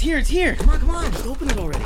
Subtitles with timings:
[0.00, 0.54] It's here, it's here.
[0.54, 1.84] Come on, come on, just open it already.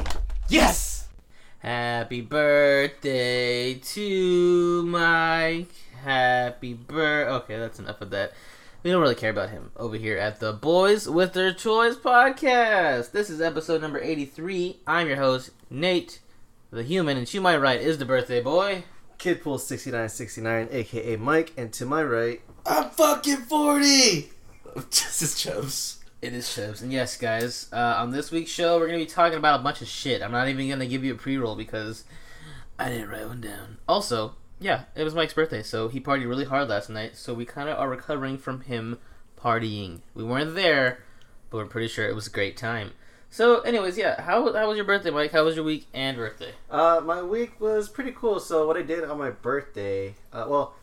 [0.48, 1.08] Yes!
[1.58, 5.72] Happy birthday to Mike.
[6.00, 7.26] Happy bir.
[7.28, 8.32] Okay, that's enough of that.
[8.84, 13.10] We don't really care about him over here at the Boys with Their Choice podcast.
[13.10, 14.76] This is episode number 83.
[14.86, 16.20] I'm your host, Nate,
[16.70, 18.84] the human, and to my right is the birthday boy.
[19.18, 24.30] Kidpool sixty nine sixty nine, aka Mike, and to my right, I'm fucking 40!
[24.90, 26.03] This is Chubbs.
[26.24, 26.80] It is shows.
[26.80, 29.62] And yes, guys, uh, on this week's show, we're going to be talking about a
[29.62, 30.22] bunch of shit.
[30.22, 32.04] I'm not even going to give you a pre roll because
[32.78, 33.76] I didn't write one down.
[33.86, 37.44] Also, yeah, it was Mike's birthday, so he partied really hard last night, so we
[37.44, 39.00] kind of are recovering from him
[39.38, 40.00] partying.
[40.14, 41.00] We weren't there,
[41.50, 42.92] but we're pretty sure it was a great time.
[43.28, 45.32] So, anyways, yeah, how, how was your birthday, Mike?
[45.32, 46.52] How was your week and birthday?
[46.70, 48.40] uh, my week was pretty cool.
[48.40, 50.74] So what I did on my birthday, uh, well,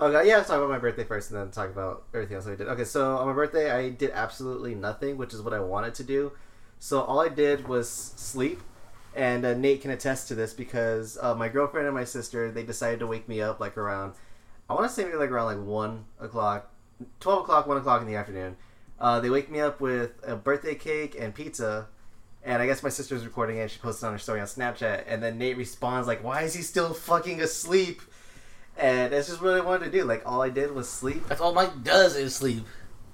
[0.00, 2.54] okay, yeah, let's talk about my birthday first, and then talk about everything else I
[2.54, 2.68] did.
[2.68, 6.04] Okay, so on my birthday, I did absolutely nothing, which is what I wanted to
[6.04, 6.32] do.
[6.78, 8.60] So all I did was sleep,
[9.14, 12.62] and uh, Nate can attest to this because uh, my girlfriend and my sister they
[12.62, 14.14] decided to wake me up like around,
[14.68, 16.70] I want to say maybe like around like one o'clock,
[17.20, 18.56] twelve o'clock, one o'clock in the afternoon.
[18.98, 21.88] Uh, they wake me up with a birthday cake and pizza,
[22.42, 23.62] and I guess my sister was recording it.
[23.62, 26.54] and She posted on her story on Snapchat, and then Nate responds like, "Why is
[26.54, 28.02] he still fucking asleep?"
[28.78, 30.04] And that's just what I wanted to do.
[30.04, 31.26] Like all I did was sleep.
[31.28, 32.66] That's all Mike does is sleep.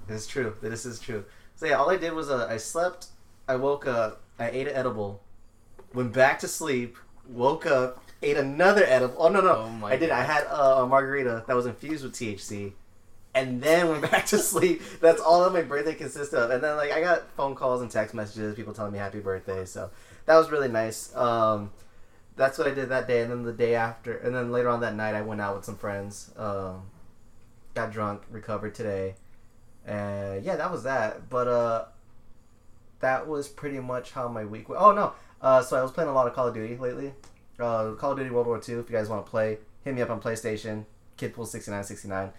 [0.09, 0.55] It's true.
[0.61, 1.23] This is true.
[1.55, 3.07] So yeah, all I did was uh, I slept.
[3.47, 4.21] I woke up.
[4.39, 5.21] I ate an edible.
[5.93, 6.97] Went back to sleep.
[7.27, 8.03] Woke up.
[8.21, 9.15] Ate another edible.
[9.17, 9.69] Oh no no!
[9.69, 10.09] Oh I did.
[10.09, 12.73] I had uh, a margarita that was infused with THC,
[13.35, 14.81] and then went back to sleep.
[15.01, 16.49] That's all that my birthday consists of.
[16.49, 19.65] And then like I got phone calls and text messages, people telling me happy birthday.
[19.65, 19.89] So
[20.25, 21.13] that was really nice.
[21.15, 21.71] Um,
[22.35, 23.21] that's what I did that day.
[23.21, 25.65] And then the day after, and then later on that night, I went out with
[25.65, 26.31] some friends.
[26.37, 26.83] Um,
[27.73, 29.15] got drunk, recovered today,
[29.85, 31.29] and yeah, that was that.
[31.29, 31.85] But uh,
[32.99, 34.69] that was pretty much how my week.
[34.69, 34.81] went.
[34.81, 35.13] Oh no!
[35.41, 37.13] Uh, so I was playing a lot of Call of Duty lately.
[37.59, 38.75] Uh, Call of Duty World War II.
[38.75, 40.85] If you guys want to play, hit me up on PlayStation.
[41.17, 42.31] Kidpool sixty nine sixty nine.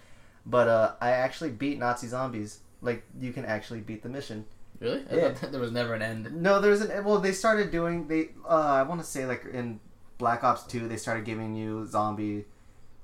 [0.46, 2.60] But uh, I actually beat Nazi zombies.
[2.82, 4.44] Like you can actually beat the mission.
[4.80, 5.04] Really?
[5.10, 5.28] I Yeah.
[5.50, 6.42] there was never an end.
[6.42, 7.18] No, there's an well.
[7.18, 8.30] They started doing they.
[8.46, 9.80] Uh, I want to say like in
[10.18, 12.44] Black Ops Two, they started giving you zombie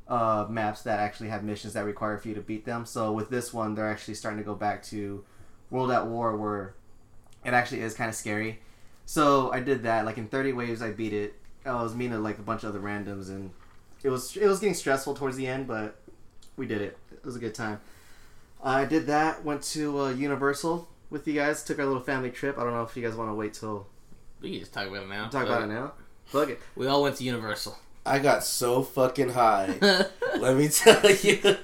[0.09, 2.85] uh, maps that actually have missions that require for you to beat them.
[2.87, 5.25] So with this one, they're actually starting to go back to
[5.71, 6.75] World at War, where
[7.45, 8.61] it actually is kind of scary.
[9.07, 10.05] So I did that.
[10.05, 11.35] Like in 30 waves, I beat it.
[11.65, 13.51] I was meeting like a bunch of other randoms, and
[14.03, 16.01] it was it was getting stressful towards the end, but
[16.57, 16.97] we did it.
[17.13, 17.81] It was a good time.
[18.63, 19.45] I did that.
[19.45, 21.63] Went to uh, Universal with you guys.
[21.63, 22.59] Took our little family trip.
[22.59, 23.87] I don't know if you guys want to wait till
[24.41, 25.29] We can just talk about it now.
[25.29, 25.93] talk about it now.
[26.31, 26.61] Fuck it.
[26.77, 27.77] We all went to Universal.
[28.07, 29.75] I got so fucking high.
[30.39, 31.57] Let me tell you.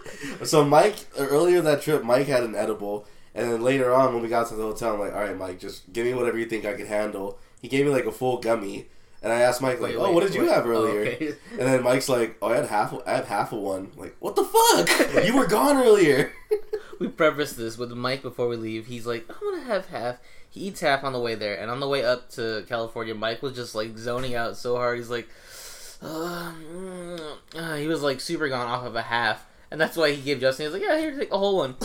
[0.44, 4.28] So Mike, earlier that trip, Mike had an edible, and then later on when we
[4.28, 6.64] got to the hotel, I'm like, all right, Mike, just give me whatever you think
[6.66, 7.38] I can handle.
[7.62, 8.86] He gave me like a full gummy,
[9.22, 10.52] and I asked Mike like, Wait, oh, wait, what did you wait.
[10.52, 11.00] have earlier?
[11.12, 11.34] Okay.
[11.52, 12.94] And then Mike's like, oh, I had half.
[13.06, 13.90] I had half of one.
[13.94, 15.24] I'm like, what the fuck?
[15.26, 16.32] you were gone earlier.
[17.00, 18.86] we preface this with Mike before we leave.
[18.86, 20.16] He's like, I want to have half.
[20.56, 23.42] He eats half on the way there, and on the way up to California, Mike
[23.42, 24.96] was just like zoning out so hard.
[24.96, 25.28] He's like,
[26.00, 30.12] uh, mm, uh, he was like super gone off of a half, and that's why
[30.12, 30.64] he gave Justin.
[30.64, 31.76] He's like, yeah, here, take a whole one.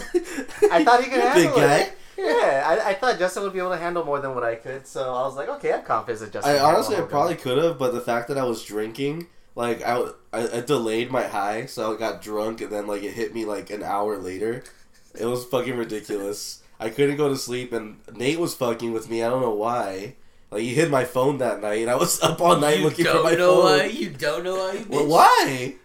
[0.72, 1.78] I thought he could handle big guy.
[1.80, 1.98] it.
[2.18, 4.88] Yeah, I, I thought Justin would be able to handle more than what I could,
[4.88, 6.56] so I was like, okay, I'm confident that Justin.
[6.56, 9.86] I can honestly, I probably could have, but the fact that I was drinking, like
[9.86, 10.02] I,
[10.32, 13.44] I, I delayed my high, so I got drunk, and then like it hit me
[13.44, 14.64] like an hour later.
[15.20, 16.61] It was fucking ridiculous.
[16.82, 19.22] I couldn't go to sleep, and Nate was fucking with me.
[19.22, 20.16] I don't know why.
[20.50, 23.06] Like he hid my phone that night, and I was up all night you looking
[23.06, 23.64] for my phone.
[23.64, 23.86] why.
[23.86, 24.74] You don't know why.
[24.74, 25.76] You Well, why?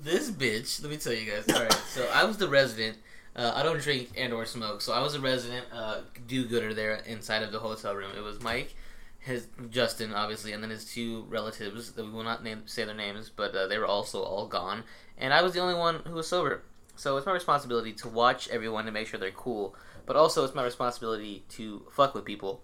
[0.00, 0.82] This bitch.
[0.82, 1.48] Let me tell you guys.
[1.48, 2.98] All right, so I was the resident.
[3.34, 6.96] Uh, I don't drink and or smoke, so I was a resident uh, do-gooder there
[7.06, 8.10] inside of the hotel room.
[8.16, 8.74] It was Mike,
[9.20, 12.94] his Justin, obviously, and then his two relatives that we will not name say their
[12.94, 14.82] names, but uh, they were also all gone,
[15.16, 16.62] and I was the only one who was sober.
[16.96, 19.76] So it's my responsibility to watch everyone and make sure they're cool,
[20.08, 22.62] but also it's my responsibility to fuck with people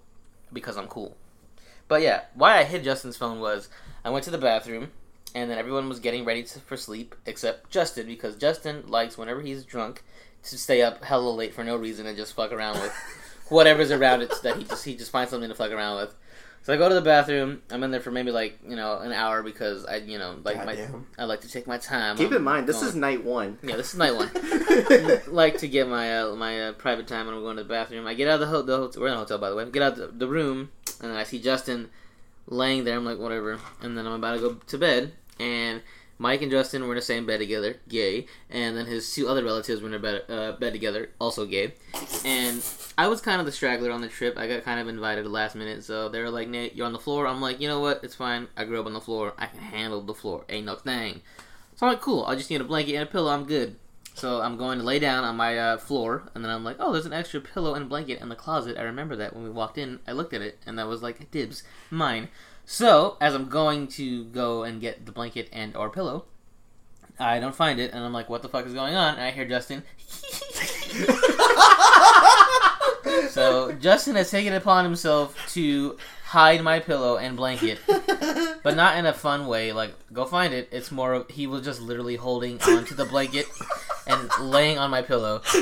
[0.50, 1.14] because I'm cool.
[1.86, 3.68] But yeah, why I hid Justin's phone was
[4.02, 4.92] I went to the bathroom
[5.34, 9.42] and then everyone was getting ready to, for sleep except Justin because Justin likes whenever
[9.42, 10.02] he's drunk
[10.44, 12.92] to stay up hella late for no reason and just fuck around with
[13.50, 16.14] whatever's around it that he just he just finds something to fuck around with.
[16.64, 17.60] So I go to the bathroom.
[17.70, 20.56] I'm in there for maybe like you know an hour because I you know like
[20.64, 20.88] my
[21.18, 22.16] I like to take my time.
[22.16, 23.58] Keep I'm in mind, this going- is night one.
[23.62, 24.30] yeah this is night one.
[25.28, 28.06] like to get my uh, my uh, private time when I'm going to the bathroom.
[28.06, 29.02] I get out of the, ho- the hotel.
[29.02, 29.70] We're in a hotel, by the way.
[29.70, 30.70] Get out the, the room,
[31.02, 31.90] and then I see Justin
[32.46, 32.96] laying there.
[32.96, 33.60] I'm like, whatever.
[33.82, 35.82] And then I'm about to go to bed, and
[36.18, 39.44] Mike and Justin were in the same bed together, gay, and then his two other
[39.44, 41.74] relatives were in a bed, uh, bed together, also gay.
[42.24, 42.62] And
[42.96, 44.38] I was kind of the straggler on the trip.
[44.38, 46.98] I got kind of invited last minute, so they were like, "Nate, you're on the
[46.98, 48.04] floor." I'm like, "You know what?
[48.04, 48.48] It's fine.
[48.56, 49.34] I grew up on the floor.
[49.38, 50.44] I can handle the floor.
[50.48, 51.22] Ain't no thing."
[51.76, 52.24] So I'm like, "Cool.
[52.24, 53.32] I just need a blanket and a pillow.
[53.32, 53.76] I'm good."
[54.14, 56.92] So I'm going to lay down on my uh, floor, and then I'm like, "Oh,
[56.92, 59.76] there's an extra pillow and blanket in the closet." I remember that when we walked
[59.76, 59.98] in.
[60.06, 62.28] I looked at it, and that was like, "Dibs, mine."
[62.66, 66.24] So as I'm going to go and get the blanket and or pillow,
[67.18, 69.30] I don't find it, and I'm like, "What the fuck is going on?" And I
[69.30, 69.84] hear Justin.
[73.30, 77.78] so Justin has taken it upon himself to hide my pillow and blanket,
[78.64, 79.72] but not in a fun way.
[79.72, 80.68] Like, go find it.
[80.72, 83.46] It's more of he was just literally holding onto the blanket
[84.06, 85.42] and laying on my pillow.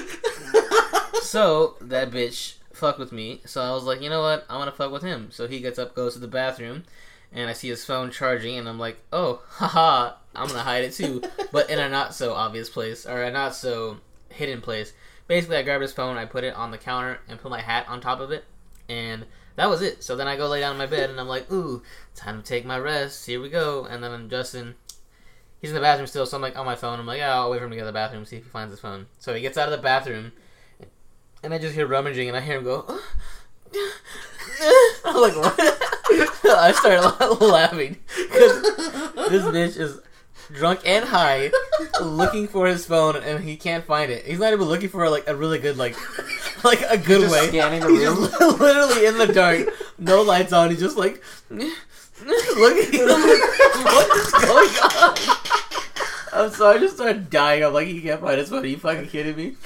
[1.23, 3.41] So that bitch fucked with me.
[3.47, 4.45] So I was like, you know what?
[4.51, 5.29] I want to fuck with him.
[5.31, 6.83] So he gets up, goes to the bathroom,
[7.33, 10.93] and I see his phone charging, and I'm like, oh, haha, I'm gonna hide it
[10.93, 13.99] too, but in a not so obvious place or a not so
[14.31, 14.93] hidden place.
[15.29, 17.87] Basically, I grabbed his phone, I put it on the counter, and put my hat
[17.89, 18.45] on top of it,
[18.89, 20.03] and that was it.
[20.03, 21.85] So then I go lay down in my bed, and I'm like, ooh,
[22.17, 23.27] time to take my rest.
[23.27, 23.85] Here we go.
[23.85, 24.75] And then I'm Justin,
[25.61, 26.99] he's in the bathroom still, so I'm like on my phone.
[26.99, 28.51] I'm like, yeah, I'll wait for him to get to the bathroom, see if he
[28.51, 29.07] finds his phone.
[29.21, 30.33] So he gets out of the bathroom,
[31.43, 32.85] and I just hear rummaging, and I hear him go.
[35.05, 35.55] I'm like, what?
[36.45, 38.63] I start laughing because
[39.31, 40.01] this bitch is
[40.53, 41.51] drunk and high,
[42.01, 44.27] looking for his phone, and he can't find it.
[44.27, 45.97] He's not even looking for like a really good like,
[46.65, 47.49] like a good Just way.
[47.49, 48.29] scanning the He's room.
[48.29, 49.67] just literally in the dark,
[49.99, 50.71] no lights on.
[50.71, 53.01] He's just like looking.
[53.83, 55.17] What is going on?
[56.35, 57.65] I'm so I just started dying.
[57.65, 58.63] I'm like, he can't find his phone.
[58.65, 59.57] Are you fucking kidding me?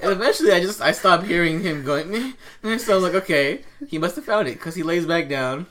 [0.00, 2.10] And eventually, I just I stopped hearing him going.
[2.10, 5.06] "Meh, meh." So I was like, okay, he must have found it because he lays
[5.06, 5.66] back down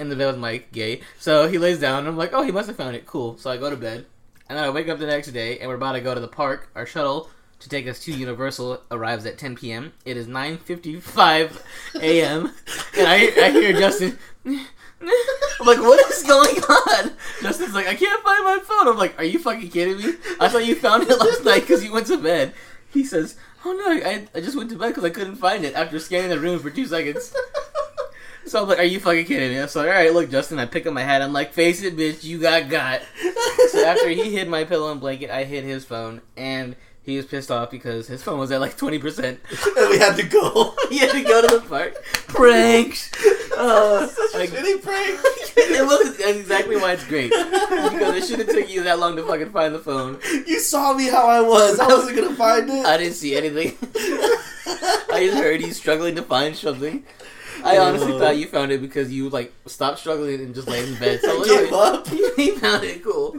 [0.00, 1.02] and the bed with Mike, gay.
[1.18, 2.00] So he lays down.
[2.00, 3.06] and I'm like, oh, he must have found it.
[3.06, 3.36] Cool.
[3.36, 4.06] So I go to bed,
[4.48, 6.28] and then I wake up the next day, and we're about to go to the
[6.28, 6.70] park.
[6.74, 7.30] Our shuttle
[7.60, 9.92] to take us to Universal arrives at 10 p.m.
[10.04, 11.62] It is 9:55
[12.00, 12.52] a.m.
[12.98, 14.18] and I I hear Justin.
[14.46, 17.12] I'm like, what is going on?
[17.42, 18.88] Justin's like, I can't find my phone.
[18.88, 20.14] I'm like, are you fucking kidding me?
[20.38, 22.52] I thought you found it last night because you went to bed.
[22.90, 25.74] He says, oh no, I, I just went to bed because I couldn't find it
[25.74, 27.34] after scanning the room for two seconds.
[28.46, 29.64] So I'm like, are you fucking kidding me?
[29.68, 31.22] So I'm like, all right, look, Justin, I pick up my hat.
[31.22, 33.00] I'm like, face it, bitch, you got got.
[33.68, 37.26] So after he hid my pillow and blanket, I hid his phone, and he was
[37.26, 39.40] pissed off because his phone was at like twenty percent.
[39.76, 40.74] and we had to go.
[40.90, 41.94] he had to go to the park.
[42.28, 43.10] Pranks.
[43.56, 45.20] Uh, Such a like- shitty prank.
[45.56, 49.22] it was that's exactly why it's great because it shouldn't take you that long to
[49.26, 50.18] fucking find the phone.
[50.46, 51.78] You saw me how I was.
[51.80, 52.86] I wasn't gonna find it.
[52.86, 53.76] I didn't see anything.
[55.12, 57.04] I just heard you struggling to find something.
[57.64, 60.98] I honestly thought you found it because you like stopped struggling and just laid in
[60.98, 61.20] bed.
[61.20, 62.06] So I gave up.
[62.36, 63.02] he found it.
[63.02, 63.38] Cool.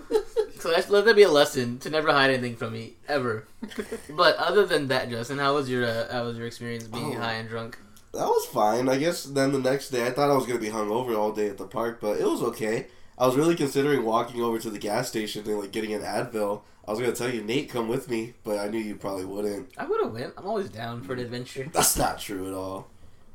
[0.60, 3.48] So that's, let that be a lesson to never hide anything from me ever.
[4.10, 7.20] But other than that, Justin, how was your uh, how was your experience being Oh.
[7.20, 7.78] high and drunk?
[8.14, 8.90] That was fine.
[8.90, 11.48] I guess then the next day I thought I was gonna be hungover all day
[11.50, 12.88] at the park, but it was okay.
[13.18, 16.62] I was really considering walking over to the gas station and like getting an Advil.
[16.88, 19.70] I was gonna tell you, Nate, come with me, but I knew you probably wouldn't.
[19.78, 20.34] I would have went.
[20.38, 21.68] I'm always down for an adventure.
[21.72, 22.88] That's not true at all.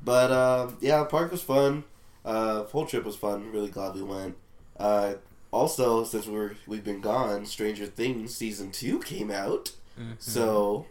[0.06, 1.82] But uh, yeah, park was fun.
[2.25, 3.50] Uh, whole trip was fun.
[3.53, 4.37] Really glad we went.
[4.79, 5.14] Uh,
[5.50, 10.12] also, since we're we've been gone, Stranger Things season two came out, Mm-hmm.
[10.19, 10.87] so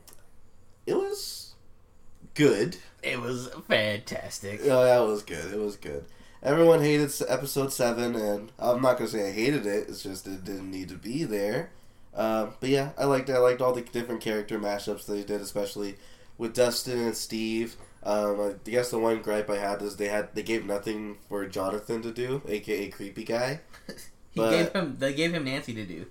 [0.86, 1.54] it was
[2.34, 2.78] good.
[3.04, 4.60] it was fantastic.
[4.64, 5.54] Oh, that was good.
[5.54, 6.04] It was good.
[6.44, 9.88] Everyone hated episode seven, and I'm not gonna say I hated it.
[9.90, 11.70] It's just it didn't need to be there.
[12.14, 15.96] Uh, but yeah, I liked I liked all the different character mashups they did, especially
[16.38, 17.76] with Dustin and Steve.
[18.06, 21.46] Um, I guess the one gripe I had is they had they gave nothing for
[21.48, 23.62] Jonathan to do, aka creepy guy.
[24.32, 24.96] He But- gave him.
[25.00, 26.06] They gave him Nancy to do.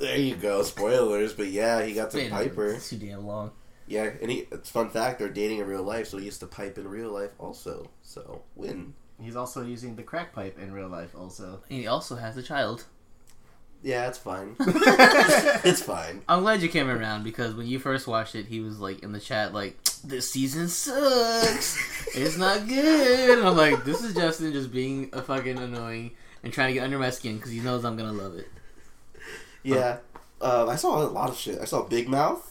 [0.00, 1.32] There you go, spoilers.
[1.32, 2.72] But yeah, he got to Man, Piper.
[2.72, 3.52] It's too damn long.
[3.86, 4.48] Yeah, and he.
[4.50, 7.10] It's fun fact they're dating in real life, so he used to pipe in real
[7.12, 7.88] life also.
[8.02, 8.94] So win.
[9.20, 11.62] He's also using the crack pipe in real life, also.
[11.68, 12.84] He also has a child.
[13.84, 14.56] Yeah, it's fine.
[14.58, 16.22] it's fine.
[16.28, 19.12] I'm glad you came around because when you first watched it, he was like in
[19.12, 21.78] the chat like, "This season sucks.
[22.16, 26.52] it's not good." And I'm like, "This is Justin just being a fucking annoying and
[26.52, 28.48] trying to get under my skin because he knows I'm gonna love it."
[29.62, 29.98] Yeah,
[30.40, 31.60] uh, I saw a lot of shit.
[31.60, 32.48] I saw Big Mouth.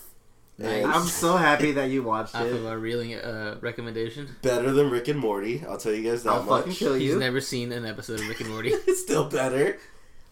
[0.58, 0.86] Nice.
[0.86, 2.68] I'm so happy that you watched Off of it.
[2.68, 5.64] our reeling uh, recommendation, better than Rick and Morty.
[5.68, 6.62] I'll tell you guys that I'll much.
[6.62, 7.20] fucking kill he's you.
[7.20, 8.70] never seen an episode of Rick and Morty.
[8.88, 9.78] it's still better.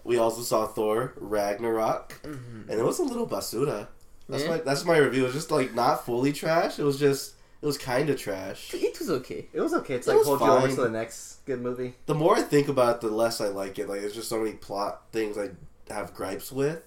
[0.04, 3.88] We also saw Thor Ragnarok, and it was a little basura.
[4.30, 4.50] That's Yeah.
[4.52, 5.24] my that's my review.
[5.24, 6.80] It was just like not fully trash.
[6.80, 8.74] It was just it was kind of trash.
[8.74, 9.48] It was okay.
[9.52, 9.96] It was okay.
[9.96, 11.96] It's It like hold you over to the next good movie.
[12.06, 13.90] The more I think about it, the less I like it.
[13.90, 15.50] Like it's just so many plot things I
[15.94, 16.82] have gripes with.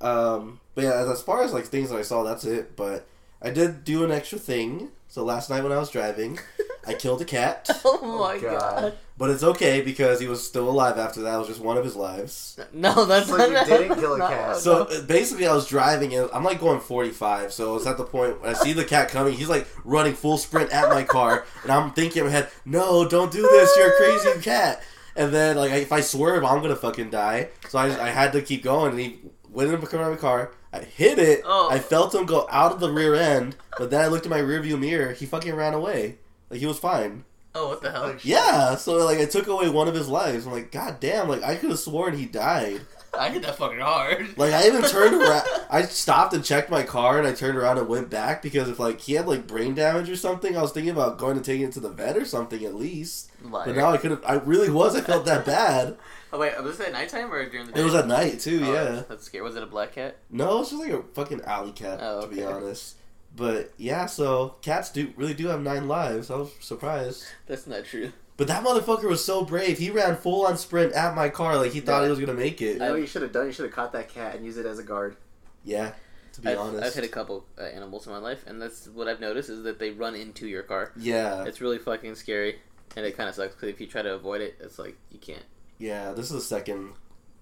[0.00, 2.76] Um, but yeah, as far as like things that I saw, that's it.
[2.76, 3.06] But
[3.40, 4.90] I did do an extra thing.
[5.08, 6.38] So last night when I was driving,
[6.86, 7.68] I killed a cat.
[7.84, 8.60] Oh my God.
[8.60, 8.98] god.
[9.16, 11.34] But it's okay because he was still alive after that.
[11.36, 12.58] It was just one of his lives.
[12.72, 13.48] No, that's So not.
[13.68, 14.56] you didn't kill a no, cat.
[14.56, 14.96] So no.
[14.98, 17.52] uh, basically, I was driving and I'm like going 45.
[17.52, 19.34] So it's at the point when I see the cat coming.
[19.34, 23.06] He's like running full sprint at my car, and I'm thinking in my head, "No,
[23.08, 23.70] don't do this!
[23.76, 24.82] You're a crazy cat."
[25.14, 27.50] And then like if I swerve, I'm gonna fucking die.
[27.68, 30.50] So I, I had to keep going, and he went in around my car.
[30.72, 31.42] I hit it.
[31.44, 31.68] Oh.
[31.70, 34.40] I felt him go out of the rear end, but then I looked at my
[34.40, 35.12] rearview mirror.
[35.12, 36.18] He fucking ran away.
[36.54, 37.24] Like he was fine.
[37.56, 38.02] Oh, what the hell?
[38.02, 38.76] Like, Yeah.
[38.76, 40.46] So like I took away one of his lives.
[40.46, 41.28] I'm like, God damn!
[41.28, 42.82] Like I could have sworn he died.
[43.12, 44.38] I hit that fucking hard.
[44.38, 45.48] Like I even turned around.
[45.68, 48.78] I stopped and checked my car, and I turned around and went back because if
[48.78, 51.60] like he had like brain damage or something, I was thinking about going to take
[51.60, 53.32] it to the vet or something at least.
[53.42, 53.64] Liar.
[53.66, 54.22] But now I could have.
[54.24, 54.94] I really was.
[54.94, 55.96] I felt that bad.
[56.32, 57.80] Oh wait, was it at nighttime or during the day?
[57.80, 58.60] It was at night too.
[58.64, 59.02] Oh, Yeah.
[59.08, 59.42] That's scary.
[59.42, 60.18] Was it a black cat?
[60.30, 62.96] No, it's just like a fucking alley cat Oh, to be honest.
[63.36, 66.30] But yeah, so cats do really do have nine lives.
[66.30, 67.24] I was surprised.
[67.46, 68.12] That's not true.
[68.36, 69.78] But that motherfucker was so brave.
[69.78, 72.04] He ran full on sprint at my car like he thought Yeah.
[72.06, 72.78] he was gonna make You it.
[72.78, 73.46] know you should have done?
[73.46, 75.16] You should have caught that cat and used it as a guard.
[75.64, 75.92] Yeah.
[76.34, 76.84] To be I've, honest.
[76.84, 79.62] I've hit a couple uh, animals in my life, and that's what I've noticed is
[79.62, 80.90] that they run into your car.
[80.96, 81.44] yeah.
[81.44, 82.58] It's really fucking scary,
[82.96, 85.18] and it kind of sucks because if you try to avoid it, it's like you
[85.20, 85.44] can't.
[85.78, 86.90] Yeah, this is the second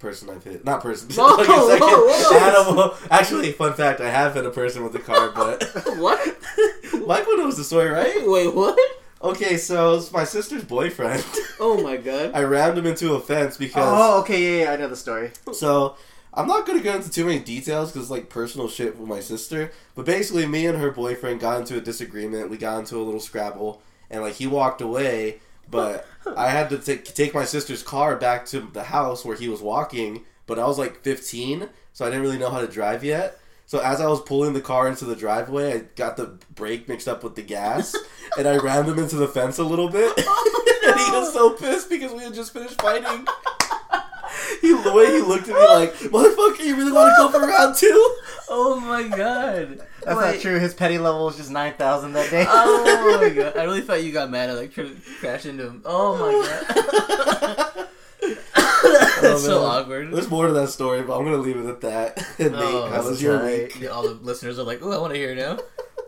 [0.03, 0.65] person I've hit.
[0.65, 1.09] Not person.
[1.15, 2.39] Whoa, like whoa, whoa.
[2.39, 2.95] animal.
[3.11, 5.63] Actually, fun fact: I have hit a person with a car, but
[5.97, 6.37] What?
[7.07, 8.29] Michael knows the story, right?
[8.29, 8.79] Wait, what?
[9.23, 11.25] Okay, so it's my sister's boyfriend.
[11.61, 12.33] Oh my god.
[12.35, 13.85] I rammed him into a fence because.
[13.87, 15.31] Oh, okay, yeah, yeah, I know the story.
[15.53, 15.97] So
[16.35, 19.71] I'm not gonna go into too many details because like personal shit with my sister.
[19.95, 22.51] But basically, me and her boyfriend got into a disagreement.
[22.51, 23.81] We got into a little scrabble,
[24.11, 25.39] and like he walked away,
[25.71, 26.07] but
[26.37, 29.61] I had to take take my sister's car back to the house where he was
[29.61, 30.25] walking.
[30.47, 33.39] But I was like 15, so I didn't really know how to drive yet.
[33.67, 37.09] So as I was pulling the car into the driveway, I got the brake mixed
[37.09, 37.97] up with the gas,
[38.39, 40.13] and I rammed him into the fence a little bit.
[40.19, 43.27] Oh, and he was so pissed because we had just finished fighting.
[44.63, 47.47] He the way he looked at me like, motherfucker, you really want to go for
[47.47, 48.17] round two?
[48.49, 49.81] Oh my god.
[50.05, 50.59] That's not true.
[50.59, 52.47] His petty level was just 9,000 that day.
[52.49, 53.57] Oh my god.
[53.57, 55.83] I really thought you got mad at like trying to crash into him.
[55.85, 57.89] Oh my god.
[59.23, 59.71] That's so man.
[59.81, 60.11] awkward.
[60.13, 62.25] There's more to that story, but I'm gonna leave it at that.
[62.39, 63.81] And Oh, Nate, how was your week?
[63.81, 65.59] Yeah, all the listeners are like, "Oh, I want to hear now."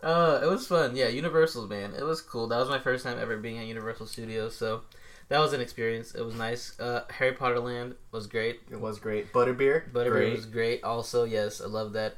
[0.02, 0.96] Uh, it was fun.
[0.96, 1.94] Yeah, Universal, man.
[1.96, 2.48] It was cool.
[2.48, 4.82] That was my first time ever being at Universal Studios, so
[5.28, 6.14] that was an experience.
[6.14, 6.78] It was nice.
[6.78, 8.60] Uh, Harry Potter Land was great.
[8.70, 9.32] It was great.
[9.32, 9.90] Butterbeer?
[9.90, 10.32] Butterbeer Great.
[10.36, 10.84] was great.
[10.84, 12.16] Also, yes, I love that.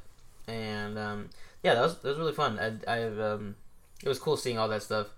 [0.49, 1.31] And um,
[1.63, 2.59] yeah, that was that was really fun.
[2.59, 3.57] I, I've um,
[4.03, 5.09] it was cool seeing all that stuff.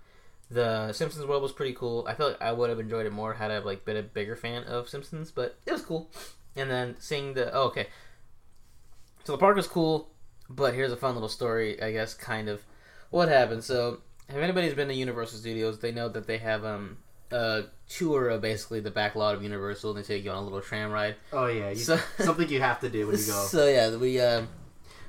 [0.51, 2.05] The Simpsons world was pretty cool.
[2.07, 4.35] I feel like I would have enjoyed it more had I like been a bigger
[4.35, 6.09] fan of Simpsons, but it was cool.
[6.55, 7.87] And then seeing the oh okay,
[9.23, 10.09] so the park was cool,
[10.49, 11.81] but here's a fun little story.
[11.81, 12.61] I guess kind of
[13.11, 13.63] what happened.
[13.63, 16.97] So if anybody's been to Universal Studios, they know that they have um
[17.31, 19.91] a tour of basically the back lot of Universal.
[19.95, 21.15] and They take you on a little tram ride.
[21.33, 21.69] Oh, yeah.
[21.71, 23.45] You, So- something you have to do when you go.
[23.49, 24.47] So yeah, we um,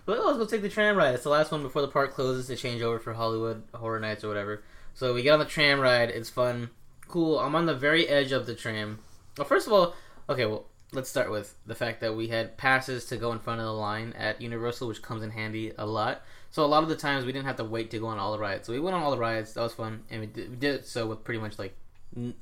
[0.07, 1.15] well, let's go take the tram ride.
[1.15, 4.25] It's the last one before the park closes to change over for Hollywood Horror Nights
[4.25, 4.63] or whatever.
[4.95, 6.11] So we get on the tram ride.
[6.11, 6.71] It's fun,
[7.07, 7.39] cool.
[7.39, 8.99] I'm on the very edge of the tram.
[9.39, 9.95] Well, first of all,
[10.29, 13.61] okay, well, let's start with the fact that we had passes to go in front
[13.61, 16.23] of the line at Universal, which comes in handy a lot.
[16.51, 18.33] So a lot of the times we didn't have to wait to go on all
[18.33, 18.67] the rides.
[18.67, 19.55] So we went on all the rides.
[19.55, 21.77] That was fun, and we did, we did it so with pretty much like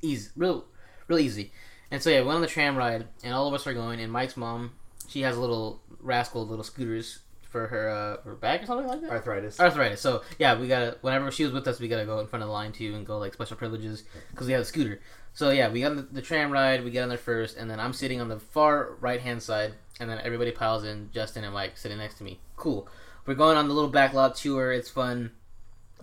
[0.01, 0.65] easy, real,
[1.07, 1.51] real easy.
[1.91, 3.99] And so yeah, we went on the tram ride, and all of us are going.
[3.99, 4.73] And Mike's mom,
[5.07, 9.01] she has a little rascal little scooters for her uh, her back or something like
[9.01, 9.09] that.
[9.09, 9.59] Arthritis.
[9.59, 10.01] Arthritis.
[10.01, 10.97] So yeah, we gotta.
[11.01, 13.05] Whenever she was with us, we gotta go in front of the line too and
[13.05, 15.01] go like special privileges because we have a scooter.
[15.33, 16.83] So yeah, we got on the, the tram ride.
[16.83, 19.73] We get on there first, and then I'm sitting on the far right hand side,
[19.99, 21.09] and then everybody piles in.
[21.11, 22.39] Justin and Mike sitting next to me.
[22.55, 22.87] Cool.
[23.25, 24.71] We're going on the little backlot tour.
[24.71, 25.31] It's fun,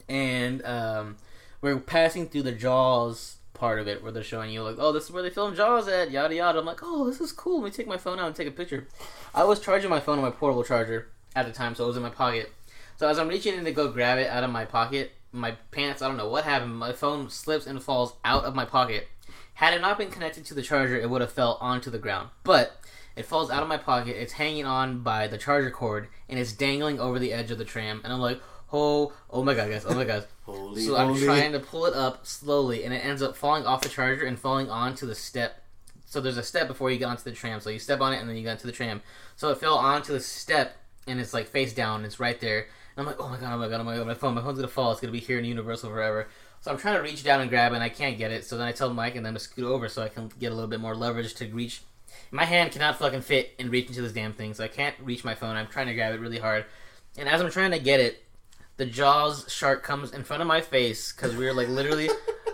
[0.08, 1.16] and um,
[1.61, 5.04] we're passing through the Jaws part of it where they're showing you like, oh, this
[5.04, 6.58] is where they filmed Jaws at, yada yada.
[6.58, 7.60] I'm like, oh, this is cool.
[7.60, 8.86] Let me take my phone out and take a picture.
[9.34, 11.96] I was charging my phone on my portable charger at the time, so it was
[11.96, 12.52] in my pocket.
[12.96, 16.02] So as I'm reaching in to go grab it out of my pocket, my pants,
[16.02, 19.08] I don't know what happened, my phone slips and falls out of my pocket.
[19.54, 22.30] Had it not been connected to the charger, it would have fell onto the ground.
[22.42, 22.78] But
[23.16, 26.52] it falls out of my pocket, it's hanging on by the charger cord, and it's
[26.52, 28.00] dangling over the edge of the tram.
[28.04, 28.40] And I'm like,
[28.72, 30.26] oh, oh my god, guys, oh my god.
[30.46, 33.80] Holy, So I'm trying to pull it up slowly, and it ends up falling off
[33.80, 35.60] the charger and falling onto the step.
[36.04, 37.58] So there's a step before you get onto the tram.
[37.58, 39.02] So you step on it, and then you get onto the tram.
[39.34, 40.76] So it fell onto the step,
[41.08, 42.04] and it's like face down.
[42.04, 42.60] It's right there.
[42.60, 44.40] And I'm like, oh my god, oh my god, oh my god, my phone, my
[44.40, 44.92] phone's gonna fall.
[44.92, 46.28] It's gonna be here in Universal forever.
[46.60, 48.44] So I'm trying to reach down and grab it, and I can't get it.
[48.44, 50.54] So then I tell Mike and them to scoot over so I can get a
[50.54, 51.82] little bit more leverage to reach.
[52.30, 55.24] My hand cannot fucking fit and reach into this damn thing, so I can't reach
[55.24, 55.56] my phone.
[55.56, 56.66] I'm trying to grab it really hard,
[57.18, 58.22] and as I'm trying to get it,
[58.76, 62.09] the Jaws shark comes in front of my face because we were like literally.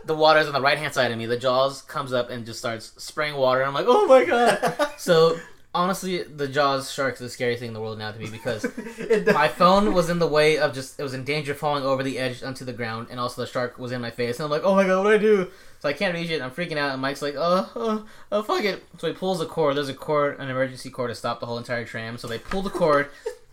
[0.04, 1.26] The water's on the right hand side of me.
[1.26, 3.60] The Jaws comes up and just starts spraying water.
[3.60, 4.88] And I'm like, oh my god!
[4.98, 5.36] So
[5.74, 8.66] honestly, the Jaws shark is the scariest thing in the world now to me because
[9.34, 12.02] my phone was in the way of just it was in danger of falling over
[12.02, 14.50] the edge onto the ground, and also the shark was in my face, and I'm
[14.50, 15.50] like, oh my god, what do I do?
[15.80, 16.40] So I can't reach it.
[16.40, 18.84] I'm freaking out, and Mike's like, oh, oh, oh, fuck it.
[18.98, 19.76] So he pulls the cord.
[19.76, 22.18] There's a cord, an emergency cord to stop the whole entire tram.
[22.18, 23.08] So they pull the cord.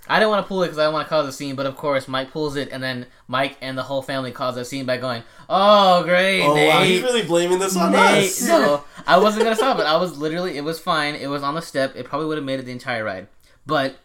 [0.10, 1.66] I didn't want to pull it because I don't want to cause a scene, but
[1.68, 4.86] of course Mike pulls it, and then Mike and the whole family cause a scene
[4.86, 8.42] by going, "Oh, great, Oh Nate." wow, he's really blaming this on Nate, us.
[8.48, 9.84] no, I wasn't gonna stop it.
[9.84, 11.14] I was literally, it was fine.
[11.16, 11.96] It was on the step.
[11.96, 13.28] It probably would have made it the entire ride,
[13.68, 13.96] but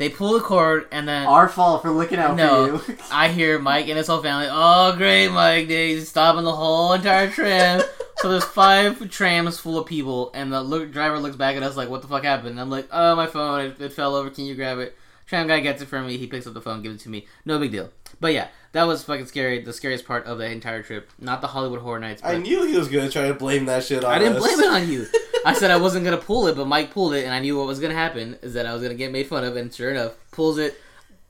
[0.00, 2.78] they pull the cord, and then Our fault for looking out No.
[2.78, 2.98] for you.
[3.12, 4.48] I hear Mike and his whole family.
[4.50, 5.68] Oh, great, Mike!
[5.68, 7.80] He's stopping the whole entire tram.
[8.16, 11.76] so there's five trams full of people, and the look, driver looks back at us
[11.76, 13.60] like, "What the fuck happened?" And I'm like, "Oh, my phone!
[13.66, 14.30] It, it fell over.
[14.30, 16.18] Can you grab it?" Tram guy gets it for me.
[16.18, 17.26] He picks up the phone, gives it to me.
[17.44, 17.90] No big deal.
[18.20, 19.62] But yeah, that was fucking scary.
[19.62, 22.20] The scariest part of the entire trip, not the Hollywood Horror Nights.
[22.22, 24.42] But I knew he was gonna try to blame that shit on I didn't us.
[24.42, 25.06] blame it on you.
[25.46, 27.66] I said I wasn't gonna pull it, but Mike pulled it, and I knew what
[27.66, 30.12] was gonna happen is that I was gonna get made fun of, and sure enough,
[30.30, 30.78] pulls it.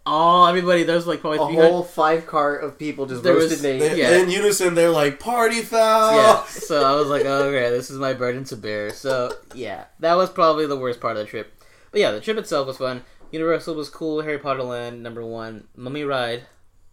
[0.06, 0.82] Oh, everybody!
[0.82, 3.80] There's like probably A 300 whole five car of people just There roasted was- Nate.
[3.80, 4.18] They- Yeah.
[4.18, 6.44] In unison, they're like, "Party foul!" Yeah.
[6.48, 8.90] So I was like, oh, okay, this is my burden to bear.
[8.90, 11.52] So yeah, that was probably the worst part of the trip.
[11.90, 13.02] But yeah, the trip itself was fun.
[13.34, 14.22] Universal was cool.
[14.22, 15.66] Harry Potter Land number one.
[15.76, 16.44] Mummy Ride.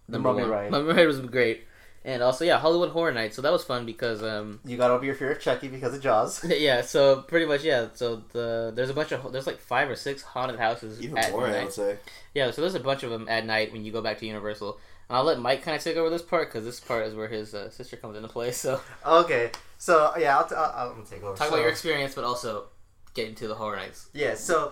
[0.08, 0.52] Number Mummy one.
[0.52, 0.72] Ride.
[0.72, 1.66] Mummy Ride was great.
[2.04, 3.36] And also yeah, Hollywood Horror Nights.
[3.36, 6.02] So that was fun because um You got over your fear of Chucky because of
[6.02, 6.44] Jaws.
[6.50, 6.82] yeah.
[6.82, 7.90] So pretty much yeah.
[7.94, 11.32] So the there's a bunch of there's like five or six haunted houses Even at
[11.32, 11.64] more, I night.
[11.66, 11.98] would say.
[12.34, 14.80] Yeah, so there's a bunch of them at night when you go back to Universal.
[15.10, 17.28] And I'll let Mike kind of take over this part because this part is where
[17.28, 18.52] his uh, sister comes into play.
[18.52, 21.36] So Okay, so yeah, I'll, t- I'll, I'll take over.
[21.38, 22.70] talk so, about your experience, but also
[23.14, 24.08] get into the horror nights.
[24.14, 24.72] Yeah, so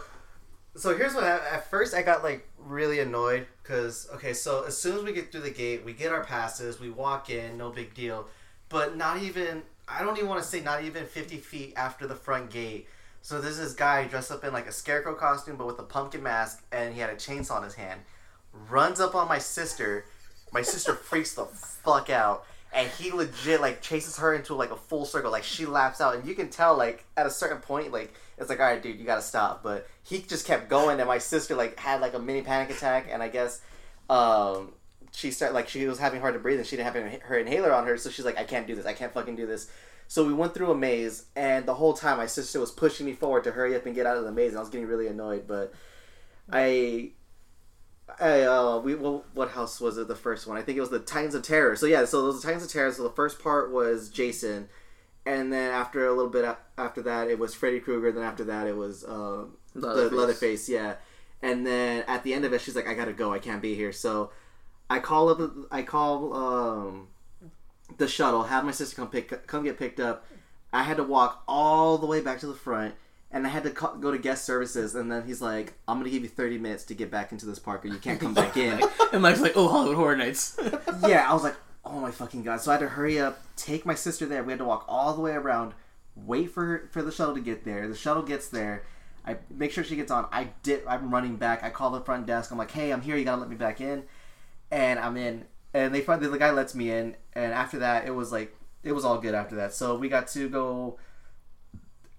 [0.76, 1.50] so here's what happened.
[1.52, 5.32] At first, I got like really annoyed because okay, so as soon as we get
[5.32, 8.28] through the gate, we get our passes, we walk in, no big deal.
[8.70, 12.16] But not even I don't even want to say not even fifty feet after the
[12.16, 12.88] front gate.
[13.22, 16.24] So there's this guy dressed up in like a scarecrow costume, but with a pumpkin
[16.24, 18.01] mask, and he had a chainsaw in his hand.
[18.70, 20.05] Runs up on my sister.
[20.51, 22.46] My sister freaks the fuck out.
[22.72, 25.32] And he legit like chases her into like a full circle.
[25.32, 28.50] Like she laps out, and you can tell like at a certain point, like it's
[28.50, 29.64] like, all right, dude, you gotta stop.
[29.64, 33.08] But he just kept going, and my sister like had like a mini panic attack,
[33.12, 33.62] and I guess
[34.10, 34.74] um,
[35.12, 37.74] she started like she was having hard to breathe, and she didn't have her inhaler
[37.74, 39.70] on her, so she's like, I can't do this, I can't fucking do this.
[40.08, 43.14] So we went through a maze, and the whole time my sister was pushing me
[43.14, 45.08] forward to hurry up and get out of the maze, and I was getting really
[45.08, 45.48] annoyed.
[45.48, 45.74] But
[46.51, 47.12] I,
[48.19, 50.07] I uh, we well, what house was it?
[50.07, 51.75] The first one, I think it was the Titans of Terror.
[51.75, 52.91] So yeah, so those the Titans of Terror.
[52.91, 54.69] So the first part was Jason,
[55.25, 58.11] and then after a little bit after that, it was Freddy Krueger.
[58.11, 60.17] Then after that, it was uh, the Leatherface.
[60.17, 60.69] Leatherface.
[60.69, 60.95] Yeah,
[61.41, 63.33] and then at the end of it, she's like, "I gotta go.
[63.33, 64.31] I can't be here." So
[64.89, 65.51] I call up.
[65.72, 67.07] I call um,
[67.98, 68.43] the shuttle.
[68.43, 70.25] Have my sister come pick come get picked up.
[70.72, 72.95] I had to walk all the way back to the front,
[73.31, 74.96] and I had to go to guest services.
[74.96, 77.59] And then he's like, "I'm gonna give you 30 minutes to get back into this
[77.59, 80.55] park, or you can't come back in." And Mike's like, oh, Hollywood Horror Nights.
[81.07, 83.83] yeah, I was like, "Oh my fucking god!" So I had to hurry up, take
[83.83, 84.44] my sister there.
[84.44, 85.74] We had to walk all the way around,
[86.15, 87.87] wait for for the shuttle to get there.
[87.87, 88.83] The shuttle gets there.
[89.25, 90.27] I make sure she gets on.
[90.31, 90.85] I did.
[90.87, 91.63] I'm running back.
[91.63, 92.51] I call the front desk.
[92.51, 93.18] I'm like, "Hey, I'm here.
[93.18, 94.03] You gotta let me back in."
[94.70, 95.46] And I'm in.
[95.74, 97.15] And they find the guy lets me in.
[97.33, 99.33] And after that, it was like it was all good.
[99.33, 101.00] After that, so we got to go.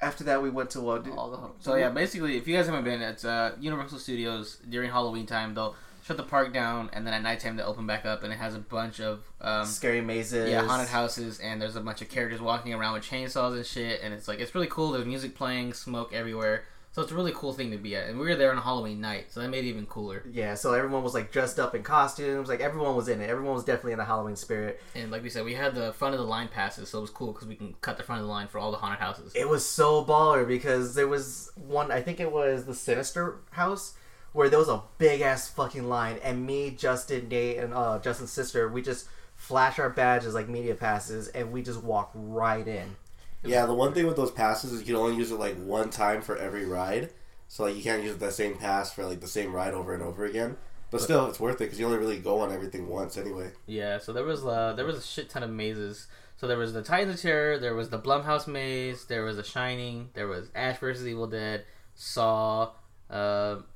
[0.02, 1.06] After that, we went to what?
[1.10, 4.90] All the- so yeah, basically, if you guys haven't been, it's uh, Universal Studios during
[4.90, 5.54] Halloween time.
[5.54, 8.36] They'll shut the park down, and then at nighttime they open back up, and it
[8.36, 10.48] has a bunch of um, scary mazes.
[10.50, 14.00] yeah haunted houses, and there's a bunch of characters walking around with chainsaws and shit,
[14.02, 14.92] and it's like it's really cool.
[14.92, 18.08] There's music playing, smoke everywhere, so it's a really cool thing to be at.
[18.08, 20.24] And we were there on Halloween night, so that made it even cooler.
[20.30, 22.48] Yeah, so everyone was like dressed up in costumes.
[22.48, 23.30] Like everyone was in it.
[23.30, 24.80] Everyone was definitely in the Halloween spirit.
[24.96, 27.10] And like we said, we had the front of the line passes, so it was
[27.10, 29.32] cool because we can cut the front of the line for all the haunted houses.
[29.36, 31.92] It was so baller because there was one.
[31.92, 33.94] I think it was the Sinister House
[34.32, 38.30] where there was a big ass fucking line, and me, Justin, Nate, and uh, Justin's
[38.30, 42.96] sister, we just flash our badges like media passes, and we just walk right in.
[43.42, 45.90] Yeah, the one thing with those passes is you can only use it like one
[45.90, 47.10] time for every ride.
[47.48, 50.02] So like you can't use that same pass for like the same ride over and
[50.02, 50.56] over again.
[50.90, 53.52] But still, it's worth it because you only really go on everything once anyway.
[53.66, 56.06] Yeah, so there was uh, there was a shit ton of mazes.
[56.36, 59.44] So there was the Titans of Terror, there was the Blumhouse maze, there was The
[59.44, 62.70] Shining, there was Ash versus Evil Dead, Saw,
[63.10, 63.12] uh,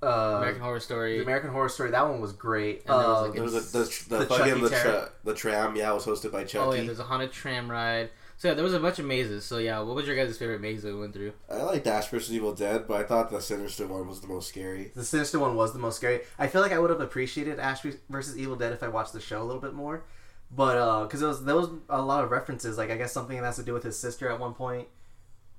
[0.03, 0.07] Uh,
[0.39, 1.19] American Horror Story.
[1.19, 1.91] the American Horror Story.
[1.91, 2.85] That one was great.
[2.87, 4.83] And there was, Uh, like, There was a, the, the, The fucking the, Terror.
[4.83, 5.77] tra- the tram.
[5.77, 6.65] Yeah, was hosted by Chucky.
[6.67, 8.09] oh yeah, there's a haunted tram ride.
[8.37, 9.45] So yeah, there was a bunch of mazes.
[9.45, 11.33] So yeah, what was your guys' favorite maze that we went through?
[11.51, 14.49] I liked Ash vs Evil Dead, but I thought the Sinister one was the most
[14.49, 14.93] scary.
[14.95, 16.21] The Sinister one was the most scary.
[16.39, 19.21] I feel like I would have appreciated Ash versus Evil Dead if I watched the
[19.21, 20.05] show a little bit more,
[20.51, 22.77] but because uh, was there was a lot of references.
[22.77, 24.89] Like I guess something that has to do with his sister at one point,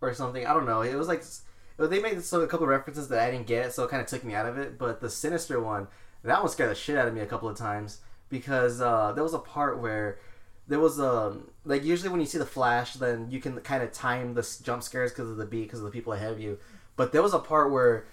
[0.01, 0.45] or something.
[0.45, 0.81] I don't know.
[0.81, 1.23] It was like
[1.77, 4.07] they made so a couple of references that I didn't get, so it kind of
[4.07, 4.77] took me out of it.
[4.77, 5.87] But the Sinister one,
[6.23, 9.23] that one scared the shit out of me a couple of times because uh, there
[9.23, 10.19] was a part where
[10.67, 13.83] there was a um, like usually when you see the flash, then you can kind
[13.83, 16.39] of time the jump scares because of the beat, because of the people ahead of
[16.39, 16.57] you.
[16.95, 18.05] But there was a part where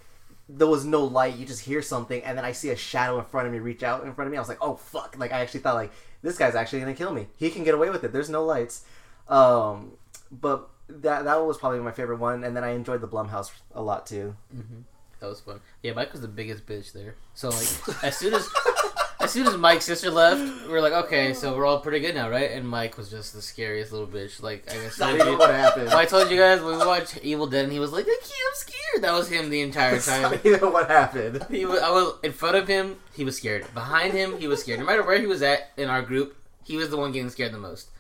[0.48, 1.36] there was no light.
[1.36, 3.82] You just hear something, and then I see a shadow in front of me reach
[3.82, 4.36] out in front of me.
[4.36, 5.16] I was like, oh fuck!
[5.18, 7.28] Like I actually thought like this guy's actually gonna kill me.
[7.36, 8.12] He can get away with it.
[8.12, 8.84] There's no lights.
[9.28, 9.92] Um,
[10.30, 13.82] but that that was probably my favorite one, and then I enjoyed the Blumhouse a
[13.82, 14.36] lot too.
[14.54, 14.80] Mm-hmm.
[15.20, 15.60] That was fun.
[15.82, 17.14] Yeah, Mike was the biggest bitch there.
[17.34, 18.48] So like, as soon as
[19.22, 22.14] as soon as Mike's sister left, we are like, okay, so we're all pretty good
[22.14, 22.50] now, right?
[22.50, 24.42] And Mike was just the scariest little bitch.
[24.42, 25.90] Like, I guess I what happened.
[25.90, 28.32] I told you guys when we watched Evil Dead, and he was like, "I can't,
[28.32, 30.40] I'm scared." That was him the entire time.
[30.44, 31.46] you know what happened?
[31.50, 32.96] He was, I was in front of him.
[33.14, 33.72] He was scared.
[33.74, 34.80] Behind him, he was scared.
[34.80, 37.52] No matter where he was at in our group, he was the one getting scared
[37.52, 37.90] the most.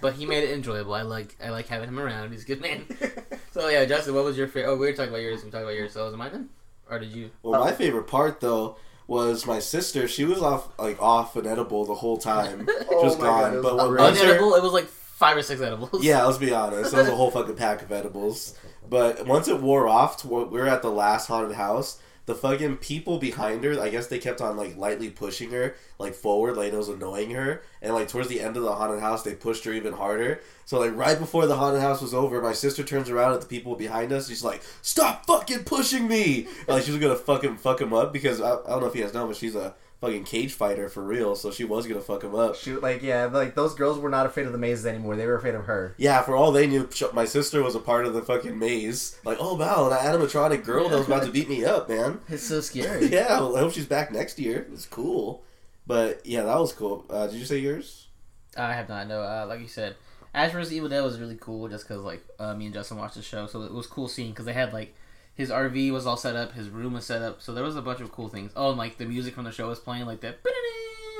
[0.00, 0.94] But he made it enjoyable.
[0.94, 2.32] I like I like having him around.
[2.32, 2.86] He's a good man.
[3.50, 4.70] so yeah, Justin, what was your favorite?
[4.70, 5.44] Oh, we were talking about yours.
[5.44, 5.92] We talked about yours.
[5.92, 6.48] So was it mine then,
[6.90, 7.30] or did you?
[7.42, 10.08] Well, my favorite part though was my sister.
[10.08, 12.68] She was off like off an edible the whole time.
[12.68, 13.54] oh she was gone.
[13.54, 16.04] God, but when unedible, it was like five or six edibles.
[16.04, 16.92] Yeah, let's be honest.
[16.92, 18.56] It was a whole fucking pack of edibles.
[18.88, 23.18] But once it wore off, we were at the last haunted house the fucking people
[23.18, 26.76] behind her, I guess they kept on like lightly pushing her like forward, like it
[26.76, 27.62] was annoying her.
[27.80, 30.40] And like towards the end of the haunted house, they pushed her even harder.
[30.64, 33.46] So like right before the haunted house was over, my sister turns around at the
[33.46, 34.28] people behind us.
[34.28, 38.40] She's like, "Stop fucking pushing me!" like she was gonna fucking fuck him up because
[38.40, 41.02] I, I don't know if he has know, but she's a fucking cage fighter for
[41.02, 42.56] real, so she was gonna fuck him up.
[42.56, 45.16] She like yeah, like those girls were not afraid of the mazes anymore.
[45.16, 45.94] They were afraid of her.
[45.96, 49.18] Yeah, for all they knew, my sister was a part of the fucking maze.
[49.24, 52.20] Like, oh wow, that animatronic girl that was about to beat me up, man.
[52.28, 53.06] It's so scary.
[53.12, 54.66] yeah, well, I hope she's back next year.
[54.72, 55.42] It's cool.
[55.86, 57.06] But yeah, that was cool.
[57.08, 58.08] Uh, did you say yours?
[58.56, 59.06] I have not.
[59.08, 59.96] No, uh, like you said,
[60.34, 63.14] Ash vs Evil Dead was really cool just because like uh, me and Justin watched
[63.14, 64.94] the show, so it was cool seeing because they had like
[65.36, 67.82] his RV was all set up, his room was set up, so there was a
[67.82, 68.52] bunch of cool things.
[68.56, 70.38] Oh, and like the music from the show was playing, like that,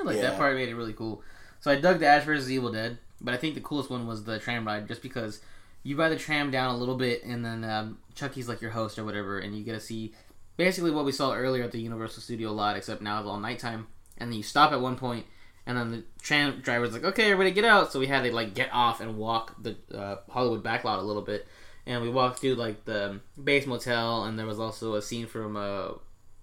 [0.04, 0.22] like yeah.
[0.22, 1.22] that part made it really cool.
[1.60, 4.24] So I dug the Ash vs Evil Dead, but I think the coolest one was
[4.24, 5.40] the tram ride, just because
[5.82, 8.98] you ride the tram down a little bit, and then um, Chucky's like your host
[8.98, 10.14] or whatever, and you get to see
[10.56, 13.86] basically what we saw earlier at the Universal Studio lot, except now it's all nighttime.
[14.16, 15.26] And then you stop at one point,
[15.66, 18.54] and then the tram driver's like, "Okay, everybody, get out!" So we had to like
[18.54, 21.46] get off and walk the uh, Hollywood backlot a little bit
[21.86, 25.56] and we walked through like the Bates motel, and there was also a scene from
[25.56, 25.92] uh,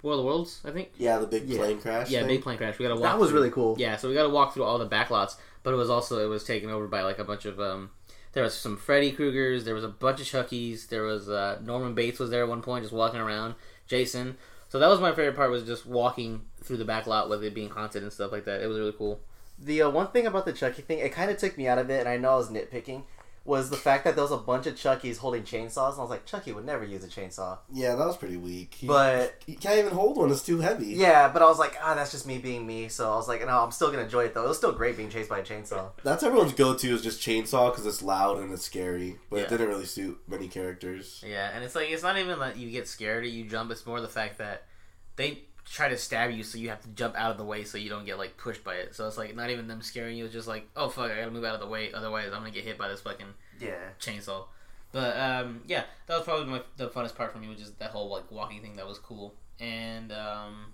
[0.01, 0.91] War of the Worlds, I think.
[0.97, 1.57] Yeah, the big yeah.
[1.57, 2.09] plane crash.
[2.09, 2.29] Yeah, thing.
[2.29, 2.79] big plane crash.
[2.79, 3.11] We got to walk.
[3.11, 3.75] That was through, really cool.
[3.77, 6.29] Yeah, so we got to walk through all the backlots, but it was also it
[6.29, 7.91] was taken over by like a bunch of um.
[8.31, 9.63] There was some Freddy Kruegers.
[9.63, 10.87] There was a bunch of Chuckies.
[10.87, 13.53] There was uh, Norman Bates was there at one point, just walking around.
[13.85, 14.37] Jason.
[14.69, 17.53] So that was my favorite part was just walking through the back lot with it
[17.53, 18.61] being haunted and stuff like that.
[18.61, 19.19] It was really cool.
[19.59, 21.91] The uh, one thing about the Chucky thing, it kind of took me out of
[21.91, 23.03] it, and I know I was nitpicking
[23.45, 26.09] was the fact that there was a bunch of Chuckies holding chainsaws, and I was
[26.09, 27.57] like, Chucky would never use a chainsaw.
[27.69, 28.73] Yeah, that was pretty weak.
[28.75, 30.87] He, but he can't even hold one; it's too heavy.
[30.87, 32.87] Yeah, but I was like, ah, that's just me being me.
[32.87, 34.45] So I was like, no, I'm still gonna enjoy it though.
[34.45, 35.91] It was still great being chased by a chainsaw.
[36.03, 39.43] That's everyone's go-to is just chainsaw because it's loud and it's scary, but yeah.
[39.43, 41.23] it didn't really suit many characters.
[41.27, 43.85] Yeah, and it's like it's not even that you get scared or you jump; it's
[43.85, 44.67] more the fact that
[45.17, 47.77] they try to stab you, so you have to jump out of the way so
[47.77, 48.95] you don't get like pushed by it.
[48.95, 51.31] So it's like not even them scaring you; it's just like, oh fuck, I gotta
[51.31, 54.45] move out of the way, otherwise I'm gonna get hit by this fucking yeah chainsaw.
[54.91, 57.89] But um, yeah, that was probably my, the funnest part for me, which is that
[57.91, 59.33] whole like walking thing that was cool.
[59.59, 60.73] And um,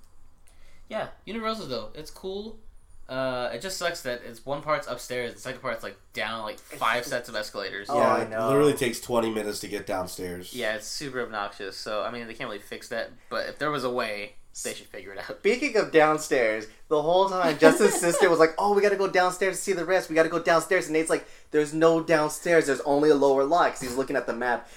[0.89, 2.59] yeah, Universal though, it's cool.
[3.07, 6.59] Uh, it just sucks that it's one part's upstairs, the second part's like down like
[6.59, 7.87] five sets of escalators.
[7.89, 10.53] Oh, yeah, I it literally takes twenty minutes to get downstairs.
[10.53, 11.75] Yeah, it's super obnoxious.
[11.75, 13.09] So I mean, they can't really fix that.
[13.29, 15.37] But if there was a way, they should figure it out.
[15.39, 19.09] Speaking of downstairs, the whole time Justin's sister was like, "Oh, we got to go
[19.09, 20.09] downstairs to see the rest.
[20.09, 22.67] We got to go downstairs." And Nate's like, "There's no downstairs.
[22.67, 24.69] There's only a lower lot." Because he's looking at the map.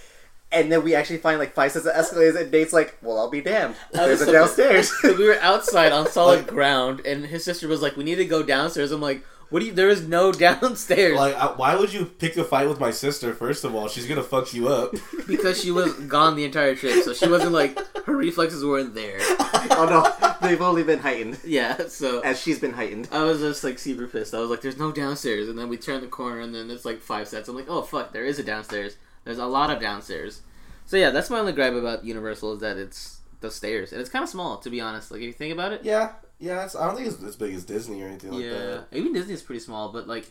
[0.51, 3.31] And then we actually find like five sets of escalators, and Nate's like, "Well, I'll
[3.31, 3.75] be damned.
[3.93, 8.05] There's a downstairs." we were outside on solid ground, and his sister was like, "We
[8.05, 9.73] need to go downstairs." I'm like, what do you?
[9.73, 11.15] There is no downstairs.
[11.15, 13.35] Like, why would you pick a fight with my sister?
[13.35, 14.95] First of all, she's gonna fuck you up.
[15.27, 19.19] because she was gone the entire trip, so she wasn't like her reflexes weren't there.
[19.71, 21.39] oh no, they've only been heightened.
[21.45, 23.09] Yeah, so as she's been heightened.
[23.13, 24.35] I was just like super pissed.
[24.35, 26.85] I was like, "There's no downstairs," and then we turn the corner, and then it's
[26.85, 27.49] like five sets.
[27.49, 28.97] I'm like, "Oh fuck, there is a downstairs.
[29.25, 30.43] There's a lot of downstairs."
[30.87, 34.11] So yeah, that's my only gripe about Universal is that it's the stairs, and it's
[34.11, 35.11] kind of small to be honest.
[35.11, 35.85] Like if you think about it.
[35.85, 38.51] Yeah, yeah, I don't think it's as big as Disney or anything like yeah.
[38.51, 38.87] that.
[38.93, 40.31] Even Disney is pretty small, but like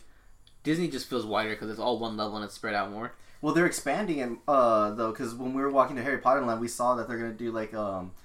[0.62, 3.14] Disney just feels wider because it's all one level and it's spread out more.
[3.40, 6.60] Well, they're expanding it uh though because when we were walking to Harry Potter Land,
[6.60, 8.21] we saw that they're gonna do like um, what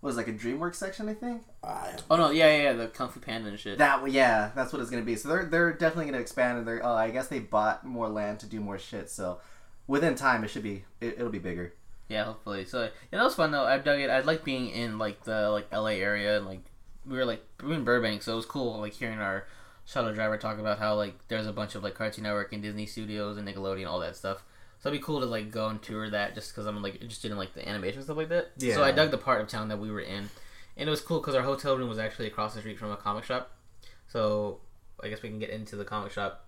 [0.00, 1.42] was like a DreamWorks section, I think.
[1.62, 3.78] I, Oh no, yeah, yeah, yeah the Kung Fu Panda and shit.
[3.78, 5.16] That yeah, that's what it's gonna be.
[5.16, 8.40] So they're they're definitely gonna expand, and they're uh, I guess they bought more land
[8.40, 9.10] to do more shit.
[9.10, 9.40] So
[9.86, 11.74] within time, it should be it, it'll be bigger.
[12.08, 12.64] Yeah, hopefully.
[12.64, 13.64] So yeah, that was fun though.
[13.64, 14.10] I dug it.
[14.10, 16.62] I like being in like the like LA area and like
[17.04, 19.46] we were like we were in Burbank, so it was cool like hearing our
[19.84, 22.86] shuttle driver talk about how like there's a bunch of like Cartoon Network and Disney
[22.86, 24.44] Studios and Nickelodeon all that stuff.
[24.80, 27.30] So it'd be cool to like go and tour that just because I'm like interested
[27.32, 28.52] in like the animation stuff like that.
[28.58, 28.74] Yeah.
[28.74, 30.28] So I dug the part of town that we were in,
[30.76, 32.96] and it was cool because our hotel room was actually across the street from a
[32.96, 33.50] comic shop.
[34.06, 34.60] So
[35.02, 36.46] I guess we can get into the comic shop,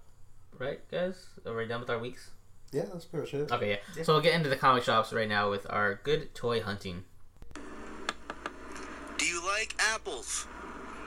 [0.58, 1.26] right, guys?
[1.44, 2.30] Are we done with our weeks?
[2.72, 3.52] yeah, that's pretty much it.
[3.52, 3.76] Okay, yeah.
[3.96, 4.02] Yeah.
[4.04, 7.04] So we'll get into the comic shops right now with our good toy hunting.
[9.18, 10.46] Do you like apples?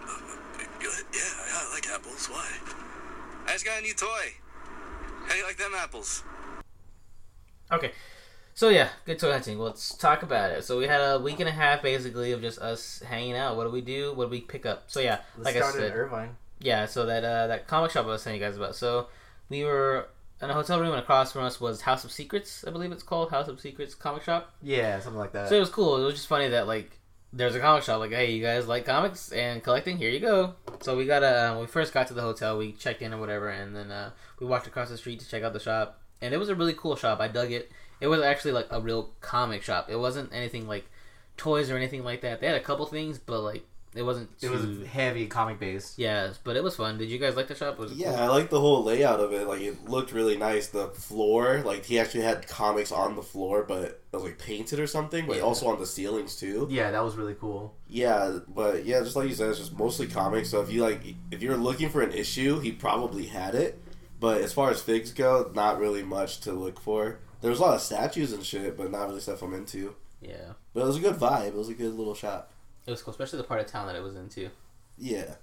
[0.04, 0.36] Uh, uh,
[0.82, 1.20] yeah, yeah,
[1.54, 2.28] I like apples.
[2.28, 2.52] Why?
[3.48, 4.36] I just got a new toy.
[5.26, 6.24] How do you like them apples?
[7.74, 7.92] Okay.
[8.56, 9.58] So yeah, good toy hunting.
[9.58, 10.64] Let's talk about it.
[10.64, 13.58] So we had a week and a half basically of just us hanging out.
[13.58, 14.14] What do we do?
[14.14, 14.84] What do we pick up?
[14.88, 16.36] So yeah, Let's like I said, in Irvine.
[16.60, 16.86] yeah.
[16.86, 18.76] So that uh, that comic shop I was telling you guys about.
[18.76, 19.08] So
[19.50, 20.08] we were
[20.42, 22.64] in a hotel room, and across from us was House of Secrets.
[22.68, 24.54] I believe it's called House of Secrets comic shop.
[24.62, 25.50] Yeah, something like that.
[25.50, 25.98] So it was cool.
[25.98, 27.00] It was just funny that like
[27.36, 28.00] there's a comic shop.
[28.00, 29.98] Like, hey, you guys like comics and collecting?
[29.98, 30.54] Here you go.
[30.82, 31.54] So we got a.
[31.54, 34.12] when we first got to the hotel, we checked in or whatever, and then uh,
[34.40, 36.74] we walked across the street to check out the shop, and it was a really
[36.74, 37.20] cool shop.
[37.20, 37.72] I dug it.
[38.02, 39.90] It was actually like a real comic shop.
[39.90, 40.86] It wasn't anything like
[41.38, 42.42] toys or anything like that.
[42.42, 43.64] They had a couple things, but like
[43.96, 44.30] it wasn't.
[44.42, 46.00] it was too- heavy comic based.
[46.00, 46.98] Yeah, but it was fun.
[46.98, 47.78] Did you guys like the shop?
[47.78, 48.20] Was Yeah, cool?
[48.24, 49.48] I like the whole layout of it.
[49.48, 50.68] Like it looked really nice.
[50.68, 54.80] The floor, like he actually had comics on the floor, but it was like painted
[54.80, 55.28] or something.
[55.28, 55.44] But Yeah.
[55.44, 56.68] also on the ceilings too.
[56.72, 57.76] Yeah, that was really cool.
[57.88, 60.50] Yeah, but yeah, just like you said, it's just mostly comics.
[60.50, 63.80] So if you like, if you're looking for an issue, he probably had it.
[64.24, 67.20] But as far as figs go, not really much to look for.
[67.42, 69.96] There was a lot of statues and shit, but not really stuff I'm into.
[70.22, 71.48] Yeah, But it was a good vibe.
[71.48, 72.50] It was a good little shop.
[72.88, 74.50] it was cool, especially the part of town that it was in too.
[74.98, 75.36] Yeah.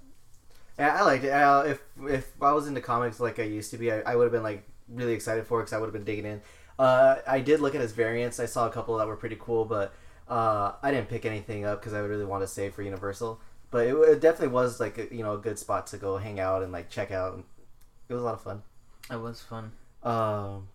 [0.78, 1.28] Yeah, I liked it.
[1.30, 4.24] Uh, if if I was into comics like I used to be, I, I would
[4.24, 6.40] have been like really excited for it because I would have been digging in.
[6.78, 8.40] Uh, I did look at his variants.
[8.40, 9.92] I saw a couple that were pretty cool, but
[10.26, 13.42] uh, I didn't pick anything up because I would really want to save for Universal.
[13.70, 16.40] But it, it definitely was like a, you know a good spot to go hang
[16.40, 17.44] out and like check out.
[18.08, 18.62] It was a lot of fun.
[19.10, 19.72] It was fun.
[20.02, 20.68] Um,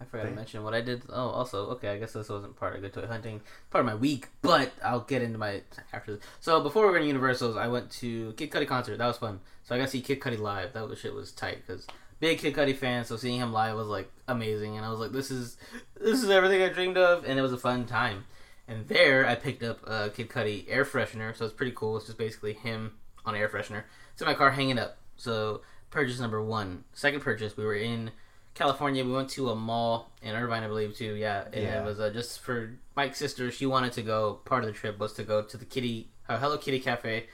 [0.00, 1.02] I forgot to mention what I did.
[1.08, 3.94] Oh, also, okay, I guess this wasn't part of good toy hunting, part of my
[3.94, 6.16] week, but I'll get into my after.
[6.16, 6.24] This.
[6.40, 8.98] So before we were in Universals, I went to Kid Cudi concert.
[8.98, 9.40] That was fun.
[9.64, 10.74] So I got to see Kid Cudi live.
[10.74, 11.86] That was shit was tight because
[12.20, 13.04] big Kid Cudi fan.
[13.04, 15.56] So seeing him live was like amazing, and I was like, this is
[15.98, 18.24] this is everything I dreamed of, and it was a fun time.
[18.68, 21.96] And there, I picked up a Kid Cudi air freshener, so it's pretty cool.
[21.96, 22.92] It's just basically him
[23.24, 23.84] on air freshener.
[24.12, 24.98] It's in my car hanging up.
[25.16, 26.84] So purchase number one.
[26.92, 28.10] Second purchase, we were in
[28.54, 29.04] California.
[29.04, 31.14] We went to a mall in Irvine, I believe, too.
[31.14, 31.82] Yeah, and Yeah.
[31.82, 33.50] it was uh, just for Mike's sister.
[33.50, 34.40] She wanted to go.
[34.44, 37.26] Part of the trip was to go to the Kitty, uh, Hello Kitty Cafe.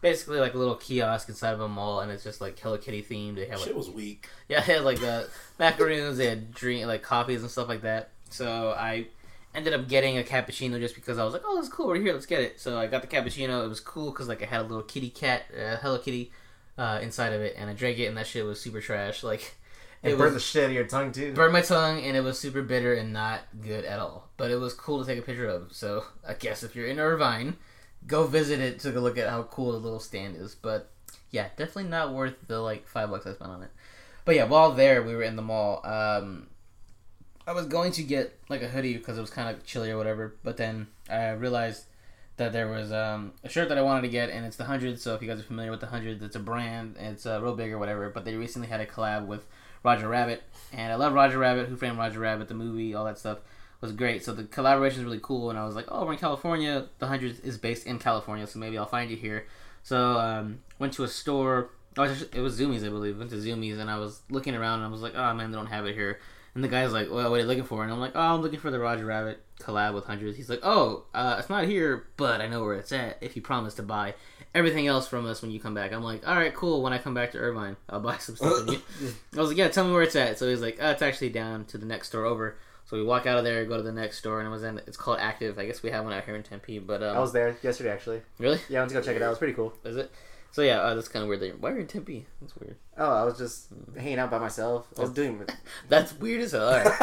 [0.00, 3.02] Basically, like a little kiosk inside of a mall, and it's just like Hello Kitty
[3.02, 3.34] themed.
[3.36, 4.28] They have like Shit was weak.
[4.48, 8.08] yeah, they had like the macaroons, they had drink like coffees and stuff like that.
[8.30, 9.08] So I
[9.54, 11.88] ended up getting a cappuccino just because I was like, oh, that's cool.
[11.88, 12.14] We're here.
[12.14, 12.58] Let's get it.
[12.60, 13.62] So I got the cappuccino.
[13.62, 16.30] It was cool because like it had a little kitty cat, uh, Hello Kitty,
[16.80, 19.22] uh, inside of it, and I drank it, and that shit was super trash.
[19.30, 19.54] Like
[20.02, 21.34] it it burned the shit out of your tongue too.
[21.34, 24.30] burned my tongue, and it was super bitter and not good at all.
[24.38, 25.74] But it was cool to take a picture of.
[25.74, 27.58] So I guess if you're in Irvine,
[28.06, 28.80] go visit it.
[28.80, 30.54] Take a look at how cool the little stand is.
[30.54, 30.90] But
[31.30, 33.70] yeah, definitely not worth the like five bucks I spent on it.
[34.24, 35.84] But yeah, while there, we were in the mall.
[35.84, 36.46] Um,
[37.46, 39.98] I was going to get like a hoodie because it was kind of chilly or
[39.98, 41.84] whatever, but then I realized
[42.40, 44.98] that there was um, a shirt that I wanted to get, and it's the Hundred.
[45.00, 46.96] So if you guys are familiar with the Hundred, it's a brand.
[46.98, 48.10] and It's uh, real big or whatever.
[48.10, 49.46] But they recently had a collab with
[49.84, 51.68] Roger Rabbit, and I love Roger Rabbit.
[51.68, 52.48] Who Framed Roger Rabbit?
[52.48, 53.38] The movie, all that stuff
[53.80, 54.24] was great.
[54.24, 56.86] So the collaboration is really cool, and I was like, oh, we're in California.
[56.98, 59.46] The Hundred is based in California, so maybe I'll find you here.
[59.82, 61.70] So um, went to a store.
[61.96, 63.18] Oh, it it was Zumiez, I believe.
[63.18, 65.56] Went to Zumiez, and I was looking around, and I was like, oh man, they
[65.56, 66.20] don't have it here.
[66.60, 67.82] And the guy's like, well, what are you looking for?
[67.82, 70.36] And I'm like, oh, I'm looking for the Roger Rabbit collab with Hundreds.
[70.36, 73.40] He's like, oh, uh, it's not here, but I know where it's at if you
[73.40, 74.12] promise to buy
[74.54, 75.90] everything else from us when you come back.
[75.90, 76.82] I'm like, all right, cool.
[76.82, 78.68] When I come back to Irvine, I'll buy some stuff.
[78.68, 78.82] you.
[79.34, 80.38] I was like, yeah, tell me where it's at.
[80.38, 82.58] So he's like, oh, it's actually down to the next store over.
[82.84, 84.82] So we walk out of there, go to the next store, and it was in.
[84.86, 85.58] It's called Active.
[85.58, 87.90] I guess we have one out here in Tempe, but um, I was there yesterday
[87.90, 88.20] actually.
[88.38, 89.28] really Yeah, I went to go check it out.
[89.28, 89.72] It was pretty cool.
[89.82, 90.10] is it?
[90.52, 91.40] So yeah, uh, that's kind of weird.
[91.40, 92.26] That, why are you in Tempe?
[92.40, 92.76] That's weird.
[92.98, 94.88] Oh, I was just hanging out by myself.
[94.98, 95.40] I was doing
[95.88, 96.70] That's weird as hell.
[96.70, 96.84] Right.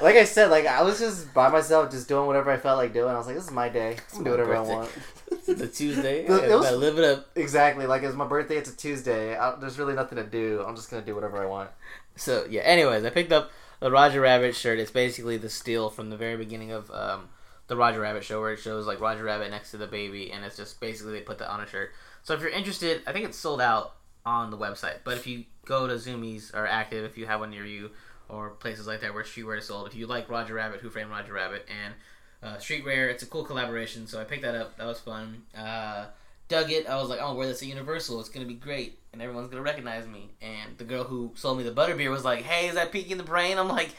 [0.00, 2.92] like I said, like I was just by myself, just doing whatever I felt like
[2.92, 3.10] doing.
[3.12, 3.92] I was like, "This is my day.
[3.92, 4.90] I can do whatever I want."
[5.46, 6.26] It's a Tuesday.
[6.26, 7.30] The- Yeah, it was- gotta live it up.
[7.34, 7.86] Exactly.
[7.86, 8.56] Like it's my birthday.
[8.56, 9.36] It's a Tuesday.
[9.36, 10.64] I, there's really nothing to do.
[10.66, 11.70] I'm just gonna do whatever I want.
[12.16, 12.62] So yeah.
[12.62, 14.78] Anyways, I picked up the Roger Rabbit shirt.
[14.78, 17.28] It's basically the steal from the very beginning of um,
[17.70, 20.44] the Roger Rabbit show, where it shows like Roger Rabbit next to the baby, and
[20.44, 21.92] it's just basically they put that on a shirt.
[22.24, 23.94] So if you're interested, I think it's sold out
[24.26, 24.98] on the website.
[25.04, 27.92] But if you go to Zumiez or Active, if you have one near you,
[28.28, 31.10] or places like that where streetwear is sold, if you like Roger Rabbit, Who Framed
[31.10, 31.94] Roger Rabbit, and
[32.42, 34.08] uh, Streetwear, it's a cool collaboration.
[34.08, 34.76] So I picked that up.
[34.76, 35.42] That was fun.
[35.56, 36.06] Uh,
[36.48, 36.88] dug it.
[36.88, 38.18] I was like, oh, wear this at Universal.
[38.18, 40.30] It's gonna be great, and everyone's gonna recognize me.
[40.40, 43.22] And the girl who sold me the butterbeer was like, hey, is that Pinky the
[43.22, 43.58] Brain?
[43.58, 43.90] I'm like,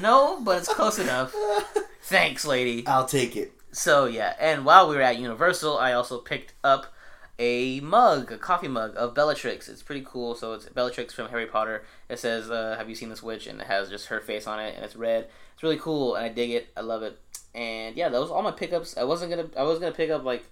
[0.00, 1.34] no, but it's close enough.
[2.02, 2.86] Thanks, lady.
[2.86, 3.52] I'll take it.
[3.72, 6.92] So yeah, and while we were at Universal, I also picked up
[7.38, 9.68] a mug, a coffee mug of Bellatrix.
[9.68, 10.34] It's pretty cool.
[10.34, 11.84] So it's Bellatrix from Harry Potter.
[12.08, 14.60] It says, uh, "Have you seen this witch?" and it has just her face on
[14.60, 15.28] it, and it's red.
[15.54, 16.68] It's really cool, and I dig it.
[16.76, 17.18] I love it.
[17.54, 18.96] And yeah, that was all my pickups.
[18.96, 20.44] I wasn't gonna, I was gonna pick up like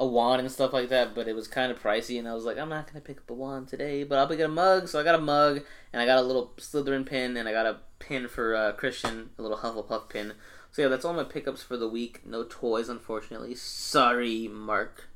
[0.00, 2.44] a wand and stuff like that, but it was kind of pricey, and I was
[2.44, 4.88] like, I'm not gonna pick up a wand today, but I'll pick up a mug.
[4.88, 5.60] So I got a mug,
[5.92, 9.30] and I got a little Slytherin pin, and I got a pin for uh, Christian,
[9.38, 10.32] a little Hufflepuff pin.
[10.72, 12.22] So yeah, that's all my pickups for the week.
[12.26, 13.54] No toys, unfortunately.
[13.56, 15.08] Sorry, Mark.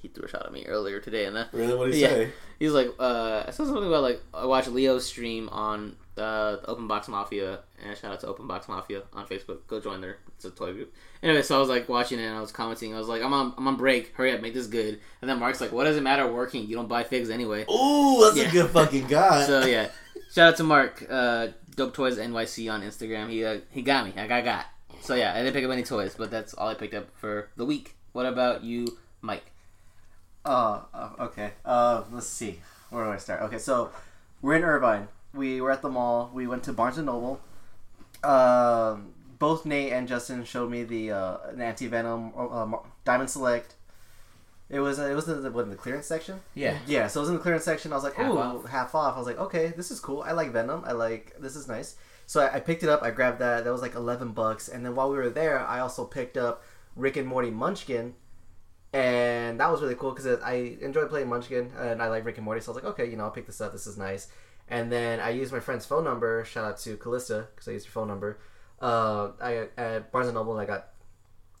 [0.00, 1.74] He threw a shot at me earlier today, and uh, Really?
[1.74, 2.08] What do you Yeah.
[2.08, 2.30] say?
[2.58, 6.66] he's like, uh, I saw something about like I watched Leo's stream on uh, the
[6.66, 9.66] Open Box Mafia, and shout out to Open Box Mafia on Facebook.
[9.66, 10.18] Go join there.
[10.36, 10.92] It's a toy group.
[11.22, 12.94] Anyway, so I was like watching it, and I was commenting.
[12.94, 14.14] I was like, I'm on, I'm on break.
[14.14, 15.00] Hurry up, make this good.
[15.20, 16.66] And then Mark's like, What does it matter working?
[16.66, 17.64] You don't buy figs anyway.
[17.70, 18.48] Ooh, that's Yeah.
[18.48, 19.46] a good fucking guy.
[19.46, 19.88] So yeah,
[20.32, 23.30] shout out to Mark, uh, Dope Toys NYC on Instagram.
[23.30, 24.12] He uh, he got me.
[24.16, 24.66] I got got.
[25.00, 27.48] So yeah, I didn't pick up any toys, but that's all I picked up for
[27.56, 27.96] the week.
[28.12, 28.86] What about you,
[29.20, 29.46] Mike?
[30.44, 31.52] Uh, uh, okay.
[31.64, 32.60] Uh, let's see.
[32.90, 33.42] Where do I start?
[33.42, 33.90] Okay, so
[34.42, 35.08] we're in Irvine.
[35.34, 36.30] We were at the mall.
[36.32, 37.40] We went to Barnes and Noble.
[38.22, 42.70] Um, both Nate and Justin showed me the uh, an anti venom uh,
[43.04, 43.74] Diamond Select.
[44.68, 46.40] It was uh, it was in the, what, in the clearance section.
[46.54, 46.78] Yeah.
[46.86, 47.92] Yeah, so it was in the clearance section.
[47.92, 48.66] I was like, Half ooh, off.
[48.68, 49.16] half off.
[49.16, 50.22] I was like, okay, this is cool.
[50.22, 50.82] I like Venom.
[50.86, 51.96] I like this is nice.
[52.26, 53.02] So I, I picked it up.
[53.02, 53.64] I grabbed that.
[53.64, 54.68] That was like eleven bucks.
[54.68, 56.62] And then while we were there, I also picked up
[56.94, 58.14] Rick and Morty Munchkin,
[58.92, 62.44] and that was really cool because I enjoy playing Munchkin and I like Rick and
[62.44, 62.60] Morty.
[62.60, 63.72] So I was like, okay, you know, I'll pick this up.
[63.72, 64.28] This is nice.
[64.72, 66.46] And then I used my friend's phone number.
[66.46, 68.38] Shout out to Callista because I used her phone number.
[68.80, 70.88] Uh, I at Barnes and Noble and I got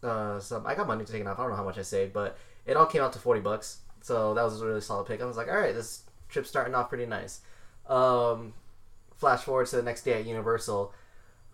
[0.02, 0.66] uh, some.
[0.66, 1.38] I got money taken off.
[1.38, 3.80] I don't know how much I saved, but it all came out to forty bucks.
[4.00, 5.20] So that was a really solid pick.
[5.20, 7.42] I was like, all right, this trip's starting off pretty nice.
[7.86, 8.54] Um,
[9.14, 10.94] flash forward to the next day at Universal.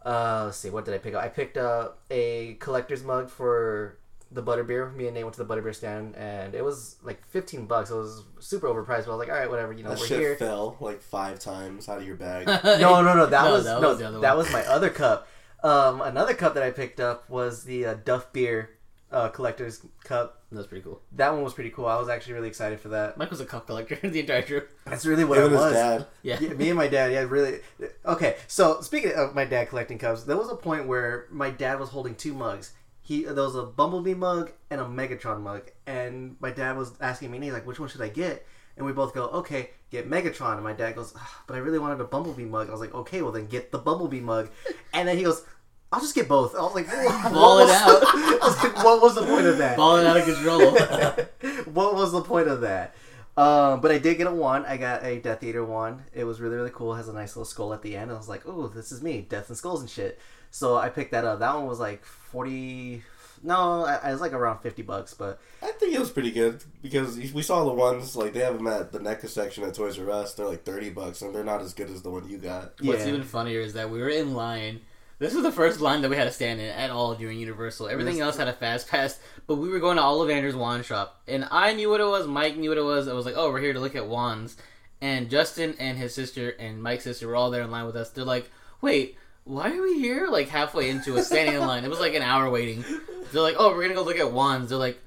[0.06, 1.24] Uh, let's see, what did I pick up?
[1.24, 3.97] I picked up a collector's mug for
[4.30, 4.94] the butterbeer.
[4.94, 7.90] Me and Nate went to the butterbeer stand, and it was like fifteen bucks.
[7.90, 9.72] It was super overpriced, but I was like, all right, whatever.
[9.72, 10.36] You know, that we're shit here.
[10.36, 12.46] fell like five times out of your bag.
[12.64, 13.26] no, no, no.
[13.26, 14.38] That No, was that no, was the that one.
[14.38, 15.26] was my other cup.
[15.62, 18.70] Um, another cup that I picked up was the uh, Duff Beer
[19.10, 20.34] uh, collector's cup.
[20.52, 21.02] That's pretty cool.
[21.12, 21.86] That one was pretty cool.
[21.86, 23.18] I was actually really excited for that.
[23.18, 24.70] Mike was a cup collector the entire trip.
[24.86, 25.72] That's really what Him it and his was.
[25.74, 26.06] dad.
[26.22, 26.38] Yeah.
[26.40, 27.58] Yeah, me and my dad, yeah, really.
[28.06, 31.78] Okay, so speaking of my dad collecting cups, there was a point where my dad
[31.80, 32.72] was holding two mugs.
[33.08, 37.30] He there was a Bumblebee mug and a Megatron mug, and my dad was asking
[37.30, 40.10] me, and he's like, "Which one should I get?" And we both go, "Okay, get
[40.10, 42.82] Megatron." And my dad goes, "Ah, "But I really wanted a Bumblebee mug." I was
[42.82, 44.50] like, "Okay, well then get the Bumblebee mug."
[44.92, 45.42] And then he goes,
[45.90, 48.02] "I'll just get both." I was like, "What, Ball it was- out.
[48.04, 50.72] I was like, what was the point of that?" Balling out of control.
[51.72, 52.94] what was the point of that?
[53.38, 54.66] Um, but I did get a wand.
[54.66, 56.02] I got a Death Eater wand.
[56.12, 56.92] It was really really cool.
[56.92, 58.10] It has a nice little skull at the end.
[58.10, 60.18] I was like, "Oh, this is me, Death and Skulls and shit."
[60.50, 61.40] So I picked that up.
[61.40, 63.02] That one was like forty.
[63.42, 65.14] No, it was like around fifty bucks.
[65.14, 68.56] But I think it was pretty good because we saw the ones like they have
[68.56, 70.34] them at the NECA section at Toys R Us.
[70.34, 72.72] They're like thirty bucks, and they're not as good as the one you got.
[72.80, 74.80] What's even funnier is that we were in line.
[75.20, 77.88] This was the first line that we had to stand in at all during Universal.
[77.88, 81.48] Everything else had a fast pass, but we were going to Ollivander's wand shop, and
[81.50, 82.28] I knew what it was.
[82.28, 83.08] Mike knew what it was.
[83.08, 84.56] I was like, "Oh, we're here to look at wands,"
[85.00, 88.10] and Justin and his sister and Mike's sister were all there in line with us.
[88.10, 88.48] They're like,
[88.80, 89.16] "Wait,
[89.48, 91.84] why are we here?" Like halfway into us, standing in line.
[91.84, 92.84] It was like an hour waiting.
[93.32, 94.98] They're like, "Oh, we're gonna go look at wands." They're like,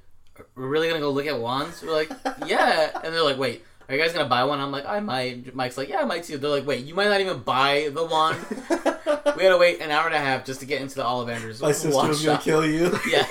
[0.54, 2.10] "We're really gonna go look at wands?" We're like,
[2.46, 4.58] "Yeah," and they're like, "Wait." Are you guys gonna buy one?
[4.60, 5.54] I'm like, I might.
[5.54, 6.38] Mike's like, yeah, I might too.
[6.38, 8.38] They're like, wait, you might not even buy the wand.
[9.36, 11.60] We had to wait an hour and a half just to get into the Ollivanders.
[11.60, 12.44] My sister wand was gonna shop.
[12.44, 12.96] kill you.
[13.10, 13.24] Yeah,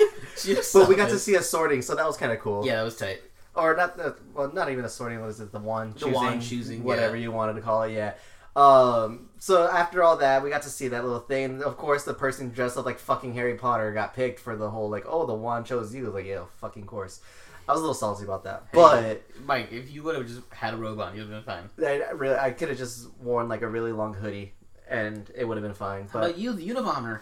[0.72, 2.66] but we got to see a sorting, so that was kind of cool.
[2.66, 3.22] Yeah, that was tight.
[3.54, 5.20] Or not the well, not even a sorting.
[5.20, 7.22] Was it the one The choosing, wand choosing, whatever yeah.
[7.24, 7.92] you wanted to call it?
[7.92, 8.14] Yeah.
[8.54, 9.30] Um.
[9.38, 11.44] So after all that, we got to see that little thing.
[11.46, 14.70] And of course, the person dressed up like fucking Harry Potter got picked for the
[14.70, 16.10] whole like, oh, the wand chose you.
[16.10, 17.20] Like, yeah, fucking course.
[17.68, 20.74] I was a little salty about that, but Mike, if you would have just had
[20.74, 21.70] a robe on, you'd have been fine.
[21.80, 24.52] I, I really, I could have just worn like a really long hoodie,
[24.90, 26.08] and it would have been fine.
[26.08, 27.20] How But about you, the Unabomber?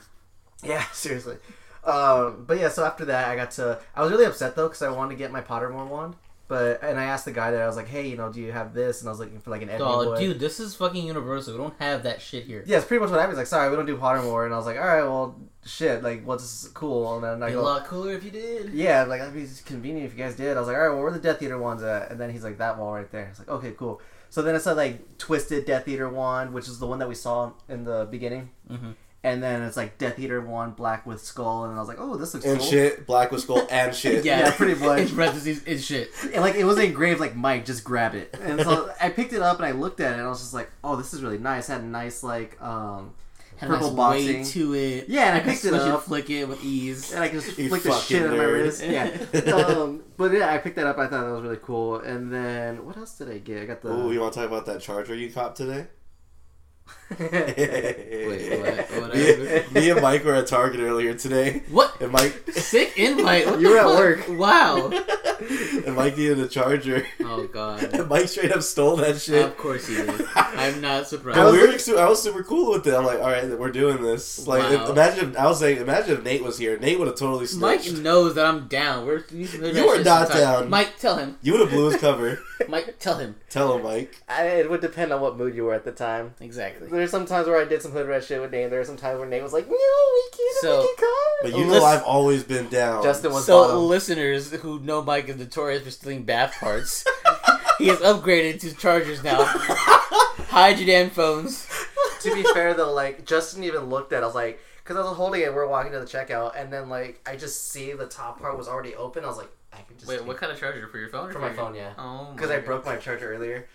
[0.64, 1.36] yeah, seriously.
[1.84, 3.80] Um, but yeah, so after that, I got to.
[3.94, 6.16] I was really upset though because I wanted to get my Pottermore wand,
[6.50, 7.62] but and I asked the guy there.
[7.62, 9.50] I was like, "Hey, you know, do you have this?" And I was looking for
[9.50, 11.54] like an Ebony Oh, dude, this is fucking universal.
[11.54, 12.64] We don't have that shit here.
[12.66, 13.38] Yeah, it's pretty much what happened.
[13.38, 16.02] He's like, "Sorry, we don't do Pottermore," and I was like, "All right, well, shit,
[16.02, 18.74] like, what's cool?" And then I Be a lot cooler if you did.
[18.74, 20.98] "Yeah, like that'd be convenient if you guys did." I was like, "All right, well,
[20.98, 23.26] where are the Death Eater ones at?" And then he's like, "That wall right there."
[23.26, 26.66] I was like, "Okay, cool." So then it said like Twisted Death Eater wand, which
[26.66, 28.50] is the one that we saw in the beginning.
[28.68, 28.94] Mhm.
[29.22, 32.16] And then it's like Death Eater wand, black with skull, and I was like, "Oh,
[32.16, 32.52] this looks cool.
[32.54, 34.24] And cool." shit, black with skull and shit.
[34.24, 35.10] Yeah, Yeah, pretty much.
[35.10, 36.10] In parentheses, it's shit.
[36.32, 38.34] And like it was engraved like Mike, just grab it.
[38.40, 40.54] And so I picked it up and I looked at it and I was just
[40.54, 41.68] like, oh, this is really nice.
[41.68, 43.12] It had a nice like um
[43.58, 44.36] Had purple nice boxing.
[44.38, 45.08] weight to it.
[45.10, 46.02] Yeah, and I can picked it switch up.
[46.04, 47.12] flick it with ease.
[47.12, 48.82] and I could just You flick the fucking shit out of my wrist.
[48.82, 49.54] Yeah.
[49.54, 50.96] um, but yeah, I picked that up.
[50.96, 51.96] I thought that was really cool.
[52.00, 53.64] And then what else did I get?
[53.64, 53.92] I got the.
[53.92, 55.88] Ooh, you want to talk about that charger you copped today?
[57.18, 58.90] Wait, what?
[59.00, 62.00] What me, me and Mike were at Target earlier today, What?
[62.00, 63.46] and Mike Sick invite.
[63.46, 64.28] What You the were at fuck?
[64.28, 64.38] work.
[64.38, 64.90] Wow.
[65.86, 67.82] and Mike needed a charger, Oh god.
[67.94, 69.44] and Mike straight up stole that shit.
[69.44, 70.26] Of course he did.
[70.34, 71.38] I'm not surprised.
[71.38, 72.94] But we were, su- I was super cool with it.
[72.94, 74.46] I'm like, all right, we're doing this.
[74.46, 74.90] Like, Wow.
[74.92, 75.36] imagine.
[75.36, 76.78] I was saying, imagine if Nate was here.
[76.78, 77.92] Nate would have totally Snitched.
[77.92, 79.06] Mike knows that I'm down.
[79.06, 80.40] We're we can do that You are not sometime.
[80.62, 80.70] down.
[80.70, 81.38] Mike, tell him.
[81.42, 82.38] You would have blew his cover.
[82.68, 83.36] Mike, tell him.
[83.48, 84.22] Tell him, Mike.
[84.28, 86.34] I, it would depend on what mood you were at the time.
[86.40, 86.88] Exactly.
[87.00, 88.68] There's some times where I did some hood rat shit with Nate.
[88.70, 90.56] There were some times where Nate was like, "No, we can't.
[90.60, 93.02] So- we can come." But you know, I've always been down.
[93.02, 93.78] Justin was So, bottom.
[93.88, 97.04] listeners who know Mike is notorious for stealing bath parts,
[97.78, 99.42] he has upgraded to chargers now.
[100.50, 101.66] Hide your damn phones.
[102.20, 104.18] to be fair though, like Justin even looked at.
[104.18, 105.52] it, I was like, because I was holding it.
[105.52, 108.58] We are walking to the checkout, and then like I just see the top part
[108.58, 109.24] was already open.
[109.24, 111.30] I was like, I can just Wait, what kind of charger for your phone?
[111.30, 111.92] or for my your- phone, yeah.
[111.96, 113.66] Oh, Because I broke my charger earlier.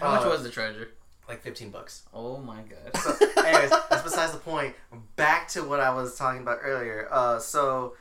[0.00, 0.88] How much Uh, was the charger?
[1.28, 2.04] Like fifteen bucks.
[2.14, 2.96] Oh my god.
[2.96, 4.74] So, anyways, that's besides the point.
[5.16, 7.06] Back to what I was talking about earlier.
[7.10, 7.96] Uh, so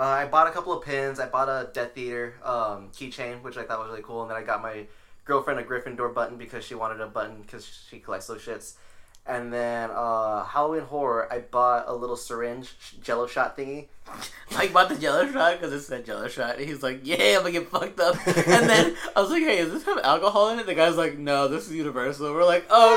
[0.00, 1.20] uh, I bought a couple of pins.
[1.20, 4.38] I bought a Death Eater um, keychain, which I thought was really cool, and then
[4.38, 4.86] I got my
[5.26, 8.74] girlfriend a Gryffindor button because she wanted a button because she collects those shits.
[9.26, 13.86] And then uh, Halloween horror, I bought a little syringe Jello shot thingy.
[14.54, 16.58] Mike bought the Jello shot because it said Jello shot.
[16.58, 19.56] And he's like, "Yeah, I'm gonna get fucked up." And then I was like, "Hey,
[19.64, 22.66] does this have alcohol in it?" The guy's like, "No, this is universal." We're like,
[22.68, 22.94] "Oh,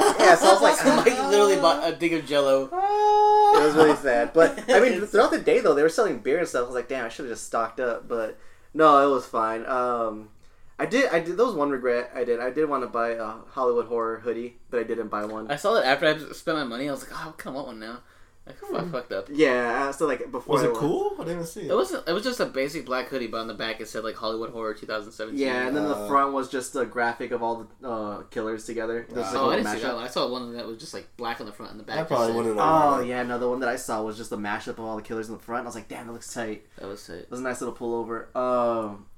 [0.00, 2.64] okay." Yeah, so I was like, So Mike literally bought a thing of Jello.
[2.64, 4.32] It was really sad.
[4.32, 6.62] But I mean, throughout the day though, they were selling beer and stuff.
[6.62, 8.08] I was like, damn, I should have just stocked up.
[8.08, 8.38] But
[8.74, 9.64] no, it was fine.
[9.66, 10.30] Um,
[10.78, 11.10] I did.
[11.10, 11.36] I did.
[11.36, 12.38] That was one regret I did.
[12.40, 15.50] I did want to buy a Hollywood horror hoodie, but I didn't buy one.
[15.50, 16.88] I saw that after I spent my money.
[16.88, 17.98] I was like, "Oh, I kind of want one now."
[18.46, 19.26] Like, I fucked up.
[19.30, 19.90] yeah.
[19.90, 21.12] So like before Was I it went- cool?
[21.16, 21.74] I didn't even see It it.
[21.74, 22.08] wasn't.
[22.08, 24.50] It was just a basic black hoodie, but on the back it said like Hollywood
[24.52, 25.38] Horror 2017.
[25.38, 28.64] Yeah, and then the Uh, front was just a graphic of all the uh, killers
[28.64, 29.00] together.
[29.00, 30.04] It like Oh, I didn't see that one.
[30.04, 31.98] I saw one that was just like black on the front and the back.
[31.98, 32.56] I probably said- wouldn't.
[32.58, 35.02] Oh yeah, no, the one that I saw was just a mashup of all the
[35.02, 35.64] killers in the front.
[35.64, 36.64] I was like, damn, it looks tight.
[36.78, 37.24] That was it.
[37.24, 38.34] It was a nice little pullover.
[38.34, 39.04] Um,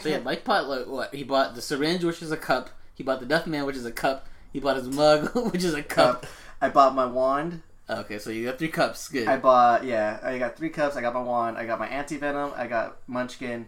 [0.00, 1.14] So yeah, Mike bought like what?
[1.14, 2.70] He bought the syringe, which is a cup.
[2.94, 4.26] He bought the Duff Man, which is a cup.
[4.52, 6.26] He bought his mug, which is a cup.
[6.60, 7.62] I bought my wand.
[7.88, 9.08] Okay, so you got three cups.
[9.08, 9.28] Good.
[9.28, 10.96] I bought yeah, I got three cups.
[10.96, 11.58] I got my wand.
[11.58, 12.52] I got my anti venom.
[12.56, 13.66] I got Munchkin,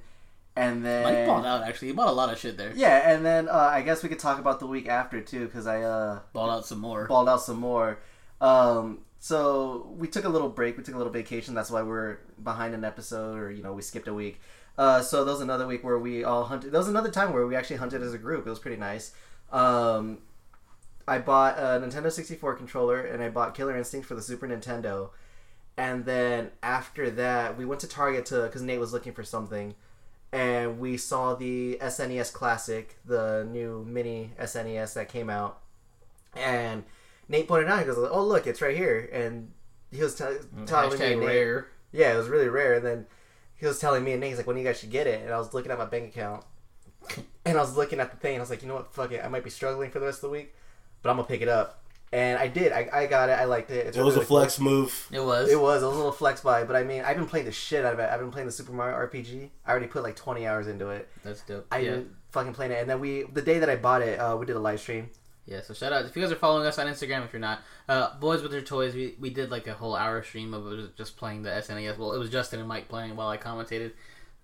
[0.56, 1.88] and then Mike balled out actually.
[1.88, 2.72] He bought a lot of shit there.
[2.74, 5.66] yeah, and then uh, I guess we could talk about the week after too, because
[5.66, 7.06] I uh, Balled out some more.
[7.06, 7.98] balled out some more.
[8.40, 10.76] Um, so we took a little break.
[10.78, 11.54] We took a little vacation.
[11.54, 14.40] That's why we're behind an episode, or you know, we skipped a week.
[14.78, 16.72] Uh, so that was another week where we all hunted.
[16.72, 18.46] That was another time where we actually hunted as a group.
[18.46, 19.12] It was pretty nice.
[19.50, 20.18] Um,
[21.08, 25.10] I bought a Nintendo 64 controller and I bought Killer Instinct for the Super Nintendo.
[25.78, 29.74] And then after that, we went to Target to because Nate was looking for something,
[30.32, 35.60] and we saw the SNES Classic, the new mini SNES that came out,
[36.34, 36.84] and
[37.28, 37.80] Nate pointed out.
[37.80, 39.52] He goes, "Oh look, it's right here," and
[39.90, 40.24] he was t-
[40.64, 41.68] telling me, rare.
[41.92, 42.76] yeah, it was really rare.
[42.76, 43.06] And then
[43.56, 45.22] he was telling me and Nate, he's like, when you guys should get it.
[45.22, 46.44] And I was looking at my bank account.
[47.44, 48.34] And I was looking at the thing.
[48.34, 48.92] And I was like, you know what?
[48.92, 49.24] Fuck it.
[49.24, 50.54] I might be struggling for the rest of the week.
[51.02, 51.82] But I'm going to pick it up.
[52.12, 52.72] And I did.
[52.72, 53.32] I, I got it.
[53.32, 53.86] I liked it.
[53.86, 54.38] It's It was a really cool.
[54.38, 55.08] flex move.
[55.10, 55.50] It was.
[55.50, 55.82] It was.
[55.82, 56.64] It was a little flex buy.
[56.64, 58.08] But I mean, I've been playing the shit out of it.
[58.10, 59.50] I've been playing the Super Mario RPG.
[59.66, 61.08] I already put like 20 hours into it.
[61.24, 61.66] That's dope.
[61.70, 61.90] I yeah.
[61.92, 62.80] been fucking playing it.
[62.80, 65.10] And then we, the day that I bought it, uh, we did a live stream.
[65.46, 67.24] Yeah, so shout out if you guys are following us on Instagram.
[67.24, 70.22] If you're not, uh, boys with their toys, we, we did like a whole hour
[70.22, 71.98] stream of it was just playing the SNES.
[71.98, 73.92] Well, it was Justin and Mike playing while I commentated.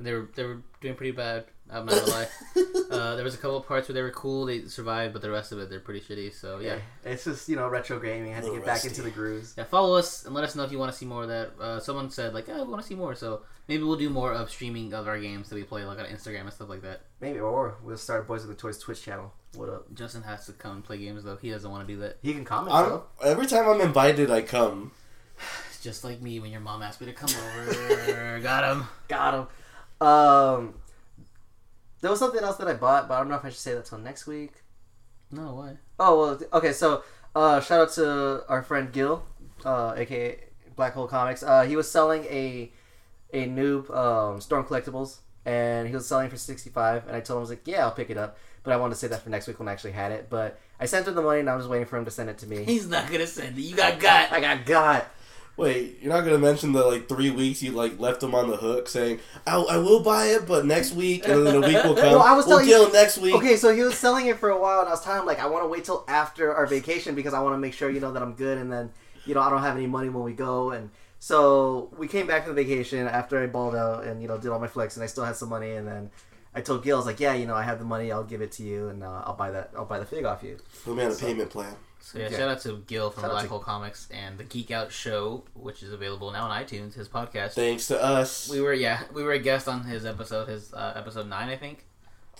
[0.00, 1.44] They were they were doing pretty bad.
[1.70, 2.28] I'm not gonna lie.
[2.92, 4.44] Uh, there was a couple of parts where they were cool.
[4.44, 6.34] They survived, but the rest of it they're pretty shitty.
[6.34, 6.76] So yeah,
[7.06, 8.32] It's just, you know, retro gaming.
[8.32, 9.54] I had to Little get back into the grooves.
[9.56, 9.64] yeah.
[9.64, 11.52] Follow us and let us know if you want to see more of that.
[11.58, 13.14] Uh, someone said like, oh, we want to see more.
[13.14, 16.04] So maybe we'll do more of streaming of our games that we play like on
[16.04, 17.00] Instagram and stuff like that.
[17.18, 17.40] Maybe.
[17.40, 19.32] Or we'll start Boys with the Toys Twitch channel.
[19.54, 19.94] What up?
[19.94, 21.36] Justin has to come play games though.
[21.36, 22.18] He doesn't want to do that.
[22.22, 23.04] He can comment, I'm, though.
[23.22, 24.92] every time I'm invited, I come.
[25.82, 28.40] just like me when your mom asked me to come over.
[28.42, 28.86] Got him.
[29.08, 30.06] Got him.
[30.06, 30.74] Um,
[32.00, 33.74] there was something else that I bought, but I don't know if I should say
[33.74, 34.52] that till next week.
[35.30, 35.76] No, what?
[35.98, 36.72] Oh well, okay.
[36.72, 39.24] So, uh, shout out to our friend Gil,
[39.64, 40.38] uh, aka
[40.76, 41.42] Black Hole Comics.
[41.42, 42.72] Uh, he was selling a
[43.32, 47.06] a new um, Storm collectibles, and he was selling for sixty five.
[47.06, 48.36] And I told him I was like, yeah, I'll pick it up.
[48.64, 50.28] But I wanted to say that for next week when I actually had it.
[50.30, 52.38] But I sent him the money, and I'm just waiting for him to send it
[52.38, 52.64] to me.
[52.64, 53.62] He's not gonna send it.
[53.62, 54.32] You got got.
[54.32, 55.06] I got got.
[55.56, 58.56] Wait, you're not gonna mention the like three weeks you like left him on the
[58.56, 61.94] hook, saying I, I will buy it, but next week, and then a week will
[61.96, 62.12] come.
[62.12, 63.34] Well, I was we'll telling you- next week.
[63.34, 65.40] Okay, so he was selling it for a while, and I was telling him like
[65.40, 68.00] I want to wait till after our vacation because I want to make sure you
[68.00, 68.90] know that I'm good, and then
[69.26, 70.88] you know I don't have any money when we go, and
[71.18, 74.50] so we came back from the vacation after I balled out and you know did
[74.50, 76.10] all my flex, and I still had some money, and then
[76.54, 78.42] I told Gil I was like, yeah, you know I have the money, I'll give
[78.42, 80.58] it to you, and uh, I'll buy that, I'll buy the fig off you.
[80.84, 81.74] Put me on a payment plan.
[82.00, 82.38] So yeah, Yeah.
[82.38, 84.90] shout out to Gil from Shout out Black to- Hole Comics and the Geek Out
[84.92, 86.94] Show, which is available now on iTunes.
[86.94, 87.52] His podcast.
[87.52, 88.48] Thanks to us.
[88.50, 91.56] We were yeah, we were a guest on his episode, his uh, episode nine, I
[91.56, 91.86] think.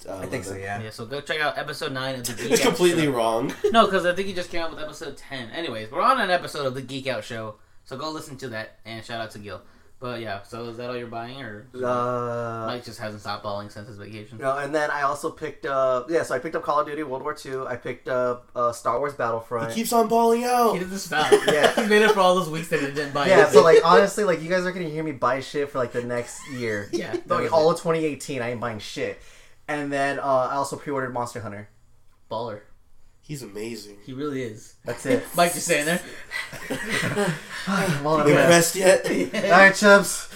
[0.09, 0.83] Uh, I think so, yeah.
[0.83, 3.13] Yeah, so go check out episode nine of the Geek It's Out completely Show.
[3.13, 3.55] wrong.
[3.71, 5.49] No, because I think he just came out with episode ten.
[5.51, 7.55] Anyways, we're on an episode of the Geek Out Show,
[7.85, 9.63] so go listen to that and shout out to Gil.
[10.03, 13.71] But yeah, so is that all you're buying, or Uh, Mike just hasn't stopped balling
[13.71, 14.39] since his vacation?
[14.39, 17.05] no, and then I also picked up yeah, so I picked up Call of Duty
[17.05, 17.67] World War II.
[17.69, 19.69] I picked up uh, Star Wars Battlefront.
[19.71, 20.73] He keeps on balling out.
[20.73, 21.31] He doesn't stop.
[21.47, 21.73] Yeah.
[21.81, 23.29] he made it for all those weeks that he didn't buy.
[23.29, 23.53] Yeah, anything.
[23.55, 26.03] so like honestly, like you guys are gonna hear me buy shit for like the
[26.03, 26.89] next year.
[26.93, 27.75] Yeah, like all it.
[27.75, 29.21] of 2018, I ain't buying shit.
[29.69, 31.69] And then uh, I also pre-ordered Monster Hunter.
[32.29, 32.63] baller.
[33.25, 33.99] He's amazing.
[34.05, 34.75] He really is.
[34.85, 35.25] That's it.
[35.37, 36.01] Mike just saying there.
[38.03, 38.49] well, You yeah.
[38.49, 39.07] rest yet?
[39.45, 40.29] All right, chubs,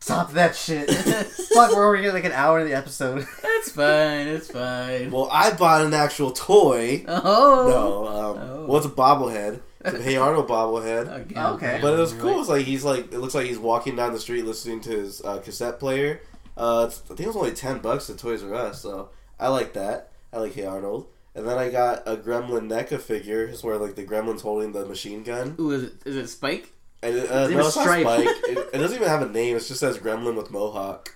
[0.00, 0.90] stop that shit.
[1.54, 3.26] Fuck, we're already like an hour in the episode.
[3.42, 4.28] That's fine.
[4.28, 5.10] It's fine.
[5.10, 7.04] well, I bought an actual toy.
[7.08, 7.66] Oh.
[7.68, 8.66] No, um, Oh.
[8.66, 9.60] well, it's a bobblehead.
[9.84, 11.12] It's a Hey Arnold bobblehead.
[11.22, 11.78] Again, Okay.
[11.82, 12.38] But it was cool.
[12.40, 15.20] It's like he's like it looks like he's walking down the street listening to his
[15.22, 16.20] uh, cassette player.
[16.56, 19.08] Uh, it's, I think it was only ten bucks at Toys R Us, so
[19.40, 20.12] I like that.
[20.32, 21.06] I like Hey Arnold.
[21.34, 23.44] And then I got a Gremlin NECA figure.
[23.44, 25.56] It's where like the Gremlin's holding the machine gun.
[25.58, 26.72] Ooh, is it, is it Spike?
[27.02, 28.02] And it, uh, name no, is it's not Stripe.
[28.02, 28.26] Spike.
[28.26, 29.56] it, it doesn't even have a name.
[29.56, 31.14] It just says Gremlin with Mohawk.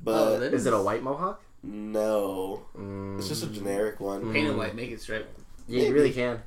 [0.00, 1.40] But Oh, that Is it a white mohawk?
[1.62, 3.18] no, Mm.
[3.18, 4.32] it's just a generic one.
[4.32, 5.26] Paint it white, make it Stripe.
[5.66, 6.42] Yeah, you really can.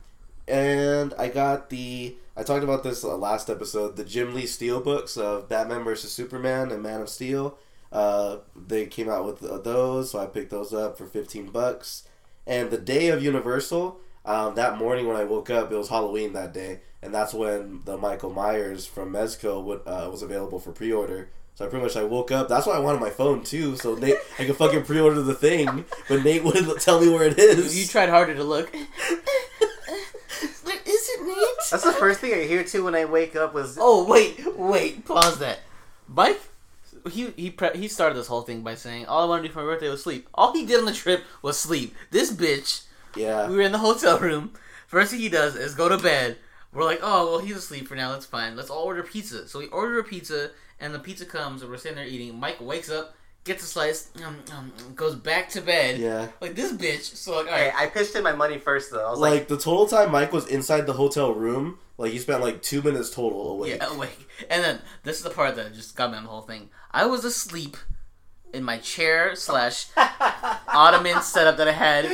[0.48, 2.16] And I got the.
[2.38, 3.96] I talked about this uh, last episode.
[3.98, 7.58] The Jim Lee Steel books of Batman vs Superman and Man of Steel.
[7.92, 12.04] Uh, they came out with uh, those, so I picked those up for fifteen bucks.
[12.48, 16.32] And the day of Universal, um, that morning when I woke up, it was Halloween
[16.34, 20.72] that day, and that's when the Michael Myers from Mezco would, uh, was available for
[20.72, 21.30] pre-order.
[21.56, 22.48] So I pretty much I woke up.
[22.48, 25.86] That's why I wanted my phone too, so Nate I could fucking pre-order the thing,
[26.08, 27.78] but Nate wouldn't tell me where it is.
[27.78, 28.74] You tried harder to look.
[30.64, 31.38] Where is it, Nate?
[31.72, 35.04] That's the first thing I hear too when I wake up was Oh wait, wait,
[35.06, 35.60] pause that.
[36.08, 36.40] Mike,
[37.08, 39.54] he he pre- he started this whole thing by saying all I want to do
[39.54, 40.28] for my birthday was sleep.
[40.34, 41.96] All he did on the trip was sleep.
[42.12, 42.86] This bitch,
[43.16, 43.48] yeah.
[43.48, 44.54] we were in the hotel room.
[44.88, 46.38] First thing he does is go to bed.
[46.74, 48.12] We're like, oh well, he's asleep for now.
[48.12, 48.56] That's fine.
[48.56, 49.48] Let's all order pizza.
[49.48, 52.40] So we order a pizza, and the pizza comes, and we're sitting there eating.
[52.40, 53.16] Mike wakes up,
[53.48, 56.00] gets a slice, um, um, goes back to bed.
[56.00, 56.28] Yeah.
[56.40, 57.16] Like this bitch.
[57.16, 59.08] So like, all Hey, I pitched in my money first though.
[59.08, 62.20] I was like, like, the total time Mike was inside the hotel room, like he
[62.20, 63.78] spent like two minutes total awake.
[63.78, 64.28] Yeah, awake.
[64.50, 66.70] And then this is the part that just got me on the whole thing.
[66.92, 67.78] I was asleep
[68.54, 69.88] in my chair slash
[70.68, 72.06] ottoman setup that I had.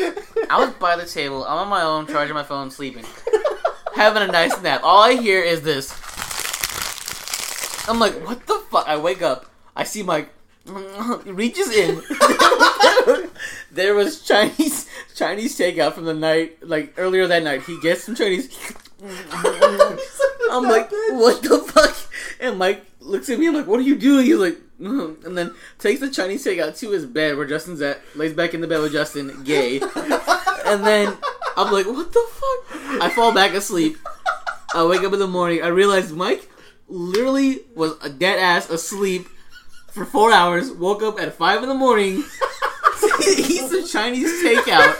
[0.49, 1.45] I was by the table.
[1.45, 3.05] I'm on my own, charging my phone, sleeping,
[3.95, 4.81] having a nice nap.
[4.83, 5.91] All I hear is this.
[7.87, 8.87] I'm like, what the fuck?
[8.87, 9.45] I wake up.
[9.75, 10.27] I see my
[11.25, 12.01] reaches in.
[13.71, 17.63] there was Chinese Chinese takeout from the night, like earlier that night.
[17.63, 18.49] He gets some Chinese.
[19.03, 21.95] I'm like, what the fuck?
[22.39, 23.47] And Mike looks at me.
[23.47, 24.25] I'm like, what are you doing?
[24.25, 28.01] He's like, "Mm," and then takes the Chinese takeout to his bed where Justin's at.
[28.15, 29.81] Lays back in the bed with Justin, gay.
[30.65, 31.17] And then
[31.57, 33.01] I'm like, what the fuck?
[33.01, 33.97] I fall back asleep.
[34.73, 35.61] I wake up in the morning.
[35.61, 36.49] I realize Mike
[36.87, 39.27] literally was a dead ass asleep
[39.91, 40.71] for four hours.
[40.71, 42.23] Woke up at five in the morning.
[43.27, 44.95] eat some Chinese takeout.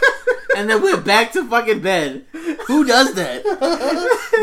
[0.55, 2.25] And then went back to fucking bed.
[2.67, 3.43] Who does that?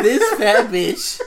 [0.03, 1.21] this fat bitch.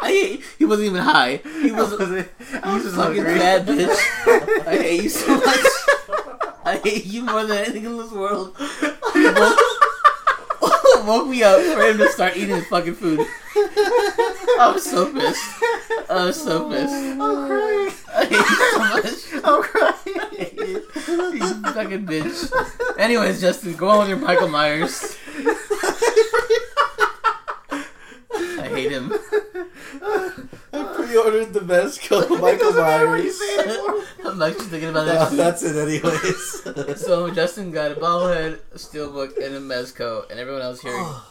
[0.00, 0.42] I hate.
[0.58, 1.36] He wasn't even high.
[1.36, 1.92] He was.
[1.92, 3.38] I was just fucking hungry.
[3.38, 4.66] bad bitch.
[4.66, 5.66] I hate you so much.
[6.64, 8.54] I hate you more than anything in this world.
[9.12, 9.58] He woke,
[11.06, 13.20] woke me up for him to start eating his fucking food.
[13.56, 15.62] I was so pissed.
[16.10, 16.92] I was so pissed.
[16.92, 17.90] I'm crying.
[18.14, 19.44] I hate you so much.
[19.44, 19.94] I'm crying.
[21.34, 22.98] You fucking bitch.
[22.98, 25.16] Anyways, Justin, go on with your Michael Myers.
[28.38, 29.12] I hate him.
[30.72, 33.38] I pre-ordered the Mezco Michael doesn't matter what you Myers.
[33.38, 33.80] say it
[34.20, 34.28] for.
[34.28, 35.28] I'm actually thinking about No, that.
[35.28, 35.36] shit.
[35.38, 36.98] that's it, anyways.
[37.04, 40.92] So Justin got a bobblehead, a steelbook, and a mezco, and everyone else here.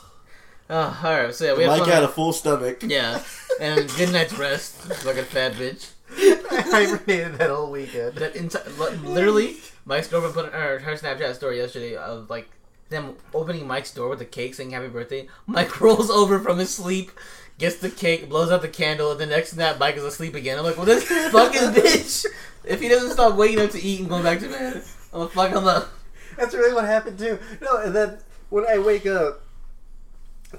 [0.70, 1.34] Ah, oh, all right.
[1.34, 1.90] So yeah, we have Mike fun.
[1.92, 2.84] had a full stomach.
[2.84, 3.22] Yeah,
[3.62, 4.74] and good night's rest.
[5.02, 5.92] Fucking fat bitch.
[6.12, 8.16] I hibernated that whole weekend.
[8.16, 8.66] That entire,
[9.06, 9.56] literally,
[9.86, 12.50] Mike's girlfriend put her, her Snapchat story yesterday of like
[12.90, 15.28] them opening Mike's door with a cake saying happy birthday.
[15.46, 17.12] Mike rolls over from his sleep,
[17.58, 20.58] gets the cake, blows out the candle, and the next snap, Mike is asleep again.
[20.58, 22.26] I'm like, well, this fucking bitch.
[22.64, 24.84] If he doesn't stop waking up to eat and going back to bed,
[25.14, 25.90] I'm gonna fuck him up.
[26.38, 27.40] That's really what happened too.
[27.62, 28.20] No, and then
[28.50, 29.44] when I wake up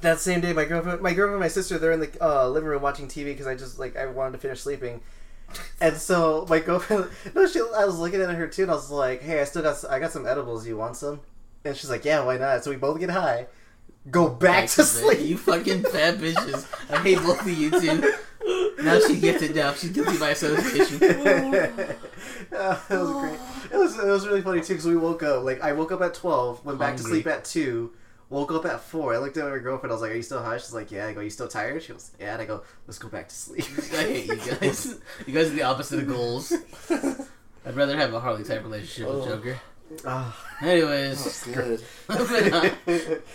[0.01, 2.69] that same day, my girlfriend, my girlfriend, and my sister, they're in the uh, living
[2.69, 5.01] room watching TV because I just like I wanted to finish sleeping.
[5.81, 8.91] And so my girlfriend, no, she, I was looking at her too, and I was
[8.91, 10.67] like, "Hey, I still got, I got some edibles.
[10.67, 11.21] You want some?"
[11.65, 13.47] And she's like, "Yeah, why not?" So we both get high,
[14.11, 14.87] go back to bed.
[14.87, 15.21] sleep.
[15.21, 16.67] You fucking fat bitches.
[16.91, 18.15] I hate both of you too.
[18.83, 19.75] Now she gets it down.
[19.75, 20.99] She's guilty by association.
[22.51, 23.39] Uh, it was great.
[23.73, 26.01] It was it was really funny too because we woke up like I woke up
[26.01, 27.93] at twelve, went back to sleep at two,
[28.31, 29.13] woke up at four.
[29.15, 29.93] I looked at my girlfriend.
[29.93, 31.83] I was like, "Are you still high?" She's like, "Yeah." I go, "You still tired?"
[31.83, 34.99] She goes, "Yeah." And I go, "Let's go back to sleep." I hate you guys.
[35.27, 36.53] You guys are the opposite of goals.
[36.91, 39.29] I'd rather have a Harley type relationship with Oh.
[39.37, 39.59] Joker.
[40.07, 40.37] Ah.
[40.61, 41.83] Anyways, Good.
[42.09, 42.71] moving on.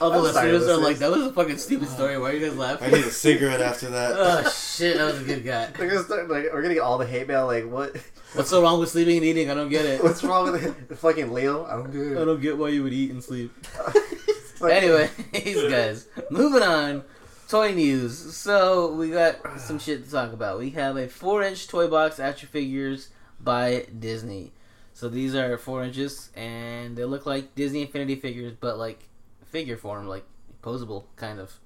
[0.02, 2.18] all the I'm sorry, listeners are like, "That was a fucking stupid story.
[2.18, 4.14] Why are you guys laughing?" I need a cigarette after that.
[4.18, 5.68] oh shit, that was a good guy.
[5.78, 7.46] They're gonna start, like, we're gonna get all the hate mail.
[7.48, 7.96] Like, what?
[8.34, 9.50] What's so wrong with sleeping and eating?
[9.50, 10.04] I don't get it.
[10.04, 10.98] What's wrong with it?
[10.98, 11.66] fucking Leo?
[11.66, 12.18] I don't get it.
[12.22, 13.52] I don't get why you would eat and sleep.
[13.96, 17.04] It's like- Anyways, guys, moving on.
[17.48, 18.36] Toy news.
[18.36, 20.58] So we got some shit to talk about.
[20.60, 24.52] We have a four-inch toy box action figures by Disney.
[24.94, 29.00] So these are four inches, and they look like Disney Infinity figures, but like
[29.46, 30.26] figure form, like
[30.62, 31.60] posable, kind of.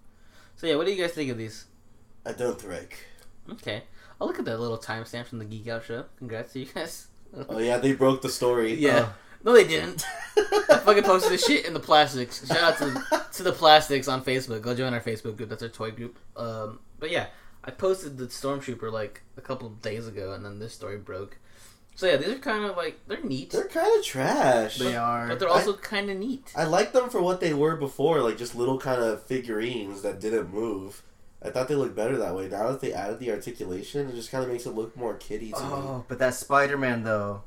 [0.56, 1.66] So yeah, what do you guys think of these?
[2.26, 3.06] I don't think.
[3.52, 3.84] Okay,
[4.20, 6.06] I'll look at that little timestamp from the Geek Out show.
[6.18, 7.08] Congrats to you guys.
[7.50, 8.74] Oh yeah, they broke the story.
[8.76, 9.10] Yeah.
[9.44, 10.06] No, they didn't.
[10.38, 12.48] I fucking posted the shit in the plastics.
[12.48, 14.62] Shout out to, to the plastics on Facebook.
[14.62, 15.50] Go join our Facebook group.
[15.50, 16.18] That's our toy group.
[16.38, 17.28] Um, but yeah,
[17.66, 21.38] I posted the Stormtrooper like a couple days ago, and then this story broke.
[21.98, 24.78] So yeah, these are kind of like they're neat, They're kind of trash.
[24.78, 25.28] They are.
[25.28, 26.54] but they're also kind of neat.
[26.56, 30.20] I like them for what they were before, like just little kind of figurines that
[30.20, 31.02] didn't move.
[31.42, 32.48] I thought they looked better that way.
[32.50, 35.52] Now that they added the articulation, it just kind of makes it look more kiddie
[35.54, 35.66] to me.
[35.72, 37.42] Oh, but that Spider Man though,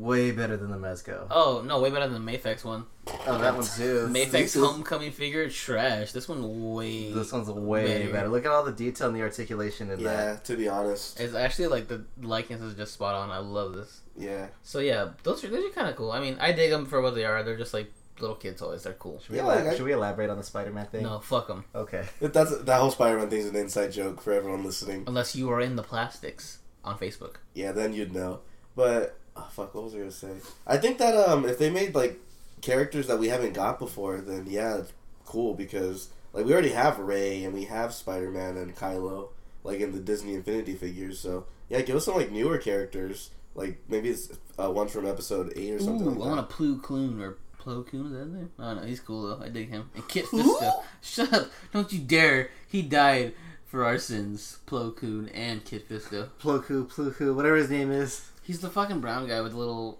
[0.00, 1.26] way better than the Mezco.
[1.30, 2.86] Oh no, way better than the Mafex one.
[3.26, 4.06] Oh, that one too.
[4.10, 6.12] Mafex this is- homecoming figure, trash.
[6.12, 7.12] This one way.
[7.12, 8.12] This one's way Better.
[8.12, 8.28] better.
[8.28, 10.18] Look at all the detail and the articulation in that.
[10.34, 11.20] Yeah, to be honest.
[11.20, 13.30] It's actually like the likeness is just spot on.
[13.30, 14.00] I love this.
[14.16, 14.46] Yeah.
[14.62, 16.12] So yeah, those are those are kind of cool.
[16.12, 17.42] I mean, I dig them for what they are.
[17.42, 18.82] They're just like little kid toys.
[18.82, 19.20] They're cool.
[19.20, 21.02] Should we, Yeah, elab- like I- should we elaborate on the Spider Man thing?
[21.02, 21.64] No, fuck them.
[21.74, 22.04] Okay.
[22.20, 25.04] That's that whole Spider-Man thing's an inside joke for everyone listening.
[25.06, 27.36] Unless you are in the plastics on Facebook.
[27.54, 28.40] Yeah, then you'd know.
[28.74, 30.32] But oh, fuck, what was I gonna say?
[30.66, 32.18] I think that um, if they made like
[32.60, 34.92] characters that we haven't got before, then yeah, it's
[35.24, 39.28] cool because like we already have Rey and we have Spider-Man and Kylo
[39.64, 41.18] like in the Disney Infinity figures.
[41.18, 43.30] So yeah, give us some like newer characters.
[43.54, 44.28] Like maybe it's
[44.58, 46.06] uh, one from episode eight or something.
[46.06, 46.36] Ooh, like I that.
[46.36, 48.06] want a Plu Koon or Plo Koon.
[48.06, 48.50] Is that his name?
[48.58, 48.86] I don't know.
[48.86, 49.44] He's cool though.
[49.44, 49.90] I dig him.
[49.94, 50.42] And Kit Who?
[50.42, 50.82] Fisto.
[51.02, 51.50] Shut up!
[51.72, 52.50] Don't you dare!
[52.68, 53.34] He died
[53.64, 54.58] for our sins.
[54.66, 56.28] Plo Koon and Kit Fisto.
[56.40, 58.30] Ploku, Pluku, whatever his name is.
[58.46, 59.98] He's the fucking brown guy with little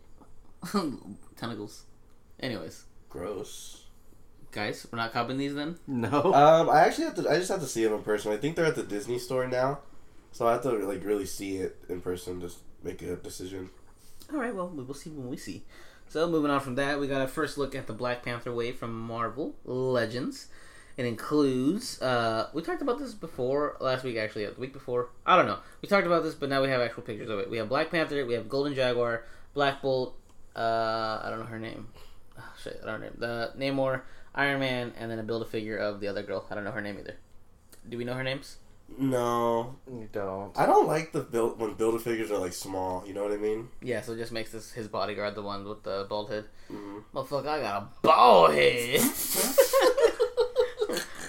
[1.37, 1.85] tentacles.
[2.39, 3.85] Anyways, Gross.
[4.53, 5.79] guys, we're not copying these then.
[5.87, 6.33] No.
[6.35, 7.29] Um, I actually have to.
[7.31, 8.33] I just have to see them in person.
[8.33, 9.81] I think they're at the Disney store now,
[10.33, 12.51] so I have to like really see it in person to
[12.83, 13.71] make a decision.
[14.33, 15.65] All right, well, we will see when we see.
[16.09, 18.77] So, moving on from that, we got a first look at the Black Panther wave
[18.77, 20.47] from Marvel Legends.
[20.97, 25.11] It includes, uh, we talked about this before, last week actually, the week before.
[25.27, 25.59] I don't know.
[25.83, 27.51] We talked about this, but now we have actual pictures of it.
[27.51, 30.17] We have Black Panther, we have Golden Jaguar, Black Bolt,
[30.57, 31.89] uh, I don't know her name.
[32.39, 33.11] Oh, shit, I don't know.
[33.19, 34.03] The Namor,
[34.35, 36.47] Iron Man, and then a build a figure of the other girl.
[36.51, 37.17] I don't know her name either.
[37.89, 38.57] Do we know her names?
[38.99, 40.57] No, you don't.
[40.57, 43.05] I don't like the build when build a figures are like small.
[43.07, 43.69] You know what I mean?
[43.83, 46.45] Yeah, so it just makes this his bodyguard the one with the bald head.
[46.71, 47.03] Mhm.
[47.13, 49.01] Motherfucker, I got a bald head.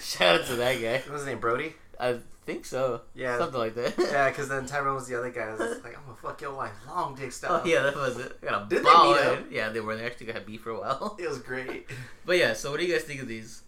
[0.08, 1.00] Shout out to that guy.
[1.00, 1.40] What was his name?
[1.40, 1.74] Brody?
[2.00, 3.02] I think so.
[3.14, 3.38] Yeah.
[3.38, 3.96] Something like that.
[3.98, 5.42] Yeah, because then Tyrone was the other guy.
[5.42, 6.72] I was like, I'm gonna fuck your wife.
[6.88, 7.62] Long dick style.
[7.62, 8.40] Oh yeah, that was it.
[8.40, 9.46] Got a Did they meet up?
[9.52, 9.98] Yeah, they were.
[9.98, 11.18] They actually got beef for a while.
[11.20, 11.90] It was great.
[12.26, 13.64] But yeah, so what do you guys think of these?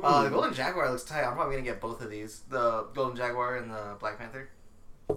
[0.00, 1.24] Uh, the Golden Jaguar looks tight.
[1.24, 2.42] I'm probably gonna get both of these.
[2.48, 4.50] The Golden Jaguar and the Black Panther.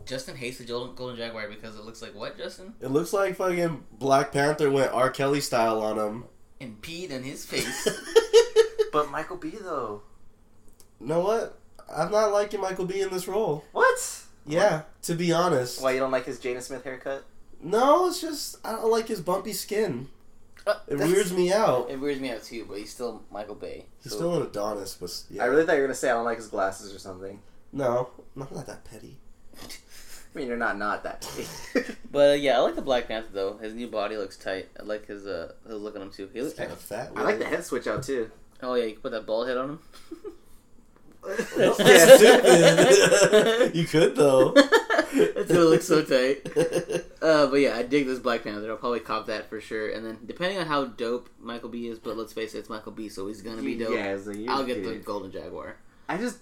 [0.05, 2.74] Justin hates the Golden Golden Jaguar because it looks like what, Justin?
[2.82, 5.11] It looks like fucking Black Panther went R.
[5.11, 6.24] Kelly style on him.
[6.59, 7.88] And peed in his face.
[8.91, 10.03] But Michael B though.
[10.99, 11.57] Know what?
[11.93, 13.63] I'm not liking Michael B in this role.
[13.71, 14.23] What?
[14.45, 15.81] Yeah, to be honest.
[15.81, 17.23] Why you don't like his Jaden Smith haircut?
[17.61, 20.07] No, it's just I don't like his bumpy skin.
[20.67, 21.89] Uh, It that's- weirds me out.
[21.91, 23.85] It weirds me out too, but he's still Michael B.
[24.03, 25.43] He's so- still an Adonis, but yeah.
[25.43, 27.39] I really thought you were gonna say I don't like his glasses or something.
[27.71, 29.17] no, I'm not that petty.
[29.61, 31.21] I mean, you're not not that.
[31.21, 31.95] Petty.
[32.11, 33.57] but uh, yeah, I like the Black Panther though.
[33.57, 34.67] His new body looks tight.
[34.79, 36.27] I like his uh his look on him too.
[36.33, 36.57] He He's looks.
[36.59, 37.11] kind of fat.
[37.15, 38.29] I like the head switch out too.
[38.61, 39.79] Oh yeah, you can put that bald head on him.
[41.28, 42.15] That's Yeah.
[42.17, 43.76] stupid.
[43.76, 44.51] you could though.
[44.53, 46.45] That's gonna look so tight.
[47.21, 48.69] Uh, but yeah, I dig this Black Panther.
[48.71, 49.89] I'll probably cop that for sure.
[49.89, 52.91] And then depending on how dope Michael B is, but let's face it, it's Michael
[52.91, 53.93] B, so he's gonna be dope.
[53.93, 54.95] Yeah, so I'll get the.
[54.95, 55.78] Golden Jaguar.
[56.09, 56.38] I just,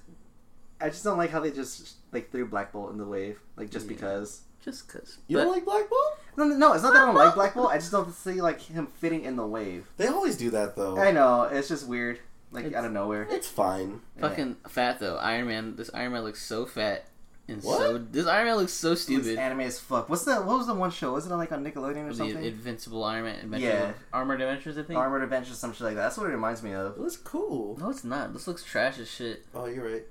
[0.81, 3.69] I just don't like how they just like threw Black Bolt in the wave, like
[3.69, 3.93] just Yeah.
[3.93, 4.41] because.
[4.63, 5.17] Just cause.
[5.27, 6.19] You don't like Black Bolt?
[6.37, 7.69] No, no, no, it's not that I don't like Black Bolt.
[7.71, 9.87] I just don't see like him fitting in the wave.
[9.97, 10.97] They always do that though.
[10.97, 12.19] I know it's just weird,
[12.53, 13.27] like It's- out of nowhere.
[13.29, 14.01] It's fine.
[14.19, 15.17] Fucking fat though.
[15.17, 15.75] Iron Man.
[15.75, 17.05] This Iron Man looks so fat
[17.47, 17.79] and What?
[17.79, 17.97] so.
[17.97, 19.37] This Iron Man looks so It's stupid.
[19.37, 20.07] anime as fuck.
[20.09, 21.13] What's the what was the one show?
[21.13, 22.43] Was it on like on Nickelodeon or The something?
[22.43, 23.91] Invincible Iron Man Adventures Yeah.
[24.13, 24.97] Armored Adventures, I think.
[24.97, 26.03] Armored Adventures, some shit like that.
[26.03, 26.85] That's what it reminds me of.
[26.85, 26.97] It of.
[26.99, 27.77] looks cool.
[27.79, 28.31] No, it's not.
[28.33, 29.45] This looks trash as shit.
[29.53, 30.03] Oh, you're right.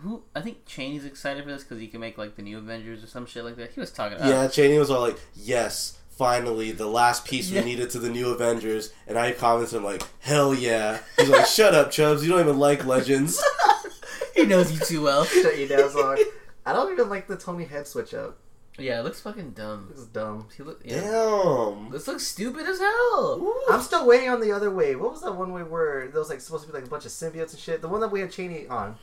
[0.00, 0.24] Who?
[0.34, 3.06] I think Cheney's excited for this because he can make like the new Avengers or
[3.06, 3.70] some shit like that.
[3.70, 4.18] He was talking.
[4.18, 7.60] About Yeah, Cheney was all like, "Yes, finally, the last piece Yeah.
[7.60, 11.74] we needed to the new Avengers." And I commented like, "Hell yeah!" He's like, "Shut
[11.74, 12.24] up, Chubbs.
[12.24, 13.42] You don't even like Legends."
[14.34, 15.24] he knows you too well.
[15.42, 16.18] Shut your down, song.
[16.66, 18.38] I don't even like the Tony head switch up.
[18.76, 19.88] Yeah, it looks fucking dumb.
[19.92, 20.48] It's dumb.
[20.56, 20.80] He look.
[20.84, 21.00] Yeah.
[21.00, 21.90] Damn.
[21.90, 23.38] This looks stupid as hell.
[23.40, 23.72] Ooh.
[23.72, 25.00] I'm still waiting on the other wave.
[25.00, 27.04] What was that one wave where there was like supposed to be like a bunch
[27.04, 27.82] of symbiotes and shit?
[27.82, 28.96] The one that we had Cheney on.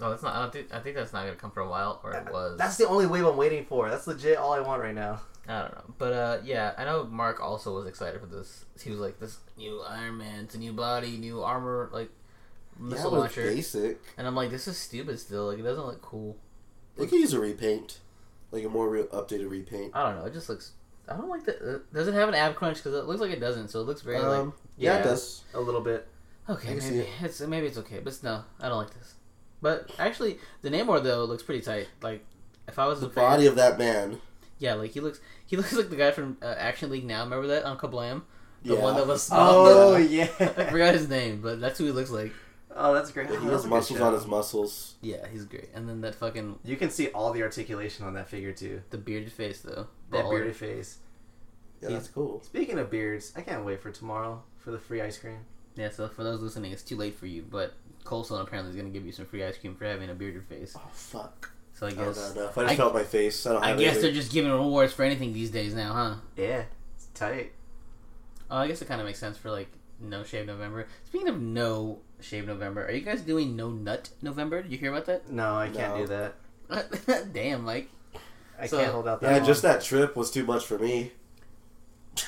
[0.00, 0.34] Oh, that's not.
[0.34, 0.74] I don't think.
[0.74, 2.58] I think that's not gonna come for a while, or it uh, was.
[2.58, 3.88] That's the only wave I'm waiting for.
[3.88, 5.20] That's legit all I want right now.
[5.48, 8.64] I don't know, but uh, yeah, I know Mark also was excited for this.
[8.82, 12.10] He was like, "This new Iron Man, it's a new body, new armor, like
[12.78, 14.00] missile it was launcher," basic.
[14.16, 15.18] and I'm like, "This is stupid.
[15.18, 16.36] Still, like, it doesn't look cool.
[16.96, 17.98] They could use a repaint,
[18.52, 19.90] like a more real updated repaint.
[19.94, 20.26] I don't know.
[20.26, 20.72] It just looks.
[21.08, 21.56] I don't like the.
[21.56, 22.76] Uh, does it have an ab crunch?
[22.76, 23.68] Because it looks like it doesn't.
[23.68, 24.38] So it looks very like.
[24.38, 25.00] Um, yeah, yeah.
[25.00, 25.42] it does.
[25.54, 26.06] A little bit.
[26.48, 27.08] Okay, I can see maybe it.
[27.22, 29.14] it's maybe it's okay, but no, I don't like this.
[29.60, 31.88] But actually, the Namor though looks pretty tight.
[32.00, 32.24] Like,
[32.68, 34.20] if I was The a fan- body of that man.
[34.62, 37.24] Yeah, like he looks he looks like the guy from uh, Action League now.
[37.24, 38.22] Remember that on Kablam?
[38.64, 38.80] The Yeah.
[38.80, 40.28] one that was Oh yeah.
[40.38, 40.46] yeah.
[40.56, 42.32] I forgot his name, but that's who he looks like.
[42.74, 43.28] Oh, that's great.
[43.28, 44.94] He Oh, has that's a good muscles on his muscles.
[45.02, 45.68] Yeah, he's great.
[45.74, 48.82] And then that fucking You can see all the articulation on that figure too.
[48.90, 49.88] the bearded face though.
[50.10, 50.30] That Baller.
[50.30, 50.98] bearded face.
[51.82, 52.40] Yeah, He's- that's cool.
[52.44, 55.40] Speaking of beards, I can't wait for tomorrow for the free ice cream.
[55.74, 58.76] Yeah, so for those listening, it's too late for you, but Cold Stone apparently is
[58.76, 60.74] gonna give you some free ice cream for having a bearded face.
[60.76, 61.50] Oh fuck.
[61.82, 62.44] So I I guess don't know.
[62.48, 64.02] If I just I- felt my face, I don't I guess anything.
[64.02, 66.14] they're just giving rewards for anything these days now, huh?
[66.36, 66.62] Yeah,
[66.94, 67.50] it's tight.
[68.48, 69.66] Oh, I guess it kind of makes sense for like
[69.98, 70.86] no shave November.
[71.06, 74.62] Speaking of no shave November, are you guys doing no nut November?
[74.62, 75.28] Did you hear about that?
[75.28, 76.06] No, I can't No.
[76.06, 76.06] do
[76.68, 77.32] that.
[77.32, 77.90] Damn, Mike.
[78.60, 79.46] I So- can't hold out that Yeah, long.
[79.46, 81.10] just that trip was too much for me.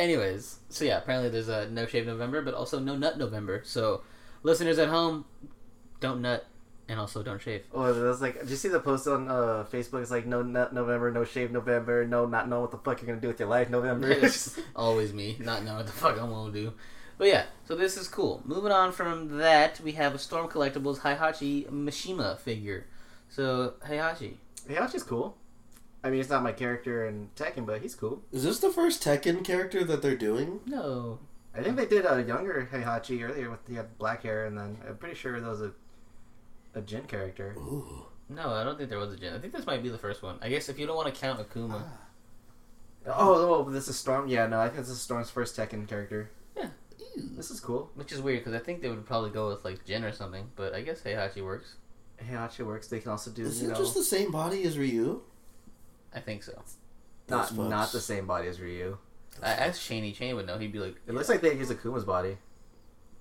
[0.00, 3.62] Anyways, so yeah, apparently there's a no shave November, but also no nut November.
[3.64, 4.02] So
[4.42, 5.24] listeners at home,
[6.00, 6.44] don't nut
[6.88, 7.64] and also don't shave.
[7.72, 8.40] Oh, that's like.
[8.40, 10.02] Did you see the post on uh, Facebook?
[10.02, 13.08] It's like no nut November, no shave November, no not knowing what the fuck you're
[13.08, 14.10] gonna do with your life November.
[14.10, 16.72] It's always me, not knowing what the fuck I'm gonna do.
[17.18, 18.42] But yeah, so this is cool.
[18.44, 22.86] Moving on from that, we have a Storm Collectibles Heihachi Mishima figure.
[23.28, 24.34] So Heihachi,
[24.68, 25.36] yeah, which is cool.
[26.04, 28.22] I mean, it's not my character in Tekken, but he's cool.
[28.30, 30.60] Is this the first Tekken character that they're doing?
[30.66, 31.18] no,
[31.56, 34.76] I think they did a younger Heihachi earlier with he had black hair, and then
[34.86, 35.62] I'm pretty sure there was
[36.76, 37.54] a Jin character.
[37.58, 38.06] Ooh.
[38.28, 39.34] no, I don't think there was a Jin.
[39.34, 40.38] I think this might be the first one.
[40.40, 41.98] I guess if you don't want to count Akuma, ah.
[43.08, 44.28] Oh, oh, this is Storm.
[44.28, 46.30] Yeah, no, I think this is Storm's first Tekken character.
[46.56, 46.68] Ew.
[47.36, 47.90] This is cool.
[47.94, 50.50] which is weird because I think they would probably go with like Jin or something.
[50.56, 51.76] But I guess Heihachi works.
[52.22, 52.88] Heihachi works.
[52.88, 55.22] They can also do, Is it know, just the same body as Ryu?
[56.14, 56.62] I think so.
[57.28, 57.70] not folks.
[57.70, 58.98] not the same body as Ryu.
[59.42, 60.16] I asked Shaney.
[60.16, 60.58] Shaney would know.
[60.58, 62.38] He'd be like, It looks like they use Akuma's body.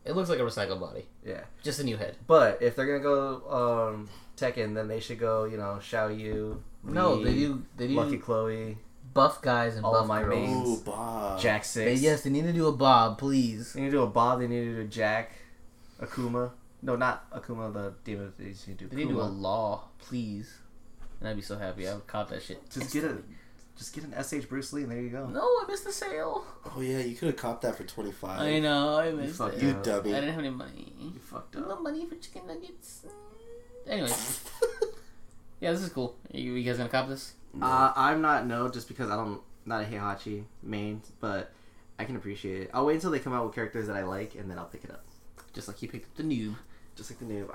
[0.05, 1.41] It looks like a recycled body, Yeah.
[1.63, 2.15] just a new head.
[2.27, 6.61] But if they're gonna go um, Tekken, then they should go, you know, Xiao Yu.
[6.83, 7.63] No, Lee, they do.
[7.77, 8.77] They do Lucky Chloe,
[9.13, 10.47] buff guys and All buff my girls.
[10.47, 10.67] mains.
[10.69, 11.39] Ooh, Bob.
[11.39, 12.01] Jack They, Six.
[12.01, 13.73] yes, they need to do a Bob, please.
[13.73, 14.39] They need to do a Bob.
[14.39, 15.31] They need to do a Jack,
[16.01, 16.51] Akuma.
[16.81, 17.73] No, not Akuma.
[17.73, 18.33] The demon.
[18.37, 18.87] They need to do.
[18.87, 20.53] They need to do a Law, please.
[21.19, 21.87] And I'd be so happy.
[21.87, 22.69] I would cop that shit.
[22.69, 23.17] Just get a,
[23.77, 25.27] just get an SH Bruce Lee, and there you go.
[25.27, 26.45] No, I missed the sale.
[26.75, 28.41] Oh yeah, you could have copped that for twenty five.
[28.41, 29.63] I know, I missed fucked it.
[29.63, 29.81] You Yeah.
[29.83, 30.11] dummy.
[30.11, 30.93] I didn't have any money.
[30.99, 31.67] You fucked up.
[31.67, 33.05] No money for chicken nuggets.
[33.87, 34.43] Anyways,
[35.61, 36.15] yeah, this is cool.
[36.33, 37.33] Are you, you guys gonna cop this?
[37.61, 41.51] Uh, I'm not no, just because I don't not a Heihachi main, but
[41.97, 42.69] I can appreciate it.
[42.73, 44.83] I'll wait until they come out with characters that I like, and then I'll pick
[44.83, 45.03] it up.
[45.53, 46.55] Just like you picked up the noob.
[46.95, 47.49] Just like the new.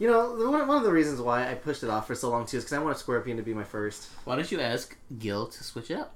[0.00, 2.46] You know, one one of the reasons why I pushed it off for so long
[2.46, 4.08] too is because I want a Scorpion to be my first.
[4.24, 6.14] Why don't you ask Gil to switch it up?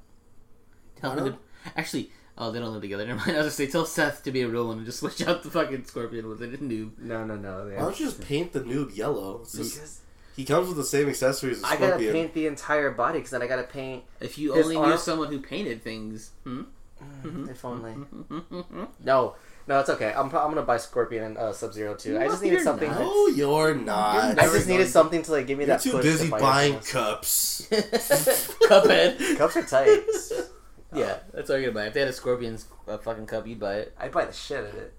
[0.97, 1.37] Tell him
[1.76, 3.07] Actually, oh, they don't live together.
[3.07, 3.32] Never mind.
[3.32, 5.43] I was just say tell Seth to be a real one and just switch out
[5.43, 6.99] the fucking scorpion with a noob.
[6.99, 7.66] No, no, no.
[7.66, 9.41] Why don't you just paint the noob yellow?
[9.43, 10.01] It's just- Because
[10.35, 12.12] he comes with the same accessories as I gotta Scorpion.
[12.12, 14.05] paint the entire body because then I gotta paint.
[14.20, 16.30] If you His only arm- knew someone who painted things.
[16.43, 16.62] Hmm?
[17.03, 17.51] Mm, mm-hmm.
[17.51, 17.66] If mm-hmm.
[17.66, 17.93] only.
[17.93, 18.85] Mm-hmm.
[19.05, 19.37] No,
[19.67, 20.12] no, it's okay.
[20.15, 22.19] I'm, I'm gonna buy Scorpion and uh, Sub Zero too.
[22.19, 22.91] I just needed you're something.
[22.91, 23.01] not.
[23.01, 24.39] No, you're not.
[24.39, 25.83] I just needed something to like give me You're that.
[25.83, 27.69] too push busy to fight buying everything cups.
[27.71, 29.21] Cuphead.
[29.21, 29.39] else.
[29.39, 30.01] Cups are tight.
[30.95, 31.89] Yeah, that's all you're gonna buy.
[31.89, 33.95] If they had a scorpion's uh, fucking cup, you'd buy it.
[33.99, 34.93] I'd buy the shit out of it.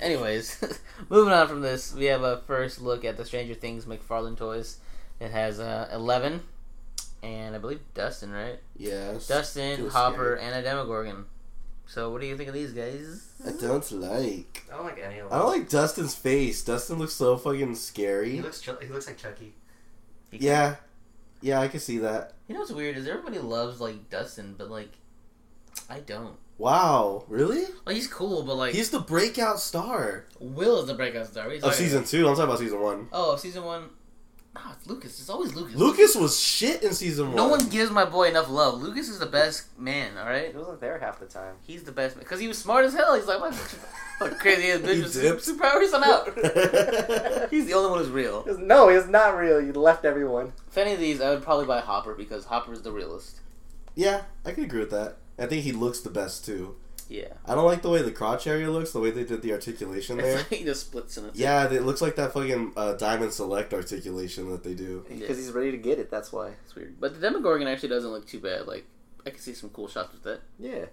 [0.00, 0.64] Anyways,
[1.10, 4.78] moving on from this, we have a first look at the Stranger Things McFarlane toys.
[5.20, 6.40] It has uh, Eleven,
[7.22, 8.60] and I believe Dustin, right?
[8.78, 9.28] yes.
[9.28, 10.40] Dustin, Hopper, scary.
[10.40, 11.26] and a Demogorgon.
[11.86, 13.28] So, what do you think of these guys?
[13.46, 14.64] I don't like.
[14.72, 15.38] I don't like any of them.
[15.38, 16.64] I don't like Dustin's face.
[16.64, 18.30] Dustin looks so fucking scary.
[18.32, 18.60] He looks.
[18.60, 19.54] Ch- he looks like Chucky.
[20.30, 20.76] Yeah.
[21.42, 22.32] Yeah, I can see that.
[22.48, 24.92] You know what's weird is everybody loves like Dustin, but like
[25.90, 26.36] I don't.
[26.58, 27.64] Wow, really?
[27.84, 31.46] Like he's cool, but like He's the breakout star Will is the breakout star.
[31.46, 32.08] What of talking season about?
[32.08, 32.28] two.
[32.28, 33.08] I'm talking about season one.
[33.12, 33.88] Oh, season one.
[34.54, 35.18] Nah, it's Lucas.
[35.18, 35.76] It's always Lucas.
[35.76, 37.36] Lucas was shit in season one.
[37.36, 38.82] No one gives my boy enough love.
[38.82, 40.18] Lucas is the best man.
[40.18, 40.50] All right.
[40.52, 41.54] He wasn't there half the time.
[41.66, 43.14] He's the best man because he was smart as hell.
[43.14, 43.54] He's like, what,
[44.18, 45.40] what crazy ass bitch He with dipped.
[45.46, 45.94] superpowers.
[45.94, 47.48] I'm out.
[47.50, 48.44] He's the only one who's real.
[48.58, 49.58] No, he's not real.
[49.60, 50.52] You left everyone.
[50.68, 53.40] If any of these, I would probably buy Hopper because Hopper is the realest.
[53.94, 55.16] yeah, I can agree with that.
[55.38, 56.76] I think he looks the best too.
[57.12, 57.34] Yeah.
[57.44, 60.16] I don't like the way the crotch area looks, the way they did the articulation
[60.16, 60.38] there.
[60.38, 63.34] It's like he just splits in a Yeah, it looks like that fucking uh, Diamond
[63.34, 65.04] Select articulation that they do.
[65.06, 66.10] Because he's ready to get it.
[66.10, 66.52] That's why.
[66.64, 66.98] It's weird.
[66.98, 68.66] But the Demogorgon actually doesn't look too bad.
[68.66, 68.86] Like,
[69.26, 70.40] I can see some cool shots with that.
[70.58, 70.86] Yeah.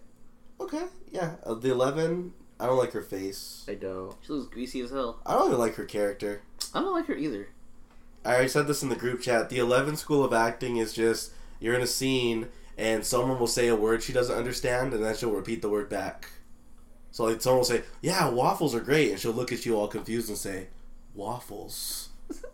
[0.59, 1.35] Okay, yeah.
[1.45, 3.65] Uh, the 11, I don't like her face.
[3.69, 4.13] I don't.
[4.21, 5.21] She looks greasy as hell.
[5.25, 6.41] I don't even like her character.
[6.73, 7.47] I don't like her either.
[8.25, 9.49] I already said this in the group chat.
[9.49, 12.49] The 11 school of acting is just you're in a scene
[12.79, 15.89] and someone will say a word she doesn't understand and then she'll repeat the word
[15.89, 16.29] back.
[17.11, 19.87] So like someone will say, "Yeah, waffles are great," and she'll look at you all
[19.87, 20.67] confused and say,
[21.13, 22.09] "Waffles."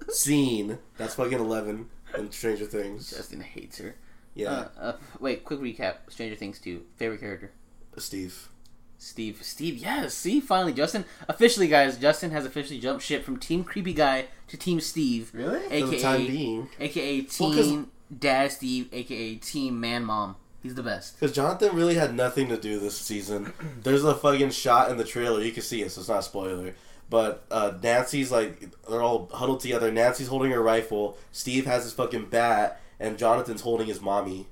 [0.09, 0.77] Scene.
[0.97, 3.11] That's fucking 11 in Stranger Things.
[3.11, 3.95] Justin hates her.
[4.33, 5.97] Yeah, Uh, uh, wait, quick recap.
[6.09, 6.81] Stranger Things 2.
[6.97, 7.51] Favorite character?
[7.97, 8.49] Steve.
[8.97, 9.39] Steve.
[9.43, 10.13] Steve, yes.
[10.13, 11.05] See, finally, Justin.
[11.27, 15.31] Officially, guys, Justin has officially jumped ship from Team Creepy Guy to Team Steve.
[15.33, 15.59] Really?
[15.81, 20.35] For the time AKA, being, AKA Well, Team Dad Steve, AKA Team Man Mom.
[20.63, 21.19] He's the best.
[21.19, 23.53] because Jonathan really had nothing to do this season.
[23.83, 25.41] There's a fucking shot in the trailer.
[25.41, 26.73] You can see it, so it's not a spoiler.
[27.07, 29.91] But uh, Nancy's like they're all huddled together.
[29.91, 31.17] Nancy's holding her rifle.
[31.31, 34.47] Steve has his fucking bat, and Jonathan's holding his mommy.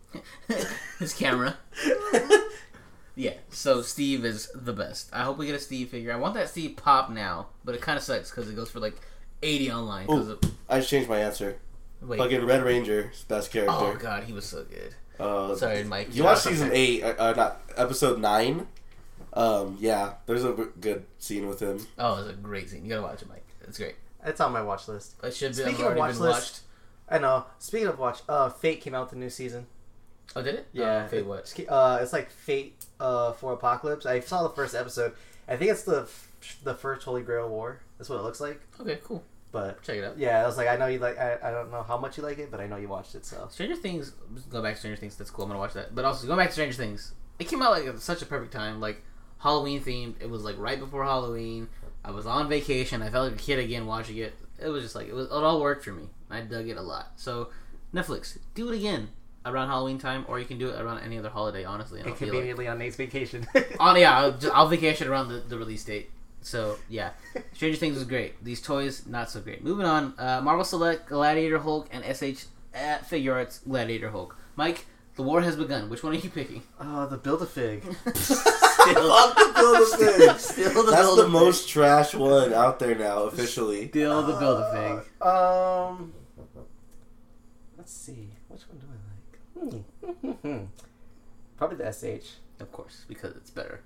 [1.00, 1.58] His camera.
[3.16, 5.10] Yeah, so Steve is the best.
[5.14, 6.12] I hope we get a Steve figure.
[6.12, 8.80] I want that Steve pop now, but it kind of sucks because it goes for
[8.80, 8.96] like
[9.44, 10.10] 80 online.
[10.10, 10.32] Ooh.
[10.32, 11.58] of, I just changed my answer.
[12.08, 12.18] Wait.
[12.18, 13.74] Fucking Red Ranger, best character.
[13.76, 14.96] Oh god, he was so good.
[15.20, 16.16] uh, Sorry, Mike.
[16.16, 18.68] You watched season eight, uh, uh, not episode nine.
[19.34, 21.86] Um, yeah, there's a good scene with him.
[21.98, 22.84] Oh, it's a great scene.
[22.84, 23.46] You gotta watch it, Mike.
[23.68, 23.96] It's great.
[24.26, 25.16] It's on my watch list.
[25.24, 26.60] It should be Speaking have of watch been list- watched.
[27.10, 27.46] I know.
[27.60, 29.66] Speaking of watch, uh, Fate came out the new season.
[30.36, 30.68] Oh, did it?
[30.72, 31.04] Yeah.
[31.06, 31.54] Oh, Fate it- what?
[31.68, 34.06] Uh, it's like Fate uh, for Apocalypse.
[34.06, 35.14] I saw the first episode.
[35.48, 36.30] I think it's the f-
[36.64, 37.80] the first Holy Grail War.
[37.98, 38.62] That's what it looks like.
[38.80, 39.24] Okay, cool.
[39.54, 40.18] But Check it out.
[40.18, 41.18] yeah, I was like, I know you like.
[41.18, 43.24] I, I don't know how much you like it, but I know you watched it.
[43.24, 44.12] So Stranger Things.
[44.50, 45.16] Go back to Stranger Things.
[45.16, 45.46] That's cool.
[45.46, 45.94] I'm gonna watch that.
[45.94, 47.14] But also, going back to Stranger Things.
[47.38, 48.82] It came out like at such a perfect time.
[48.82, 49.04] Like
[49.38, 50.16] Halloween themed.
[50.20, 51.70] It was like right before Halloween.
[52.04, 53.02] I was on vacation.
[53.04, 54.34] I felt like a kid again watching it.
[54.60, 55.28] It was just like it was.
[55.28, 56.10] It all worked for me.
[56.32, 57.12] I dug it a lot.
[57.16, 57.50] So
[57.94, 59.10] Netflix, do it again
[59.46, 61.64] around Halloween time, or you can do it around any other holiday.
[61.64, 62.68] Honestly, don't feel like.
[62.68, 63.46] on Nate's vacation.
[63.80, 66.10] Oh yeah, I'll, just, I'll vacation around the, the release date.
[66.44, 67.12] So yeah,
[67.54, 68.44] Stranger Things was great.
[68.44, 69.64] These toys not so great.
[69.64, 74.36] Moving on, uh, Marvel Select Gladiator Hulk and SH at Figuarts Gladiator Hulk.
[74.56, 74.86] Mike,
[75.16, 75.90] the war has begun.
[75.90, 76.64] Which one are you picking?
[76.80, 77.84] oh, the Build a Fig.
[78.16, 80.40] still, the Build-A-Fig.
[80.40, 80.92] still the Build A Fig.
[80.92, 83.88] That's the most trash one out there now, officially.
[83.90, 84.72] Still the Build a
[85.02, 85.26] Fig.
[85.28, 86.14] Um,
[87.78, 88.30] let's see.
[88.50, 90.40] Which one do I like?
[90.42, 90.66] Hmm.
[91.58, 92.38] Probably the SH.
[92.60, 93.82] Of course, because it's better.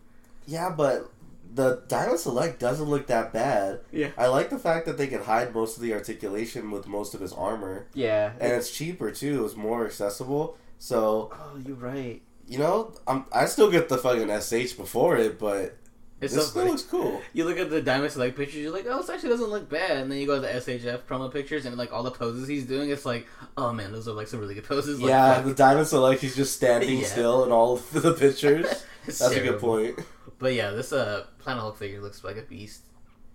[0.45, 1.11] Yeah, but
[1.53, 3.81] the Diamond Select doesn't look that bad.
[3.91, 4.09] Yeah.
[4.17, 7.21] I like the fact that they can hide most of the articulation with most of
[7.21, 7.87] his armor.
[7.93, 8.33] Yeah.
[8.39, 10.57] And it's cheaper too, it's more accessible.
[10.79, 12.21] So, oh, you're right.
[12.47, 15.77] you know, I'm, I still get the fucking SH before it, but
[16.21, 16.71] It's this so still funny.
[16.71, 17.21] looks cool.
[17.33, 19.97] You look at the Diamond Select pictures, you're like, oh, this actually doesn't look bad.
[19.97, 22.65] And then you go to the SHF promo pictures, and like all the poses he's
[22.65, 23.25] doing, it's like,
[23.57, 24.99] oh man, those are like some really good poses.
[25.01, 25.45] Like, yeah, fuck.
[25.45, 27.05] the Diamond Select, he's just standing Yeah.
[27.07, 28.67] still in all of the pictures.
[29.07, 29.97] It's That's a good point.
[30.39, 32.83] But yeah, this uh Planet Hulk figure looks like a beast.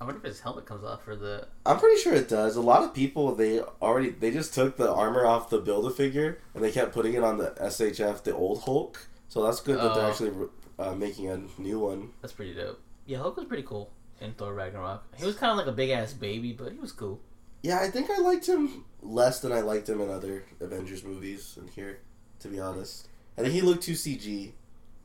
[0.00, 1.46] I wonder if his helmet comes off for the.
[1.64, 2.56] I'm pretty sure it does.
[2.56, 5.90] A lot of people they already they just took the armor off the build a
[5.90, 9.08] figure and they kept putting it on the SHF, the old Hulk.
[9.28, 10.10] So that's good that they're Oh.
[10.10, 10.32] actually
[10.78, 12.10] uh, making a new one.
[12.20, 12.80] That's pretty dope.
[13.06, 13.90] Yeah, Hulk was pretty cool
[14.20, 15.02] in Thor Ragnarok.
[15.16, 17.20] He was kind of like a big ass baby, but he was cool.
[17.62, 21.56] Yeah, I think I liked him less than I liked him in other Avengers movies.
[21.60, 22.00] In here,
[22.40, 24.52] to be honest, I think he looked too CG.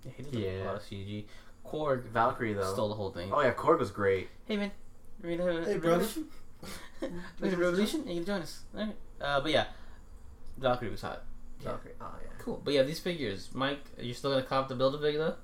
[0.04, 0.66] Yeah, he did a Yeah.
[0.66, 1.26] lot of CG.
[1.70, 2.72] Korg Valkyrie though.
[2.74, 3.32] stole the whole thing.
[3.34, 4.30] Oh yeah, Korg was great.
[4.46, 4.72] Hey man,
[5.22, 5.92] read a Hey, bro.
[5.92, 6.26] revolution.
[7.40, 8.08] read a revolution.
[8.08, 8.62] You can join us.
[8.76, 8.96] All right.
[9.22, 9.66] Uh, but yeah,
[10.58, 11.24] Valkyrie was hot.
[11.62, 11.70] Yeah.
[11.72, 11.94] Valkyrie.
[12.02, 12.30] Oh yeah.
[12.40, 12.62] Cool.
[12.64, 15.36] But yeah, these figures, Mike, are you still gonna cop the build a figure though?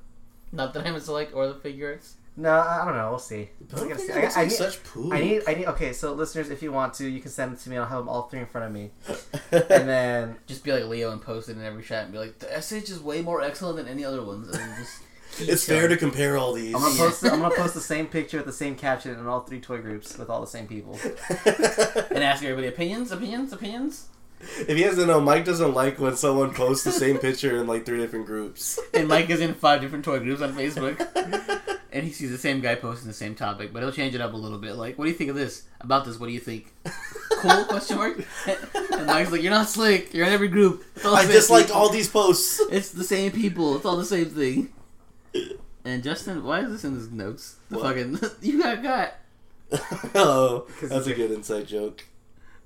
[0.51, 2.13] Not that I'm a select or the Figuarts.
[2.35, 3.09] No, I don't know.
[3.11, 3.49] We'll see.
[3.69, 4.07] Build I, gotta see.
[4.07, 5.11] figure I, looks I need, such poo.
[5.13, 5.41] I need.
[5.47, 5.65] I need.
[5.67, 7.77] Okay, so listeners, if you want to, you can send them to me.
[7.77, 8.89] I'll have them all three in front of me,
[9.51, 12.39] and then Just be like Leo and post it in every chat and be like,
[12.39, 14.47] the SH is way more excellent than any other ones.
[14.47, 15.07] And then just keep
[15.39, 16.73] it's fair to compare all these.
[16.75, 17.23] I'm gonna post.
[17.23, 20.17] I'm gonna post the same picture with the same caption in all three toy groups
[20.17, 20.97] with all the same people.
[21.45, 24.07] and ask everybody opinions, opinions, opinions.
[24.59, 27.85] if he doesn't know, Mike doesn't like when someone posts the same picture in like
[27.85, 28.79] three different groups.
[28.93, 30.99] And Mike is in five different toy groups on Facebook,
[31.91, 34.33] and he sees the same guy posting the same topic, but he'll change it up
[34.33, 34.75] a little bit.
[34.75, 35.63] Like, what do you think of this?
[35.79, 36.73] About this, what do you think?
[37.29, 37.65] Cool?
[37.65, 38.25] Question mark.
[38.47, 40.13] And Mike's like, you're not slick.
[40.13, 40.83] You're in every group.
[41.05, 41.81] I disliked people.
[41.81, 42.61] all these posts.
[42.71, 43.75] It's the same people.
[43.75, 44.73] It's all the same thing.
[45.85, 47.57] And Justin, why is this in his notes?
[47.69, 47.85] The What?
[47.95, 49.13] fucking you got got.
[50.15, 52.05] oh, 'Cause that's a good inside joke.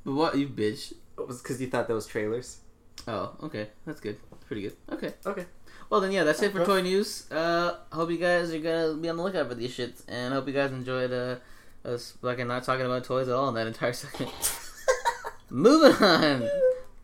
[0.05, 0.93] But what you bitch?
[1.17, 2.59] It was because you thought that was trailers.
[3.07, 4.17] Oh, okay, that's good.
[4.47, 4.75] Pretty good.
[4.91, 5.13] Okay.
[5.25, 5.45] Okay.
[5.89, 7.29] Well then, yeah, that's it for toy news.
[7.31, 10.45] Uh, hope you guys are gonna be on the lookout for these shits, and hope
[10.47, 11.35] you guys enjoyed uh,
[11.87, 14.31] us fucking not talking about toys at all in that entire segment.
[15.49, 16.49] Moving on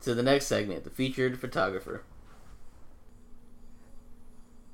[0.01, 2.03] to the next segment, the featured photographer.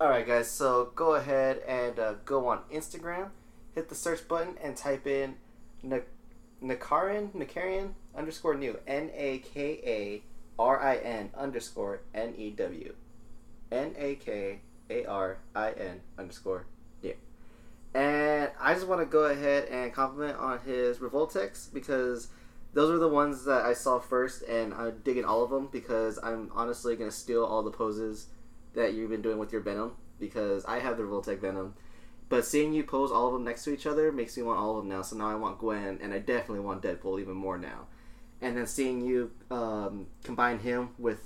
[0.01, 0.49] All right, guys.
[0.49, 3.31] So go ahead and uh, go on Instagram,
[3.75, 5.35] hit the search button, and type in
[5.83, 10.23] Nakarin Nakarian underscore new N A K A
[10.57, 12.95] R I N underscore N E W
[13.73, 16.65] N A K A R I N underscore
[17.03, 17.15] new.
[17.93, 22.29] And I just want to go ahead and compliment on his Revoltechs because
[22.73, 26.17] those were the ones that I saw first, and I'm digging all of them because
[26.23, 28.27] I'm honestly gonna steal all the poses
[28.79, 31.75] that you've been doing with your Venom because I have the Revoltech Venom.
[32.29, 34.77] But seeing you pose all of them next to each other makes me want all
[34.77, 35.01] of them now.
[35.01, 37.87] So now I want Gwen, and I definitely want Deadpool even more now.
[38.41, 41.19] And then seeing you um, combine him with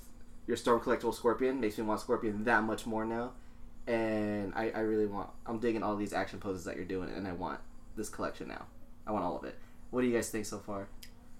[0.47, 3.33] your Storm Collectible Scorpion makes me want Scorpion that much more now.
[3.85, 5.29] And I, I really want.
[5.45, 7.59] I'm digging all these action poses that you're doing, and I want
[7.95, 8.65] this collection now.
[9.05, 9.57] I want all of it.
[9.91, 10.87] What do you guys think so far?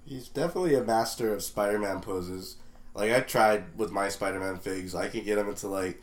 [0.06, 2.58] He's definitely a master of Spider-Man poses.
[2.96, 6.02] Like I tried with my Spider-Man figs, I can get them into like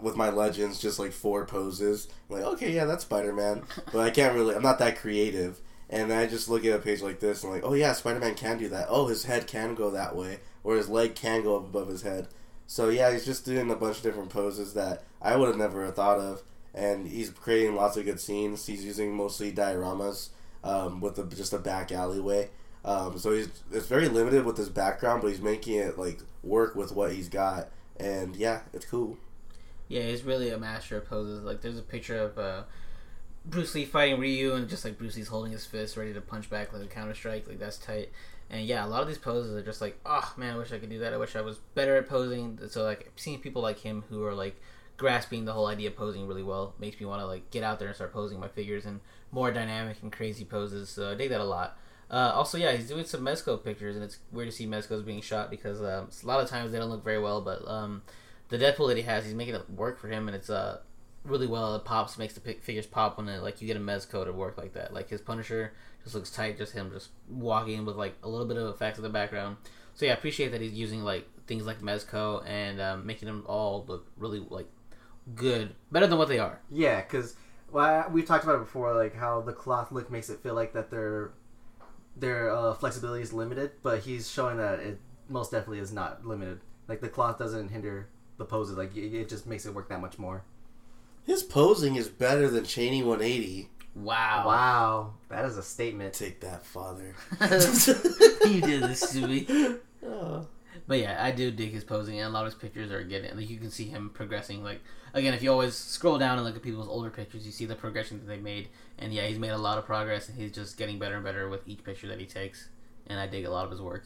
[0.00, 2.08] with my legends just like four poses.
[2.28, 3.62] I'm like okay, yeah, that's Spider-Man,
[3.92, 4.54] but I can't really.
[4.54, 5.60] I'm not that creative.
[5.92, 8.58] And I just look at a page like this and like, oh yeah, Spider-Man can
[8.58, 8.86] do that.
[8.88, 12.02] Oh, his head can go that way, or his leg can go up above his
[12.02, 12.28] head.
[12.68, 15.90] So yeah, he's just doing a bunch of different poses that I would have never
[15.90, 18.66] thought of, and he's creating lots of good scenes.
[18.66, 20.28] He's using mostly dioramas
[20.62, 22.50] um, with a, just a back alleyway.
[22.84, 26.74] Um, so he's it's very limited with his background, but he's making it like work
[26.74, 27.68] with what he's got,
[27.98, 29.18] and yeah, it's cool.
[29.88, 31.42] Yeah, he's really a master of poses.
[31.42, 32.62] Like, there's a picture of uh,
[33.44, 36.48] Bruce Lee fighting Ryu, and just like Bruce Lee's holding his fist, ready to punch
[36.48, 37.48] back like a counter strike.
[37.48, 38.10] Like that's tight.
[38.50, 40.78] And yeah, a lot of these poses are just like, oh man, I wish I
[40.78, 41.12] could do that.
[41.12, 42.58] I wish I was better at posing.
[42.68, 44.60] So like seeing people like him who are like
[44.96, 47.78] grasping the whole idea of posing really well makes me want to like get out
[47.78, 49.00] there and start posing my figures in
[49.30, 50.88] more dynamic and crazy poses.
[50.88, 51.78] So I dig that a lot.
[52.10, 55.20] Uh, also, yeah, he's doing some Mezco pictures, and it's weird to see Mezcos being
[55.20, 57.40] shot because um, a lot of times they don't look very well.
[57.40, 58.02] But um,
[58.48, 60.80] the Deadpool that he has, he's making it work for him, and it's uh
[61.24, 61.74] really well.
[61.76, 64.58] It pops, makes the figures pop when it, like you get a Mezco to work
[64.58, 64.92] like that.
[64.92, 68.56] Like his Punisher just looks tight, just him just walking with like a little bit
[68.56, 69.56] of effects in the background.
[69.94, 73.44] So yeah, I appreciate that he's using like things like Mezco and um, making them
[73.46, 74.68] all look really like
[75.34, 76.60] good, better than what they are.
[76.70, 77.36] Yeah, because
[77.70, 80.72] well, we've talked about it before, like how the cloth look makes it feel like
[80.72, 81.32] that their
[82.20, 84.98] their uh, flexibility is limited, but he's showing that it
[85.28, 86.60] most definitely is not limited.
[86.88, 90.00] Like the cloth doesn't hinder the poses; like it, it just makes it work that
[90.00, 90.44] much more.
[91.24, 93.68] His posing is better than Cheney 180.
[93.94, 94.44] Wow.
[94.46, 96.14] Wow, that is a statement.
[96.14, 97.14] Take that, father.
[97.40, 99.46] you did this to me.
[100.02, 100.46] Oh.
[100.86, 103.36] But yeah, I do dig his posing, and a lot of his pictures are getting
[103.36, 104.62] like you can see him progressing.
[104.62, 104.80] Like
[105.14, 107.74] again, if you always scroll down and look at people's older pictures, you see the
[107.74, 108.68] progression that they made.
[108.98, 111.48] And yeah, he's made a lot of progress, and he's just getting better and better
[111.48, 112.68] with each picture that he takes.
[113.06, 114.04] And I dig a lot of his work.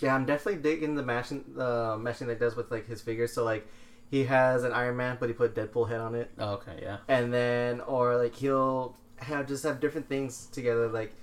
[0.00, 3.32] Yeah, I'm definitely digging the mashing, uh, meshing that he does with like his figures.
[3.32, 3.66] So like,
[4.10, 6.30] he has an Iron Man, but he put Deadpool head on it.
[6.38, 6.98] Oh, okay, yeah.
[7.08, 11.14] and then or like he'll have just have different things together like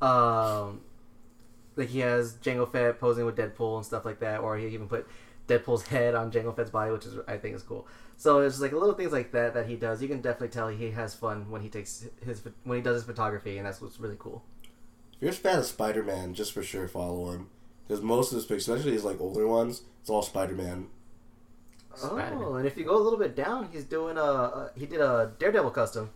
[0.00, 0.80] Um,
[1.82, 4.88] like he has Jango Fett posing with Deadpool and stuff like that, or he even
[4.88, 5.06] put
[5.48, 7.86] Deadpool's head on Jango Fett's body, which is I think is cool.
[8.16, 10.00] So it's like little things like that that he does.
[10.00, 13.04] You can definitely tell he has fun when he takes his when he does his
[13.04, 14.44] photography, and that's what's really cool.
[15.16, 17.48] If you're a fan of Spider Man, just for sure follow him.
[17.86, 20.86] Because most of his pictures, especially his like older ones, it's all Spider Man.
[21.94, 22.38] Spider-Man.
[22.42, 25.00] Oh, and if you go a little bit down, he's doing a, a he did
[25.00, 26.10] a Daredevil custom.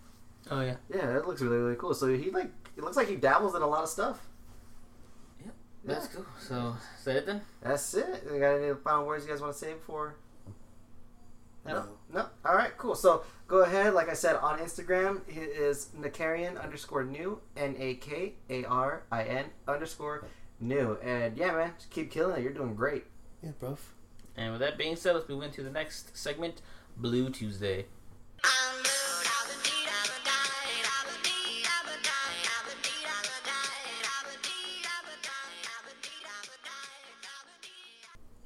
[0.51, 0.77] Oh yeah.
[0.95, 1.93] Yeah, that looks really really cool.
[1.93, 4.21] So he like it looks like he dabbles in a lot of stuff.
[5.87, 6.27] That's cool.
[6.41, 7.41] So is that it then?
[7.63, 8.25] That's it.
[8.33, 10.17] You got any final words you guys want to say before?
[11.65, 11.87] No.
[12.13, 12.27] No.
[12.45, 12.77] All right.
[12.77, 12.95] Cool.
[12.95, 13.95] So go ahead.
[13.95, 19.03] Like I said on Instagram, it is Nakarian underscore new N A K A R
[19.11, 20.27] I N underscore
[20.61, 20.99] new.
[21.03, 22.43] And yeah, man, just keep killing it.
[22.43, 23.05] You're doing great.
[23.43, 23.79] Yeah, bro.
[24.37, 26.61] And with that being said, let's move into the next segment,
[26.97, 27.87] Blue Tuesday.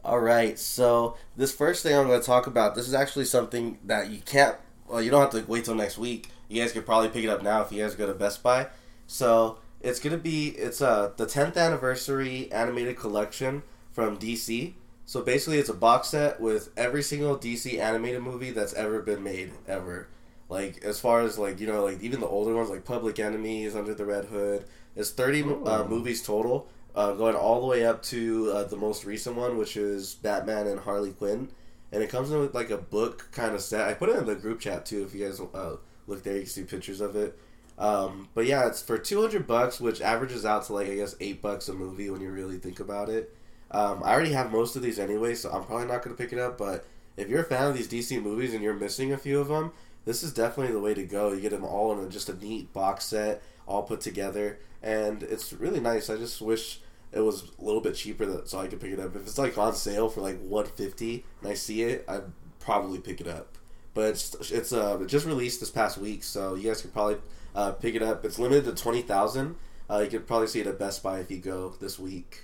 [0.03, 3.79] All right, so this first thing I'm going to talk about, this is actually something
[3.85, 4.57] that you can't,
[4.89, 6.31] well, you don't have to wait till next week.
[6.49, 8.69] You guys could probably pick it up now if you guys go to Best Buy.
[9.07, 14.73] So it's going to be, it's uh, the 10th anniversary animated collection from DC.
[15.05, 19.23] So basically, it's a box set with every single DC animated movie that's ever been
[19.23, 20.09] made, ever.
[20.49, 23.77] Like, as far as, like, you know, like, even the older ones, like Public Enemies,
[23.77, 24.65] Under the Red Hood.
[24.97, 29.05] It's 30 uh, movies total uh, going all the way up to uh, the most
[29.05, 31.49] recent one, which is Batman and Harley Quinn,
[31.93, 33.89] and it comes in with like a book kind of set.
[33.89, 35.05] I put it in the group chat too.
[35.05, 35.77] If you guys uh,
[36.07, 37.39] look there, you can see pictures of it.
[37.79, 41.17] Um, but yeah, it's for two hundred bucks, which averages out to like I guess
[41.21, 43.35] eight bucks a movie when you really think about it.
[43.71, 46.33] Um, I already have most of these anyway, so I'm probably not going to pick
[46.33, 46.59] it up.
[46.59, 46.85] But
[47.17, 49.73] if you're a fan of these DC movies and you're missing a few of them,
[50.05, 51.33] this is definitely the way to go.
[51.33, 55.23] You get them all in a, just a neat box set, all put together, and
[55.23, 56.11] it's really nice.
[56.11, 56.81] I just wish
[57.13, 59.15] it was a little bit cheaper that, so I could pick it up.
[59.17, 62.25] If it's like on sale for like one fifty and I see it, I'd
[62.59, 63.57] probably pick it up.
[63.95, 67.19] But it's it's uh it just released this past week, so you guys could probably
[67.55, 68.25] uh, pick it up.
[68.25, 69.57] It's limited to twenty thousand.
[69.89, 72.43] Uh, you could probably see it at Best Buy if you go this week.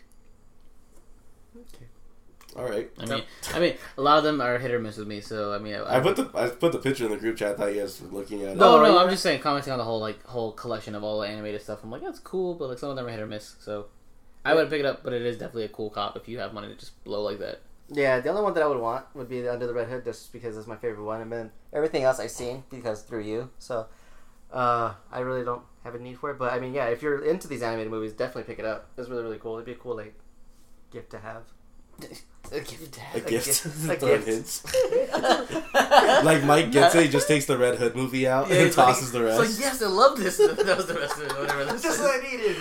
[2.57, 2.63] Okay.
[2.63, 2.91] All right.
[2.99, 3.23] I mean,
[3.55, 5.21] I mean, a lot of them are hit or miss with me.
[5.21, 7.55] So I mean, I, I put the I put the picture in the group chat.
[7.55, 8.57] I thought you guys were looking at it.
[8.57, 8.99] No, Oh, no.
[8.99, 11.81] I'm just saying, commenting on the whole like whole collection of all the animated stuff.
[11.85, 13.57] I'm like, that's cool, but like some of them are hit or miss.
[13.61, 13.87] So
[14.45, 16.55] I would pick it up, but it is definitely a cool cop if you have
[16.55, 17.61] money to just blow like that.
[17.89, 20.05] Yeah, the only one that I would want would be the Under the Red Hood,
[20.05, 23.51] just because it's my favorite one, and then everything else I've seen because through you.
[23.61, 23.87] So,
[24.53, 26.39] uh, I really don't have a need for it.
[26.39, 28.89] But I mean, yeah, if you're into these animated movies, definitely pick it up.
[28.97, 29.55] It's really really cool.
[29.55, 30.15] It'd be a cool like
[30.91, 31.43] gift to have.
[32.53, 33.01] A gift.
[33.13, 33.47] A A gift.
[33.47, 33.67] gift.
[33.91, 34.27] A Throwing gift.
[34.27, 34.65] hints.
[36.25, 39.21] like Mike gets it, he just takes the Red Hood movie out and tosses like,
[39.21, 39.43] the rest.
[39.43, 40.37] It's like, yes, I love this.
[40.37, 41.39] that was the rest of it.
[41.39, 41.65] Whatever.
[41.65, 42.57] That's Just what I needed.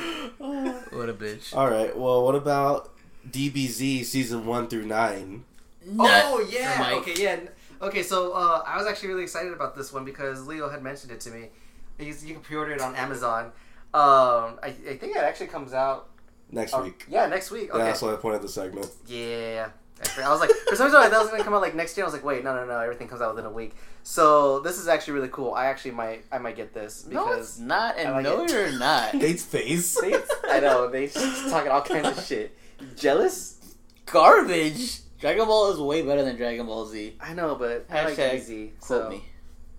[0.91, 1.55] What a bitch.
[1.55, 1.95] All right.
[1.95, 2.93] Well, what about
[3.29, 5.45] DBZ season one through nine?
[5.85, 6.77] Nut oh yeah.
[6.79, 6.95] Mike.
[7.07, 7.39] Okay, yeah.
[7.81, 11.11] Okay, so uh, I was actually really excited about this one because Leo had mentioned
[11.11, 11.49] it to me.
[11.99, 13.45] You, you can pre-order it on Amazon.
[13.93, 16.09] Um, I, I think it actually comes out.
[16.51, 17.05] Next uh, week.
[17.09, 17.69] Yeah, next week.
[17.73, 18.87] Yeah, that's why I pointed the segment.
[19.07, 19.69] Yeah.
[20.21, 21.95] I was like, for some reason, I thought it was gonna come out like next
[21.95, 22.05] year.
[22.05, 23.75] I was like, wait, no, no, no, everything comes out within a week.
[24.03, 25.53] So this is actually really cool.
[25.53, 28.51] I actually might, I might get this No, it's because not, and like no, it.
[28.51, 29.13] you're not.
[29.15, 29.97] Nate's face.
[30.49, 32.57] I know they just talking all kinds of shit.
[32.95, 33.75] Jealous?
[34.05, 34.99] Garbage.
[35.19, 37.15] Dragon Ball is way better than Dragon Ball Z.
[37.21, 38.79] I know, but I like Hashtag DBZ.
[38.79, 39.23] Quote So me.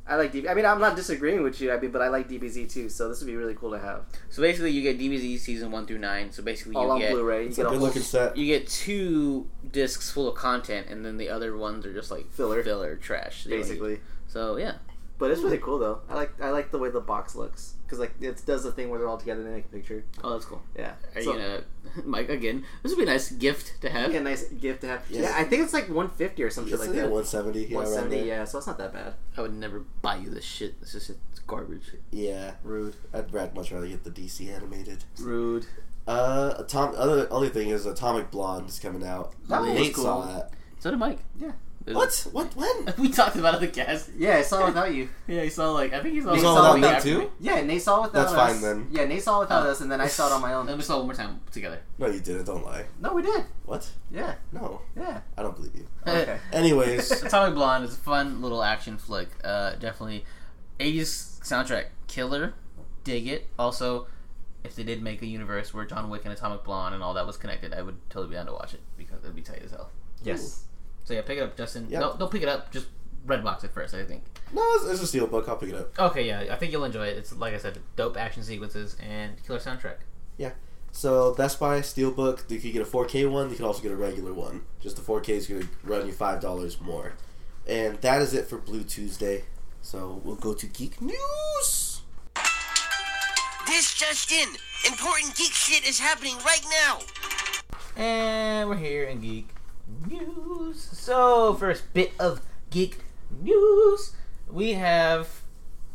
[0.09, 0.49] I like DBZ.
[0.49, 2.89] I mean, I'm not disagreeing with you, I mean, but I like DBZ too.
[2.89, 5.87] So this would be really cool to have So basically, you get DBZ season one
[5.87, 6.31] through nine.
[6.33, 7.43] So basically, all you on get Blu-ray.
[7.43, 8.37] You It's get a a good whole looking set.
[8.37, 12.31] you get two discs full of content, and then the other ones are just like
[12.31, 12.62] Filler.
[12.62, 13.45] filler trash.
[13.45, 14.01] They don't basically.
[14.28, 14.74] So yeah,
[15.19, 16.01] But it's really cool though.
[16.09, 18.91] I like I like the way the box looks because like it does the thing
[18.91, 20.05] where they're all together and they make a picture.
[20.25, 20.61] oh that's cool.
[20.77, 20.93] Yeah.
[21.15, 21.65] Are So- you gonna,
[22.05, 22.29] Mike?
[22.29, 24.13] Again, this would be a nice gift to have.
[24.13, 25.03] Yeah, nice gift to have.
[25.09, 25.23] Yeah.
[25.23, 27.11] Yeah, I think it's like 150 or something shit It's like like that.
[27.11, 27.61] 170.
[27.67, 29.15] Yeah, around 170, yeah, so it's not that bad.
[29.37, 30.81] I would never buy you this shit.
[30.81, 31.93] This is it's garbage.
[32.11, 32.53] Yeah.
[32.65, 32.97] Rude.
[33.15, 35.05] I'd rather much rather get the DC animated.
[35.21, 35.67] Rude.
[36.09, 39.33] Uh, Atom- other other thing is Atomic Blonde is coming out.
[39.49, 40.05] That was Nate cool.
[40.05, 40.51] saw that.
[40.79, 41.19] So did Mike.
[41.41, 41.53] Yeah.
[41.87, 42.27] It What?
[42.33, 42.57] What?
[42.57, 42.93] When?
[42.99, 44.11] We talked about it at the cast.
[44.19, 45.09] Yeah, I saw it without you.
[45.29, 46.35] Yeah, he saw like I think he saw.
[46.35, 47.19] You saw without me too?
[47.21, 47.27] me.
[47.39, 48.53] Yeah, Nate saw it without That's us.
[48.53, 48.89] fine, then.
[48.91, 49.71] Yeah, Nate saw without Oh.
[49.71, 50.63] us, and then I saw it on my own.
[50.63, 50.77] And own.
[50.79, 51.81] we saw it one more time together.
[51.99, 52.45] No, you didn't.
[52.45, 52.87] Don't lie.
[53.01, 53.45] No, we did.
[53.67, 53.89] What?
[54.11, 55.21] Yeah, No, yeah.
[55.39, 55.87] I don't believe you.
[56.07, 56.39] Okay.
[56.53, 59.29] Anyways, Atomic Blonde is a fun little action flick.
[59.45, 60.25] Uh, definitely,
[60.81, 62.55] 80s soundtrack killer.
[63.05, 63.47] Dig it.
[63.59, 64.07] Also,
[64.65, 67.27] if they did make a universe where John Wick and Atomic Blonde and all that
[67.27, 69.71] was connected, I would totally be down to watch it because it'd be tight as
[69.71, 69.91] hell.
[70.25, 70.65] Yes.
[71.07, 71.87] So yeah, pick it up, Justin.
[71.89, 72.01] Yeah.
[72.01, 72.73] No, don't pick it up.
[72.73, 72.89] Just
[73.27, 73.95] Redbox it first.
[73.95, 74.24] I think.
[74.53, 75.49] no, it's, it's a steelbook.
[75.49, 75.99] I'll pick it up.
[75.99, 77.16] Okay, yeah, I think you'll enjoy it.
[77.16, 79.99] It's like I said, dope action sequences and killer soundtrack.
[80.37, 80.51] Yeah.
[80.91, 83.51] So Best Buy Steelbook, you can get a 4K one.
[83.51, 84.62] You can also get a regular one.
[84.81, 87.12] Just the 4K is going to run you five dollars more.
[87.69, 89.45] And that is it for Blue Tuesday.
[89.83, 92.01] So we'll go to geek news.
[93.66, 94.49] This just in.
[94.87, 96.99] Important geek shit is happening right now.
[97.97, 99.49] And we're here in Geek
[100.09, 100.81] News.
[100.83, 102.41] So, first bit of
[102.71, 102.99] Geek
[103.43, 104.15] News.
[104.49, 105.43] We have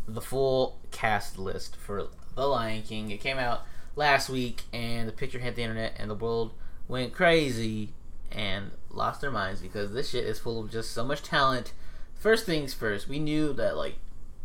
[0.07, 3.11] the full cast list for The Lion King.
[3.11, 3.61] It came out
[3.95, 6.53] last week, and the picture hit the internet, and the world
[6.87, 7.93] went crazy
[8.31, 11.73] and lost their minds because this shit is full of just so much talent.
[12.15, 13.95] First things first, we knew that, like,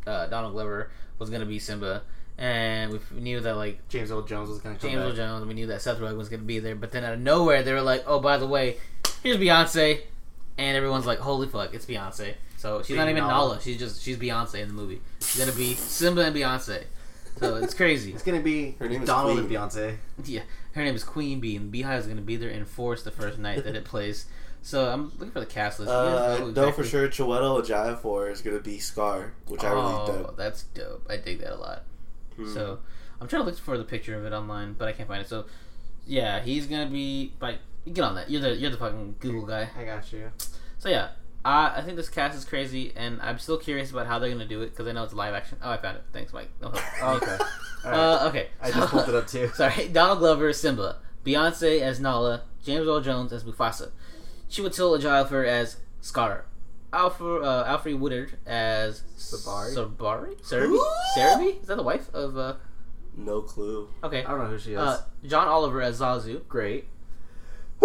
[0.06, 2.02] uh, Donald Glover was going to be Simba,
[2.38, 5.12] and we knew that, like, James Earl Jones was gonna come James Earl.
[5.12, 5.46] Jones.
[5.46, 7.62] We knew that Seth Rogen was going to be there, but then out of nowhere,
[7.62, 8.76] they were like, "Oh, by the way,
[9.22, 10.00] here's Beyonce,"
[10.58, 13.32] and everyone's like, "Holy fuck, it's Beyonce!" So she's not even Nala.
[13.48, 13.60] Nala.
[13.60, 15.00] She's just she's Beyonce in the movie.
[15.20, 16.84] She's gonna be Simba and Beyonce.
[17.38, 18.12] So it's crazy.
[18.12, 19.56] It's gonna be Her name is Donald Queen.
[19.56, 19.96] and Beyonce.
[20.24, 20.40] yeah,
[20.72, 23.38] her name is Queen Bee, and Beehive is gonna be there in force the first
[23.38, 24.26] night that it plays.
[24.62, 25.90] So I'm looking for the cast list.
[25.92, 29.32] You guys Uh, know know for exactly- sure Chiwetel Ejiofor is going to be Scar,
[29.46, 30.36] which I really Oh, dug.
[30.36, 31.06] that's dope.
[31.08, 31.84] I dig that a lot.
[32.34, 32.52] Hmm.
[32.52, 32.80] So
[33.20, 35.28] I'm trying to look for the picture of it online, but I can't find it.
[35.28, 35.44] So
[36.04, 37.32] yeah, he's gonna be.
[37.40, 37.58] Like,
[37.92, 38.30] get on that.
[38.30, 39.68] You're the you're the fucking Google guy.
[39.78, 40.30] I got you.
[40.78, 41.08] So yeah,
[41.44, 44.46] I I think this cast is crazy, and I'm still curious about how they're gonna
[44.46, 45.58] do it because I know it's live action.
[45.62, 46.04] Oh, I found it.
[46.12, 46.50] Thanks, Mike.
[46.60, 46.82] No help.
[47.02, 47.36] Oh, okay.
[47.84, 47.98] All right.
[47.98, 48.48] Uh, okay.
[48.60, 49.48] I just pulled it up too.
[49.54, 53.90] Sorry, Donald Glover as Simba, Beyonce as Nala, James Earl Jones as Mufasa,
[54.50, 56.46] Chiwetel Ejiofor as Scar,
[56.92, 59.74] Alfred uh, Alfred Woodard as Sabari?
[59.74, 60.78] Sabari, Serbi,
[61.16, 61.60] Serbi.
[61.62, 62.36] Is that the wife of?
[62.36, 62.54] Uh,
[63.16, 63.88] No clue.
[64.04, 64.24] okay.
[64.24, 64.78] I don't know who she is.
[64.78, 66.46] Uh, John Oliver as Zazu.
[66.48, 66.86] Great.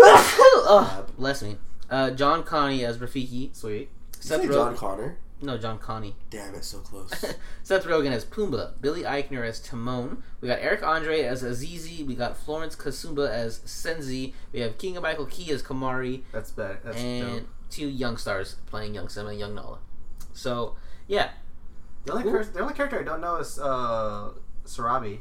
[0.03, 1.57] Oh, bless me.
[1.89, 3.55] Uh, John Kani as Rafiki.
[3.55, 3.89] Sweet.
[4.19, 4.77] Seth say John Rogen.
[4.77, 5.17] Connor?
[5.41, 6.13] No, John Kani.
[6.29, 7.09] Damn it, so close.
[7.63, 10.21] Seth Rogen as Pumbaa, Billy Eichner as Timon.
[10.39, 12.05] We got Eric Andre as Azizi.
[12.05, 14.33] We got Florence Kasumba as Senzi.
[14.53, 16.79] We have Keegan Michael Key as Kamari, That's better.
[16.83, 17.47] That's and dope.
[17.71, 19.79] two young stars playing young Simba and young Nala.
[20.33, 20.75] So
[21.07, 21.31] yeah,
[22.05, 22.31] The only, Ooh.
[22.31, 24.29] cur- the only character I don't know is uh,
[24.65, 25.19] Sarabi.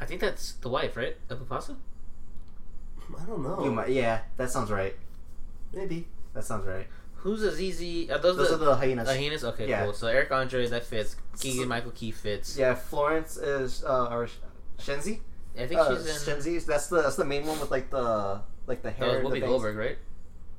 [0.00, 1.76] I think that's the wife, right, of Mufasa.
[3.20, 3.64] I don't know.
[3.64, 4.94] You might, yeah, that sounds right.
[5.72, 6.06] Maybe.
[6.34, 6.86] That sounds right.
[7.16, 8.10] Who's Azizi?
[8.10, 9.08] Are those, Those the, are the hyenas.
[9.08, 9.44] the hyenas?
[9.44, 9.84] Okay, Yeah.
[9.84, 9.92] cool.
[9.94, 11.16] So Eric Andre that fits.
[11.38, 12.56] Keegan Michael Key fits.
[12.56, 14.28] Yeah, Florence is uh, or
[14.78, 15.20] Shenzi.
[15.58, 16.34] I think Uh, she's in.
[16.34, 16.66] Shenzi.
[16.66, 19.22] That's the that's the main one with like the like the That hair.
[19.22, 19.46] was the Whoopi.
[19.46, 19.98] Goldberg, right?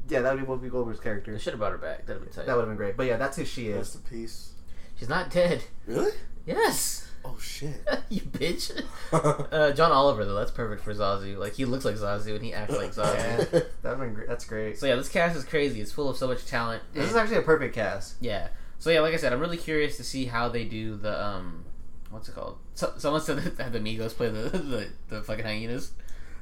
[0.10, 1.32] Yeah, that would be Whoopi Goldberg's character.
[1.34, 2.06] They should have brought her back.
[2.08, 2.46] That'd have been tight.
[2.48, 2.98] That would have been great.
[2.98, 3.96] But yeah, that's who she Rest is.
[3.96, 4.52] in peace.
[4.98, 5.64] She's not dead.
[5.86, 6.12] Really?
[6.48, 7.05] Yes.
[7.28, 7.82] Oh shit.
[8.10, 8.72] you bitch.
[9.16, 11.38] Uh, John Oliver though, that's perfect for Zazu.
[11.38, 13.16] Like he looks like Zazu and he acts like Zazu.
[13.54, 14.28] Yeah, that been great.
[14.28, 14.78] That's great.
[14.78, 15.80] So yeah, this cast is crazy.
[15.80, 16.84] It's full of so much talent.
[16.94, 18.16] This is actually a perfect cast.
[18.20, 18.50] yeah.
[18.80, 21.64] So yeah, like I said, I'm really curious to see how they do the um,
[22.10, 22.58] what's it called?
[22.74, 25.92] So, someone said that the Migos play the the, the fucking hyenas.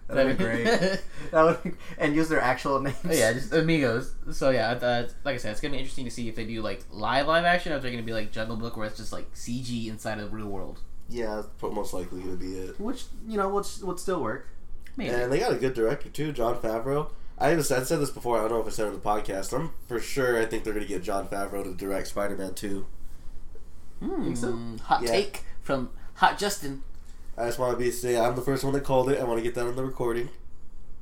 [0.08, 0.64] That'd be great.
[1.32, 2.98] that would be, and use their actual names.
[3.06, 4.14] Oh, yeah, just Amigos.
[4.32, 6.62] So yeah, uh, like I said, it's gonna be interesting to see if they do
[6.62, 9.14] like live live action, or if they're gonna be like Jungle Book, where it's just
[9.14, 10.80] like CG inside of the real world.
[11.10, 12.80] yeah, that's most likely gonna be it.
[12.80, 14.48] which you know would would still work.
[14.96, 15.10] Maybe.
[15.10, 17.10] And they got a good director too, Jon Favreau.
[17.40, 18.38] I even said, I said this before.
[18.38, 19.52] I don't know if I said it on the podcast.
[19.58, 20.40] I'm for sure.
[20.40, 22.86] I think they're gonna get Jon Favreau to direct Spider-Man 2.
[24.02, 24.58] Hmm, so?
[24.84, 25.08] Hot Yeah.
[25.10, 26.84] take from Hot Justin.
[27.38, 29.20] I just want to be say I'm the first one that called it.
[29.20, 30.30] I want to get that on the recording.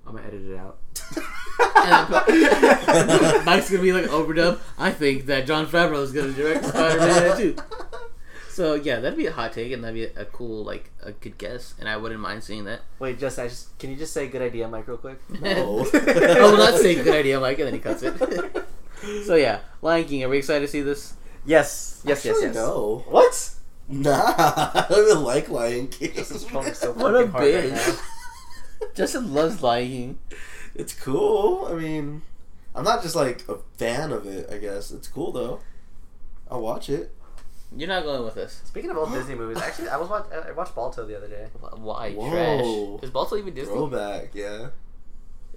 [0.08, 0.78] I'm gonna edit it out.
[1.76, 4.60] And Mike's gonna be like overdub.
[4.78, 7.56] I think that Jon Favreau is gonna direct Spider-Man too.
[8.50, 11.12] So yeah, that'd be a hot take, and that'd be a, a cool, like a
[11.14, 12.82] good guess, and I wouldn't mind seeing that.
[13.00, 15.20] Wait, just I just can you just say good idea, Mike, real quick?
[15.42, 15.86] No.
[15.94, 18.66] I will not say good idea, Mike, and then he cuts it.
[19.26, 20.24] so yeah, Lion King.
[20.24, 21.14] Are we excited to see this?
[21.46, 22.56] Yes, yes, yes, Actually, yes.
[22.56, 23.04] No.
[23.08, 23.52] What?
[23.88, 26.12] Nah, I don't even like Lion King.
[26.16, 28.02] This is probably so What a fucking hard right bitch.
[28.82, 28.88] now.
[28.96, 30.20] Justin loves Lion King.
[30.76, 31.66] It's cool.
[31.70, 32.22] I mean,
[32.74, 34.50] I'm not just like a fan of it.
[34.50, 35.60] I guess it's cool though.
[36.50, 37.12] I'll watch it.
[37.76, 38.62] You're not going with us.
[38.66, 41.48] Speaking of old Disney movies, actually, I was watch, I watched Balto the other day.
[41.78, 42.30] Why Whoa.
[43.00, 43.04] trash?
[43.04, 43.74] Is Balto even Disney?
[43.74, 44.70] Throwback, yeah.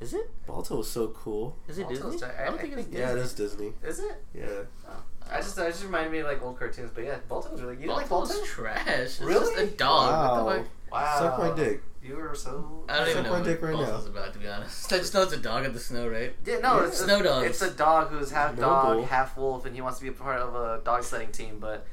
[0.00, 0.28] Is it?
[0.46, 1.56] Balto was so cool.
[1.68, 2.18] Is it Balto's Disney?
[2.18, 3.00] tra- I don't I- think I it's Disney.
[3.00, 3.72] Yeah, it is Disney.
[3.84, 4.24] Is it?
[4.34, 4.46] Yeah.
[4.88, 5.02] Oh.
[5.34, 7.74] I just, I just reminded me of like old cartoons, but yeah, Balto was really.
[7.74, 8.46] You didn't like Balto's Balto?
[8.46, 8.86] trash.
[8.86, 9.54] It's Really?
[9.54, 10.10] just a dog.
[10.12, 10.44] Wow.
[10.44, 10.68] What the fuck?
[10.92, 11.18] Wow.
[11.18, 11.82] Suck my dick.
[12.02, 12.84] You were so.
[12.88, 14.10] I don't even Suck know my what dick right Balto's now.
[14.10, 14.92] about, to be honest.
[14.92, 16.34] I just know it's a dog in the snow, right?
[16.44, 16.86] Yeah, no, Yeah.
[16.88, 17.46] it's Snow a, dogs.
[17.48, 19.00] It's a dog who's half Noble.
[19.00, 21.58] dog, half wolf, and he wants to be a part of a dog sledding team.
[21.58, 21.86] But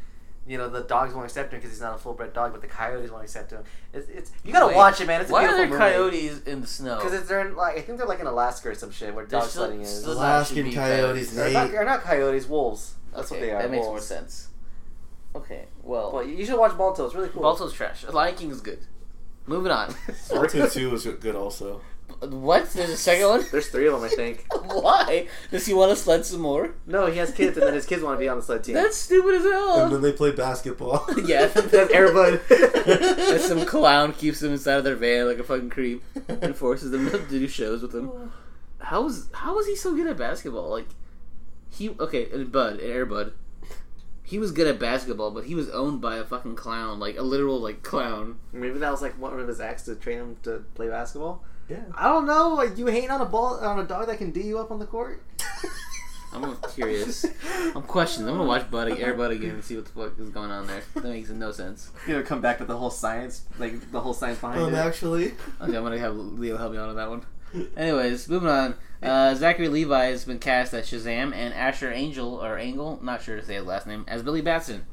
[0.45, 2.51] you know, the dogs won't accept him because he's not a full bred dog.
[2.51, 3.63] But the coyotes won't accept him.
[3.93, 5.21] It's, it's you gotta Wait, watch it, man.
[5.21, 6.19] It's a Why are beautiful there movie.
[6.27, 6.97] coyotes in the snow?
[7.01, 9.39] Because they're in like I think they're like in Alaska or some shit where They're
[9.39, 10.03] dog sledding is.
[10.03, 12.95] Alaskan coyotes, They're not, they're not coyotes, wolves.
[13.15, 13.61] That's what they are.
[13.61, 14.47] That makes more sense.
[15.35, 17.05] Okay, well, Well, you you should watch Balto.
[17.05, 17.41] It's really cool.
[17.41, 18.03] Balto's trash.
[18.05, 18.79] Lion King is good.
[19.47, 19.93] moving on.
[20.15, 21.81] Sawtooth 2 is good also.
[22.19, 22.69] what?
[22.73, 23.45] There's a second one?
[23.49, 24.45] There's three of them, I think.
[24.65, 25.27] Why?
[25.49, 26.73] Does he want to sled some more?
[26.85, 28.75] No, he has kids, and then his kids want to be on the sled team.
[28.75, 29.83] That's stupid as hell.
[29.83, 31.05] And then they play basketball.
[31.23, 31.45] yeah.
[31.47, 33.31] That's Airbud.
[33.31, 36.91] And some clown keeps them inside of their van like a fucking creep and forces
[36.91, 38.11] them to do shows with him.
[38.79, 40.69] How was how was he so good at basketball?
[40.69, 40.87] Like
[41.71, 43.33] he okay, and Bud, and Air Bud.
[44.23, 47.21] He was good at basketball, but he was owned by a fucking clown, like a
[47.21, 48.37] literal like clown.
[48.53, 51.43] Maybe that was like one of his acts to train him to play basketball.
[51.67, 51.81] yeah.
[51.95, 52.49] I don't know.
[52.53, 54.79] Like you hating on a ball on a dog that can D you up on
[54.79, 55.21] the court?
[56.33, 57.25] I'm curious.
[57.75, 58.29] I'm questioning.
[58.29, 60.65] I'm gonna watch Bud Air Bud again and see what the fuck is going on
[60.65, 60.81] there.
[60.93, 61.89] That makes no sense.
[62.07, 64.77] You know, come back with the whole science, like the whole science behind Um, it.
[64.77, 65.25] actually,
[65.59, 67.25] Okay, I'm gonna have Leo help me out on that one.
[67.75, 68.75] Anyways, moving on.
[69.01, 73.35] Uh, Zachary Levi has been cast as Shazam, and Asher Angel or Angle, not sure
[73.35, 74.85] to say his last name, as Billy Batson.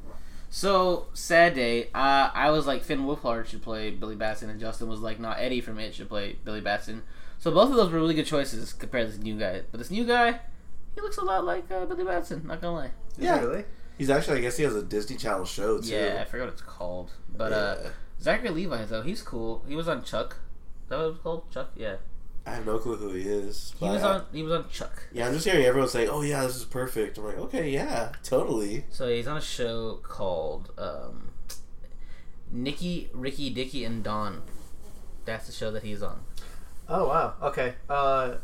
[0.50, 1.88] So sad day.
[1.94, 5.38] Uh, I was like Finn Wolfhard should play Billy Batson, and Justin was like, not
[5.38, 7.02] Eddie from It should play Billy Batson.
[7.38, 9.62] So both of those were really good choices compared to this new guy.
[9.70, 10.40] But this new guy,
[10.94, 12.46] he looks a lot like uh, Billy Batson.
[12.46, 12.90] Not gonna lie.
[13.18, 13.40] Is Yeah.
[13.40, 13.64] really?
[13.98, 15.88] he's actually, I guess he has a Disney Channel show too.
[15.88, 17.10] Yeah, I forgot what it's called.
[17.36, 17.76] But uh,
[18.22, 19.64] Zachary Levi though, he's cool.
[19.68, 20.38] He was on Chuck.
[20.84, 21.50] Is that what it was called?
[21.52, 21.70] Chuck.
[21.76, 21.96] Yeah.
[22.48, 23.74] I have no clue who he is.
[23.78, 24.24] He was I- on.
[24.32, 25.04] He was on Chuck.
[25.12, 28.12] Yeah, I'm just hearing everyone say, "Oh yeah, this is perfect." I'm like, okay, yeah,
[28.22, 28.84] totally.
[28.90, 31.30] So he's on a show called um,
[32.50, 34.42] Nicky, Ricky, Dicky, and Dawn.
[35.24, 36.20] That's the show that he's on.
[36.88, 37.34] Oh wow.
[37.42, 37.74] Okay.
[37.88, 38.36] Uh,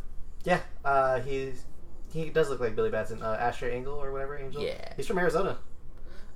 [0.44, 0.60] yeah.
[0.84, 1.64] Uh, he's
[2.12, 3.22] he does look like Billy Batson.
[3.22, 4.62] Uh, Asher Angel or whatever Angel.
[4.62, 4.92] Yeah.
[4.96, 5.56] He's from Arizona.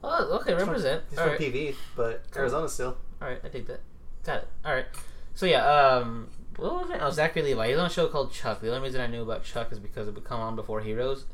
[0.02, 1.02] Oh, okay, represent.
[1.10, 2.96] He's All from right, PV, but Arizona still.
[3.20, 3.80] all right, I take that.
[4.24, 4.48] Got it.
[4.64, 4.86] All right.
[5.34, 6.28] So yeah, um,
[6.58, 6.98] what was it?
[7.00, 7.68] Oh, Zachary Levi.
[7.68, 8.60] He's on a show called Chuck.
[8.60, 11.24] The only reason I knew about Chuck is because it would come on before Heroes,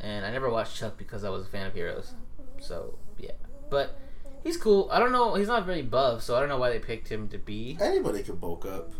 [0.00, 2.14] and I never watched Chuck because I was a fan of Heroes.
[2.60, 3.32] So yeah,
[3.68, 3.98] but
[4.42, 4.88] he's cool.
[4.90, 5.34] I don't know.
[5.34, 7.76] He's not very buff, so I don't know why they picked him to be.
[7.80, 8.92] Anybody can bulk up.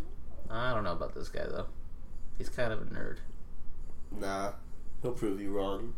[0.50, 1.66] I don't know about this guy though.
[2.36, 3.18] He's kind of a nerd.
[4.18, 4.52] Nah,
[5.02, 5.94] he'll prove you wrong.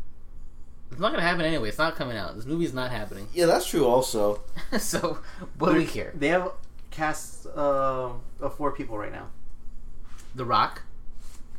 [0.91, 1.69] It's not gonna happen anyway.
[1.69, 2.35] It's not coming out.
[2.35, 3.27] This movie's not happening.
[3.33, 3.85] Yeah, that's true.
[3.85, 4.41] Also,
[4.77, 5.19] so
[5.57, 6.13] what do we care?
[6.15, 6.51] They have
[6.91, 9.27] cast uh, of four people right now.
[10.35, 10.83] The Rock,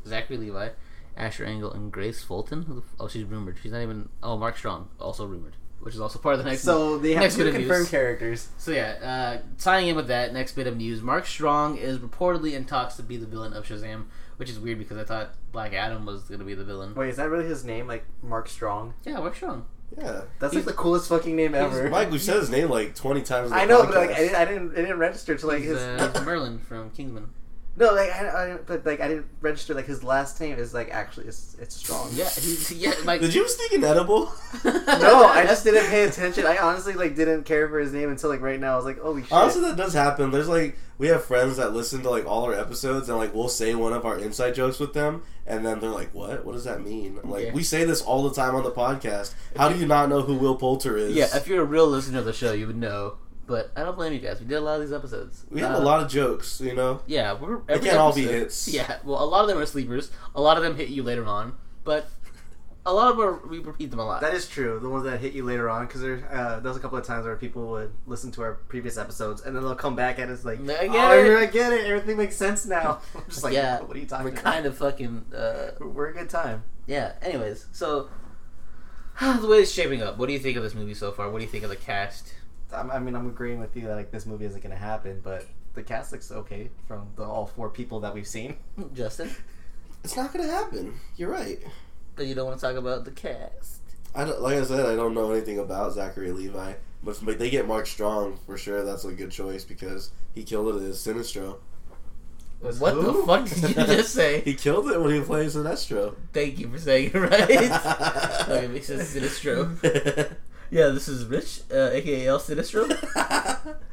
[0.06, 0.70] Zachary Levi,
[1.16, 2.62] Asher Angle, and Grace Fulton.
[2.62, 3.56] Who the f- Oh, she's rumored.
[3.62, 4.09] She's not even.
[4.22, 6.62] Oh, Mark Strong, also rumored, which is also part of the next.
[6.62, 7.90] So they have next two bit of confirmed news.
[7.90, 8.48] characters.
[8.59, 12.52] So yeah, uh, tying in with that next bit of news, Mark Strong is reportedly
[12.55, 14.05] in talks to be the villain of Shazam,
[14.36, 16.94] which is weird because I thought Black Adam was gonna be the villain.
[16.94, 17.86] Wait, is that really his name?
[17.86, 18.94] Like Mark Strong?
[19.05, 19.66] Yeah, Mark Strong.
[19.96, 20.22] yeah.
[20.40, 21.88] That's He's- like the coolest fucking name ever.
[21.88, 23.51] Mike, we said his name like 20 times.
[23.52, 25.59] in the I know, but like I didn't, I didn't, it didn't register to like
[25.60, 25.78] He's, his.
[25.80, 27.28] uh, Merlin from Kingsman.
[27.76, 30.90] No, like I, I, but like I didn't register like his last name is like
[30.90, 32.09] actually it's it's strong.
[32.12, 32.92] Yeah, he's yeah.
[33.05, 34.32] Like Did you sneak an edible?
[34.64, 36.46] no, I just didn't pay attention.
[36.46, 38.74] I honestly like didn't care for his name until like right now.
[38.74, 39.32] I was like, holy shit.
[39.32, 40.30] Honestly, that does happen.
[40.30, 43.48] There's like we have friends that listen to like all our episodes, and like we'll
[43.48, 46.44] say one of our inside jokes with them, and then they're like, "What?
[46.44, 47.52] What does that mean?" I'm like Yeah.
[47.52, 49.34] we say this all the time on the podcast.
[49.56, 51.14] How do you not know who Will Poulter is?
[51.14, 53.16] Yeah, if you're a real listener of the show, you would know.
[53.46, 54.40] But I don't blame you guys.
[54.40, 55.44] We did a lot of these episodes.
[55.50, 56.60] we have Uh, a lot of jokes.
[56.60, 58.68] You know, Yeah, we're They every can't all be hits.
[58.72, 60.10] Yeah, well, a lot of them are sleepers.
[60.34, 61.54] A lot of them hit you later on,
[61.84, 62.08] but
[62.86, 64.20] a lot of them are, we repeat them a lot.
[64.20, 64.78] That is true.
[64.78, 67.04] The ones that hit you later on, because there, uh, there was a couple of
[67.04, 70.30] times where people would listen to our previous episodes, and then they'll come back and
[70.30, 71.86] it's like, I oh, get I, it." I get it.
[71.86, 73.00] Everything makes sense now.
[73.14, 74.44] I'm just like, yeah, what are you talking we're about?
[74.44, 75.24] kind of fucking.
[75.34, 76.64] Uh, We're a good time.
[76.86, 77.12] yeah.
[77.22, 78.08] Anyways, so
[79.20, 80.18] the way it's shaping up.
[80.18, 81.30] What do you think of this movie so far?
[81.30, 82.34] What do you think of the cast?
[82.74, 85.20] I'm, I mean, I'm agreeing with you that like this movie isn't going to happen,
[85.22, 88.56] but the cast looks okay from the all four people that we've seen.
[88.78, 89.30] Mm, Justin,
[90.02, 90.94] it's not gonna happen.
[91.16, 91.59] You're right.
[92.16, 93.80] but you don't want to talk about the cast.
[94.14, 97.51] I don't, like I said, I don't know anything about Zachary Levi, but if they
[97.51, 98.84] get Mark Strong for sure.
[98.84, 101.56] That's a good choice because he killed it as Sinestro.
[102.60, 104.40] What the fuck did you just say?
[104.40, 106.14] He killed it when he plays Sinestro.
[106.32, 107.51] Thank you for saying it right.
[108.48, 109.14] okay, makes sense.
[109.14, 109.76] Sinestro.
[110.74, 112.90] Yeah, this is Rich, uh, aka El Sinestro.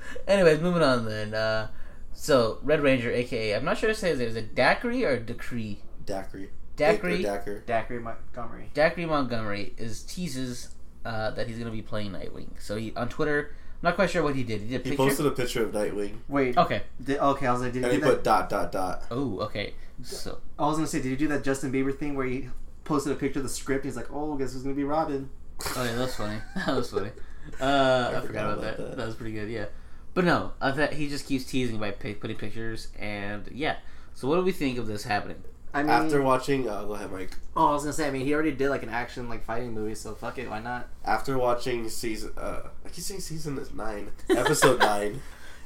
[0.27, 1.31] Anyways, moving on then.
[1.31, 1.67] Uh,
[2.11, 5.19] so, Red Ranger, aka, I'm not sure to say, is it, is it Dacry or
[5.19, 5.77] Decree?
[6.03, 6.47] Dacry.
[6.75, 7.63] Dacry, Dacker.
[7.65, 8.71] Dacry Montgomery.
[8.73, 10.73] Dacry Montgomery is teases
[11.05, 12.59] uh, that he's going to be playing Nightwing.
[12.59, 14.61] So, he on Twitter, I'm not quite sure what he did.
[14.61, 16.57] He did a He posted a picture of Nightwing, Wait.
[16.57, 16.81] Okay.
[17.03, 18.15] Did, okay, I was like, did and you he do that?
[18.15, 19.03] put dot dot dot.
[19.11, 19.75] Oh, okay.
[20.01, 22.49] So, I was gonna say, did you do that Justin Bieber thing where he
[22.85, 23.85] posted a picture of the script?
[23.85, 25.29] He's like, oh, guess who's gonna be Robin?
[25.75, 26.37] Oh yeah, that was funny.
[26.55, 27.11] That was funny.
[27.59, 28.77] Uh, I, forgot about, that.
[28.77, 28.97] that.
[28.97, 29.05] that.
[29.05, 29.49] was pretty good.
[29.49, 29.65] Yeah,
[30.13, 33.77] but no, I thought he just keeps teasing by pic- putting pictures, and yeah.
[34.13, 35.43] So what do we think of this happening?
[35.73, 37.33] I mean, After watching, uh, go ahead, Mike.
[37.55, 39.73] oh, I was gonna say, I mean, he already did like an action like fighting
[39.73, 40.89] movie, so fuck it, why not?
[41.05, 45.21] After watching season, uh, I keep saying season is nine, episode nine,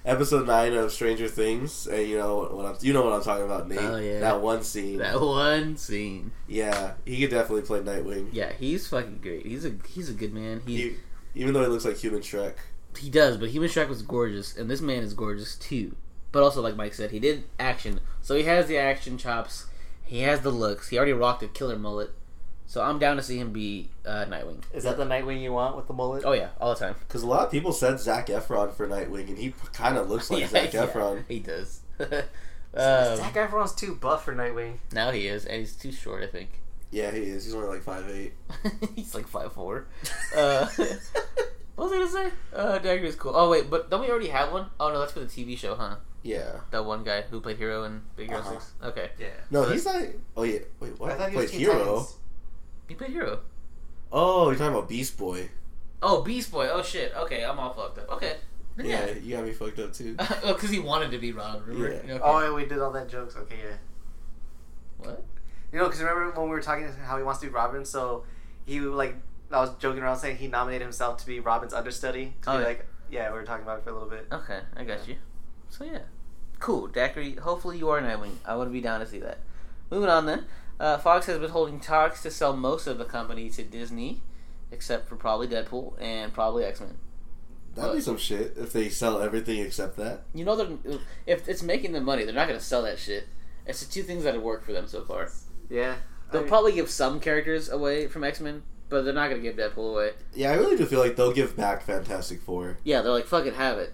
[0.05, 3.45] episode nine of Stranger Things, and you know what I'm you know what I'm talking
[3.45, 3.79] about, Nate.
[3.81, 4.19] Oh, yeah.
[4.19, 4.99] That one scene.
[4.99, 6.31] That one scene.
[6.47, 8.29] Yeah, he could definitely play Nightwing.
[8.31, 9.45] Yeah, he's fucking great.
[9.45, 10.61] He's a he's a good man.
[10.65, 10.95] He He,
[11.35, 12.53] even though he looks like Human Shrek.
[12.97, 15.95] he does, but Human Shrek was gorgeous, and this man is gorgeous too.
[16.31, 19.65] But also, like Mike said, he did action, so he has the action chops.
[20.03, 20.89] He has the looks.
[20.89, 22.11] He already rocked a killer mullet,
[22.67, 24.63] so I'm down to see him be uh, Nightwing.
[24.73, 26.23] Is that the Nightwing you want with the mullet?
[26.25, 26.95] Oh yeah, all the time.
[27.07, 30.29] Because a lot of people said Zac Efron for Nightwing, and he kind of looks
[30.31, 31.23] like Yeah, Zach yeah, Efron.
[31.27, 31.81] He does.
[31.99, 32.07] um,
[32.73, 34.77] Zac Efron's too buff for Nightwing.
[34.91, 36.23] now he is, and he's too short.
[36.23, 36.49] I think
[36.91, 37.45] Yeah, he is.
[37.45, 38.33] He's only like five eight.
[38.95, 39.87] he's like five four.
[40.35, 40.67] Uh,
[41.75, 42.35] what was I gonna say?
[42.53, 43.33] Uh, Dagger is cool.
[43.35, 44.67] Oh wait, but don't we already have one?
[44.79, 45.95] Oh no, that's for the TV show, huh?
[46.23, 46.61] Yeah.
[46.71, 48.53] That one guy who played Hero in Big Hero Uh-huh.
[48.53, 48.73] Six.
[48.83, 49.27] Okay, Yeah.
[49.51, 50.03] No, So he's not.
[50.35, 50.59] Oh yeah.
[50.79, 51.11] Wait, what?
[51.11, 51.77] I thought he Played Teen Hero.
[51.77, 52.15] Titans.
[52.87, 53.39] He played Hero.
[54.11, 55.49] Oh, you're talking about Beast Boy.
[56.01, 56.69] Oh, Beast Boy.
[56.69, 57.13] Oh shit.
[57.15, 58.09] Okay, I'm all fucked up.
[58.11, 58.37] Okay.
[58.77, 60.15] Yeah, you got me fucked up too.
[60.43, 61.63] Oh, because he wanted to be Robin.
[61.65, 61.89] Remember?
[62.05, 62.13] Yeah.
[62.15, 62.19] Okay.
[62.23, 63.35] Oh, yeah, we did all that jokes.
[63.35, 63.77] Okay, yeah.
[64.97, 65.23] what?
[65.71, 67.85] You know, because remember when we were talking how he wants to be Robin?
[67.85, 68.23] So
[68.65, 69.15] he like
[69.51, 72.33] I was joking around saying he nominated himself to be Robin's understudy.
[72.43, 72.67] To Oh, be yeah.
[72.67, 74.27] like, yeah, we were talking about it for a little bit.
[74.31, 75.15] Okay, I got you.
[75.69, 75.99] So yeah,
[76.59, 77.35] cool, Daiquiri.
[77.35, 78.35] Hopefully you are Nightwing.
[78.45, 79.39] I would be down to see that.
[79.89, 80.45] Moving on then.
[80.79, 84.21] Uh, Fox has been holding talks to sell most of the company to Disney,
[84.71, 86.97] except for probably Deadpool and probably X Men.
[87.75, 90.23] That'd be some shit if they sell everything except that.
[90.33, 93.27] You know, they're, if it's making them money, they're not going to sell that shit.
[93.65, 95.29] It's the two things that have worked for them so far.
[95.69, 95.95] Yeah.
[96.31, 99.51] They'll I- probably give some characters away from X Men, but they're not going to
[99.51, 100.11] give Deadpool away.
[100.33, 102.77] Yeah, I really do feel like they'll give back Fantastic Four.
[102.83, 103.93] Yeah, they're like, fucking have it.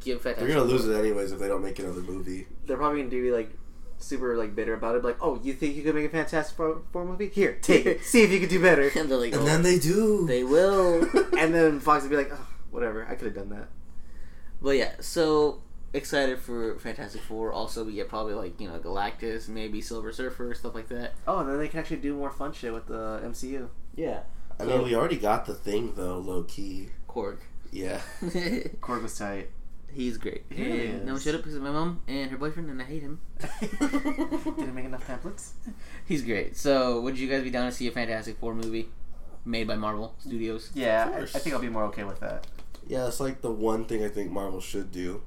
[0.00, 2.46] Give Fantastic They're gonna lose it anyways if they don't make another movie.
[2.66, 3.50] They're probably gonna do like
[3.98, 5.04] super like bitter about it.
[5.04, 7.28] Like, oh, you think you could make a Fantastic Four, Four movie?
[7.28, 8.04] Here, take it.
[8.04, 8.90] See if you could do better.
[8.96, 10.26] And they're like, And oh, then they do.
[10.26, 11.02] they will.
[11.38, 13.06] and then Fox would be like, oh, whatever.
[13.06, 13.68] I could have done that.
[14.60, 15.62] But yeah, so
[15.92, 17.52] excited for Fantastic Four.
[17.52, 21.14] Also, we get probably like you know Galactus, maybe Silver Surfer, stuff like that.
[21.26, 23.68] Oh, and then they can actually do more fun shit with the MCU.
[23.94, 24.20] Yeah,
[24.58, 26.88] I mean, we already got the thing though, low key.
[27.08, 27.38] Korg.
[27.70, 28.00] Yeah.
[28.80, 29.50] Korg was tight.
[29.98, 30.44] He's great.
[30.48, 32.84] He and no one showed up because of my mom and her boyfriend, and I
[32.84, 33.18] hate him.
[33.80, 35.54] Didn't make enough templates.
[36.06, 36.56] He's great.
[36.56, 38.90] So, would you guys be down to see a Fantastic Four movie
[39.44, 40.70] made by Marvel Studios?
[40.72, 42.46] Yeah, I, I think I'll be more okay with that.
[42.86, 45.22] Yeah, it's like the one thing I think Marvel should do.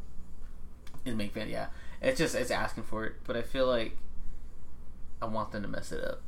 [1.04, 1.66] Is make fan, yeah.
[2.02, 3.98] It's just it's asking for it, but I feel like
[5.22, 6.22] I want them to mess it up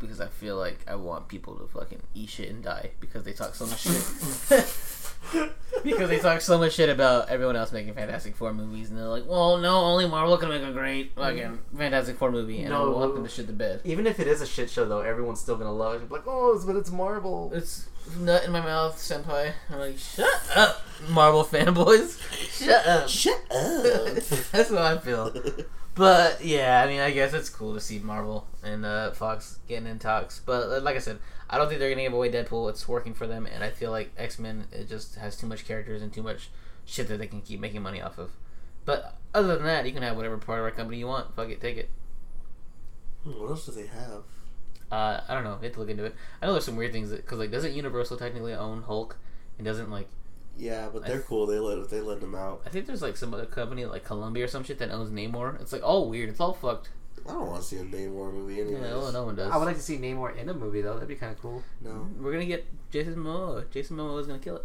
[0.00, 3.32] because I feel like I want people to fucking eat shit and die because they
[3.32, 4.66] talk so much shit.
[5.84, 9.06] because they talk so much shit about everyone else making Fantastic Four movies, and they're
[9.06, 11.58] like, "Well, no, only Marvel can make a great fucking mm.
[11.76, 12.92] Fantastic Four movie," and No.
[12.92, 13.80] I want them to shit the bed.
[13.84, 16.08] Even if it is a shit show, though, everyone's still gonna love it.
[16.08, 17.50] Be like, oh, it's, but it's Marvel.
[17.54, 19.52] It's nut in my mouth, senpai.
[19.70, 22.18] I'm like, shut up, Marvel fanboys.
[22.50, 23.08] Shut up.
[23.08, 24.14] Shut up.
[24.52, 25.32] That's what I feel.
[26.00, 29.86] But yeah, I mean, I guess it's cool to see Marvel and uh, Fox getting
[29.86, 30.40] in talks.
[30.40, 31.18] But uh, like I said,
[31.50, 32.70] I don't think they're gonna give away Deadpool.
[32.70, 35.66] It's working for them, and I feel like X Men it just has too much
[35.66, 36.48] characters and too much
[36.86, 38.30] shit that they can keep making money off of.
[38.86, 41.36] But other than that, you can have whatever part of our company you want.
[41.36, 41.90] Fuck it, take it.
[43.22, 44.22] Hmm, what else do they have?
[44.90, 45.58] Uh, I don't know.
[45.58, 46.14] You have to look into it.
[46.40, 49.18] I know there's some weird things because like doesn't Universal technically own Hulk?
[49.58, 50.08] And doesn't like
[50.60, 51.46] Yeah, but they're cool.
[51.46, 52.62] They let they let them out.
[52.66, 55.60] I think there's like some other company like Columbia or some shit that owns Namor.
[55.60, 56.28] It's like all weird.
[56.28, 56.90] It's all fucked.
[57.28, 58.82] I don't want to see a Namor movie Yeah, anyways.
[58.92, 59.50] well, no one does.
[59.52, 60.94] I would like to see Namor in a movie, though.
[60.94, 61.62] That'd be kind of cool.
[61.80, 63.70] No, We're gonna get Jason Momoa.
[63.70, 64.64] Jason Momoa is gonna kill it.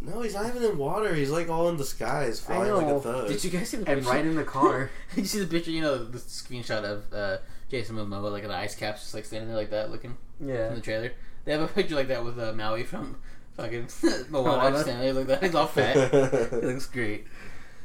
[0.00, 1.14] no, he's not even in water.
[1.14, 2.96] He's like all in the skies, flying like know.
[2.96, 3.28] a thug.
[3.28, 4.12] Did you guys see the And picture?
[4.12, 4.90] right in the car.
[5.14, 5.70] Did you see the picture?
[5.70, 7.38] You know the screenshot of uh,
[7.68, 10.68] Jason Momoa like in the ice caps, just like standing there like that, looking yeah.
[10.68, 11.12] in the trailer.
[11.44, 13.16] They have a picture like that with uh, Maui from
[13.58, 13.88] fucking
[14.30, 14.70] Moana, Moana?
[14.70, 15.42] just standing there like that.
[15.42, 16.50] He's all fat.
[16.50, 17.26] he looks great.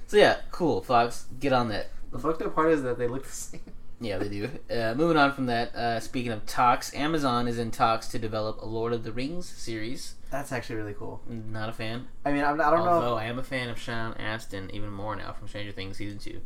[0.07, 0.81] So yeah, cool.
[0.81, 1.89] Fox, get on that.
[2.11, 3.61] The fucked up part is that they look the same.
[3.99, 4.49] Yeah, they do.
[4.69, 8.61] Uh, moving on from that, uh, speaking of talks, Amazon is in talks to develop
[8.61, 10.15] a Lord of the Rings series.
[10.29, 11.21] That's actually really cool.
[11.27, 12.07] Not a fan.
[12.25, 13.15] I mean, I'm, I don't Although know.
[13.15, 16.41] I am a fan of Sean Astin even more now from Stranger Things season two,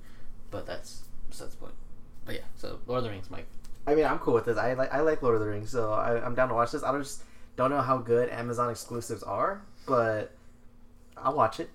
[0.52, 1.74] but that's that's the point.
[2.26, 3.48] But yeah, so Lord of the Rings, Mike.
[3.88, 4.58] I mean, I'm cool with this.
[4.58, 6.84] I like I like Lord of the Rings, so I, I'm down to watch this.
[6.84, 7.24] I don't just
[7.58, 10.32] don't know how good Amazon exclusives are, but
[11.18, 11.70] I'll watch it.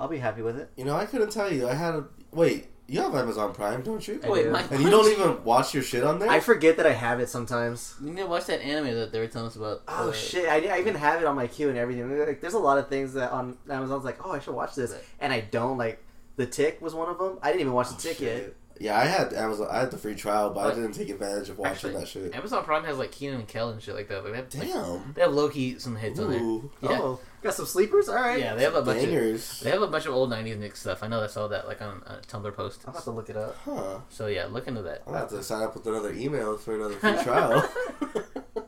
[0.00, 0.70] I'll be happy with it.
[0.76, 1.68] you know, I couldn't tell you.
[1.68, 2.66] I had a wait.
[2.88, 4.20] You have Amazon Prime, don't you?
[4.22, 4.50] I Wait, do.
[4.52, 6.30] Mike, And you don't even watch your shit on there.
[6.30, 7.96] I forget that I have it sometimes.
[8.00, 9.82] You need to watch that anime that they were telling us about.
[9.88, 10.48] Oh uh, shit!
[10.48, 12.16] I, I even have it on my queue and everything.
[12.16, 14.94] Like, there's a lot of things that on Amazon's like, oh, I should watch this,
[15.18, 15.78] and I don't.
[15.78, 16.00] Like,
[16.36, 17.38] The Tick was one of them.
[17.42, 18.56] I didn't even watch The Oh, Tick shit.
[18.78, 18.82] Yet.
[18.82, 19.68] Yeah, I had Amazon.
[19.70, 22.34] I had the free trial, but I didn't take advantage of watching Actually, that shit.
[22.34, 24.24] Amazon Prime has like Kenan and Kel and shit like that.
[24.24, 25.12] Like, they have, like, Damn.
[25.14, 26.90] they have low key some hits on there.
[26.90, 27.00] Yeah.
[27.00, 28.08] Oh, got some sleepers.
[28.08, 28.38] All right.
[28.38, 31.02] Yeah, they have a bunch of they have a bunch of old '90s Nick stuff.
[31.02, 32.82] I know I saw that like on a Tumblr post.
[32.84, 33.56] I'm about to look it up.
[33.64, 33.98] Huh.
[34.08, 35.02] So yeah, look into that.
[35.06, 37.68] I'll have to sign up with another email for another free trial.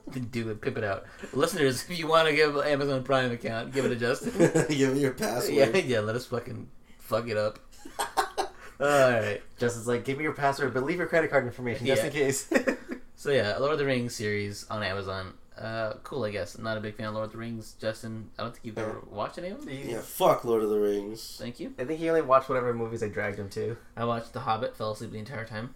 [0.31, 1.05] Do it, pip it out.
[1.33, 4.33] Listeners, if you want to give an Amazon Prime account, give it to Justin.
[4.69, 5.55] Give me your password.
[5.55, 6.69] yeah, yeah, let us fucking
[6.99, 7.59] fuck it up.
[8.81, 9.43] All right.
[9.59, 12.07] Justin's like, give me your password, but leave your credit card information just Yeah.
[12.09, 12.51] in case.
[13.21, 15.35] So yeah, Lord of the Rings series on Amazon.
[15.61, 16.57] Uh, cool, I guess.
[16.57, 18.31] Not a big fan of Lord of the Rings, Justin.
[18.39, 19.69] I don't think you've ever watched any of them.
[19.77, 21.37] Yeah, fuck Lord of the Rings.
[21.37, 21.75] Thank you.
[21.81, 23.77] I think he only watched whatever movies I dragged him to.
[23.97, 24.77] I watched The Hobbit.
[24.77, 25.75] Fell asleep the entire time.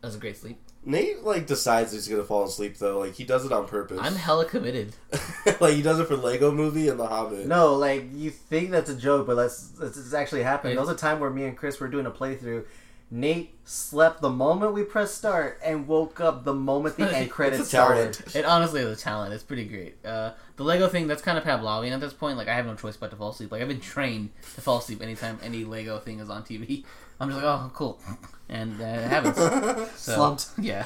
[0.00, 0.60] That was a great sleep.
[0.86, 3.00] Nate like decides he's gonna fall asleep though.
[3.00, 3.98] Like he does it on purpose.
[4.00, 4.94] I'm hella committed.
[5.60, 7.46] like he does it for Lego Movie and The Hobbit.
[7.46, 10.70] No, like you think that's a joke, but that's that's it's actually happened.
[10.70, 10.74] Hey.
[10.76, 12.64] There was a time where me and Chris were doing a playthrough.
[13.10, 17.62] Nate slept the moment we pressed start and woke up the moment the end credits
[17.62, 18.14] It's a talent.
[18.16, 18.38] started.
[18.38, 19.32] It honestly is a talent.
[19.32, 20.04] It's pretty great.
[20.04, 22.36] Uh, the Lego thing, that's kind of Pavlovian at this point.
[22.36, 23.52] Like, I have no choice but to fall asleep.
[23.52, 26.84] Like, I've been trained to fall asleep anytime any Lego thing is on TV.
[27.20, 28.00] I'm just like, oh, cool.
[28.48, 29.36] And uh, it happens.
[29.96, 30.48] So, Slumped.
[30.60, 30.84] Yeah.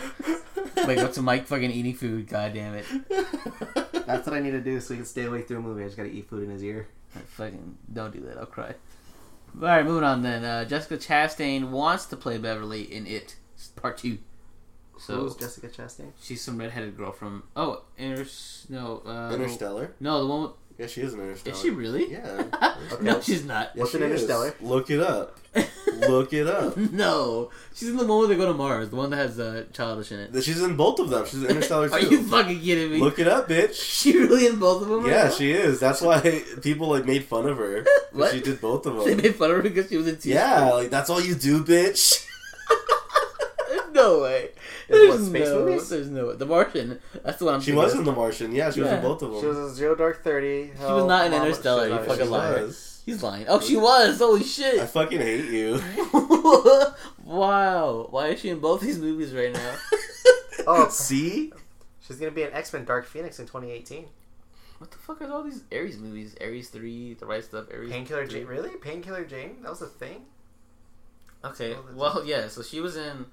[0.87, 2.28] Wake up to Mike fucking eating food.
[2.28, 2.87] God damn it.
[4.07, 5.82] That's what I need to do so he can stay awake through a movie.
[5.82, 6.89] I just gotta eat food in his ear.
[7.11, 8.39] Fucking don't do that.
[8.39, 8.74] I'll cry.
[9.57, 10.45] All right, moving on then.
[10.45, 13.37] Uh, Jessica Chastain wants to play Beverly in It
[13.77, 14.19] Part Two.
[14.99, 16.12] So Who's Jessica Chastain?
[16.23, 18.27] she's some redheaded girl from oh, Inter
[18.69, 19.95] no uh, Interstellar.
[19.99, 20.43] No, the one.
[20.43, 21.55] With, Yeah, she is an Interstellar.
[21.57, 22.11] is she really?
[22.11, 22.44] Yeah.
[23.02, 23.73] no, she's not.
[23.74, 24.23] Yes, What's she an is.
[24.23, 24.55] Interstellar?
[24.62, 25.36] Look it up.
[26.09, 26.74] Look it up.
[26.78, 28.89] no, she's in the one where they go to Mars.
[28.89, 30.43] The one that has uh, childish in it.
[30.43, 31.27] She's in both of them.
[31.27, 31.94] She's in Interstellar too.
[31.97, 32.97] Are you fucking kidding me?
[32.98, 33.74] Look it up, bitch.
[33.74, 35.02] she really in both of them?
[35.02, 35.31] right Yeah, now?
[35.31, 35.78] she is.
[35.81, 37.85] That's why people like made fun of her.
[38.12, 38.32] What?
[38.32, 39.05] She did both of them.
[39.05, 40.31] They made fun of her because she was in two.
[40.31, 42.27] Yeah, like that's all you do, bitch.
[43.93, 44.51] no way.
[44.91, 45.89] In There's what, space no, movies?
[45.89, 46.33] There's no.
[46.35, 46.99] The Martian.
[47.23, 47.61] That's the one I'm.
[47.61, 47.99] She thinking was of.
[48.01, 48.53] in The Martian.
[48.53, 49.41] Yeah, she was in both of them.
[49.41, 50.73] She was in Zero Dark Thirty.
[50.77, 52.62] She was not in Interstellar, you fucking She liar.
[52.65, 53.03] was.
[53.07, 53.47] He's lying.
[53.49, 54.19] Oh, she was.
[54.19, 54.81] Holy shit.
[54.81, 55.81] I fucking hate you.
[57.25, 58.09] wow.
[58.11, 59.77] Why is she in both these movies right now?
[60.67, 60.89] Oh.
[60.91, 61.53] see?
[62.01, 64.05] She's gonna be an X Men Dark Phoenix in 2018.
[64.79, 66.37] What the fuck are all these Ares movies?
[66.41, 67.91] Ares three, The Right Stuff, Ares.
[67.91, 68.77] Painkiller Jane, really?
[68.77, 69.57] Painkiller Jane?
[69.62, 70.27] That was a thing.
[71.45, 71.75] Okay.
[71.75, 72.49] Oh, Well, yeah.
[72.49, 73.25] So she was in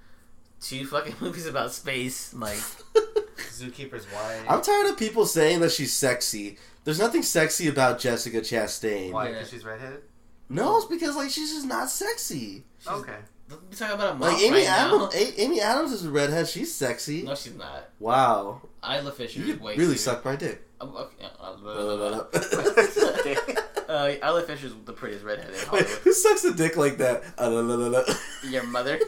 [0.61, 2.33] two fucking movies about space.
[2.33, 2.57] Like,
[3.37, 4.43] Zookeeper's Wife.
[4.49, 6.57] I'm tired of people saying that she's sexy.
[6.83, 9.11] There's nothing sexy about Jessica Chastain.
[9.11, 9.29] Why?
[9.31, 10.01] Because she's redheaded.
[10.49, 12.63] No, it's because like she's just not sexy.
[12.79, 13.15] she's, Okay.
[13.49, 15.19] we're talking about a mom Like Amy right Adams, now.
[15.19, 16.47] A- Amy Adams is a redhead.
[16.47, 17.23] She's sexy.
[17.23, 17.89] No, she's not.
[17.99, 20.63] Wow, Isla Fisher you is way really too- suck my dick.
[20.79, 21.27] Oh, okay.
[23.89, 25.89] uh, Wait, Isla Fisher's the prettiest redhead in Hollywood.
[26.03, 27.23] who sucks a dick like that?
[27.37, 28.03] Uh,
[28.47, 28.99] Your mother.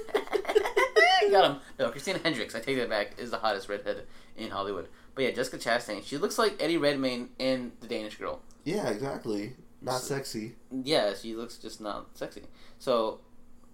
[1.31, 1.61] Got him.
[1.77, 4.03] No, Christina Hendricks, I take that back, is the hottest redhead
[4.37, 4.87] in Hollywood.
[5.15, 8.41] But yeah, Jessica Chastain, she looks like Eddie Redmayne in The Danish Girl.
[8.65, 9.53] yeah, exactly.
[9.81, 10.55] Not sexy.
[10.71, 12.41] Yeah, she looks just not sexy.
[12.79, 13.21] So,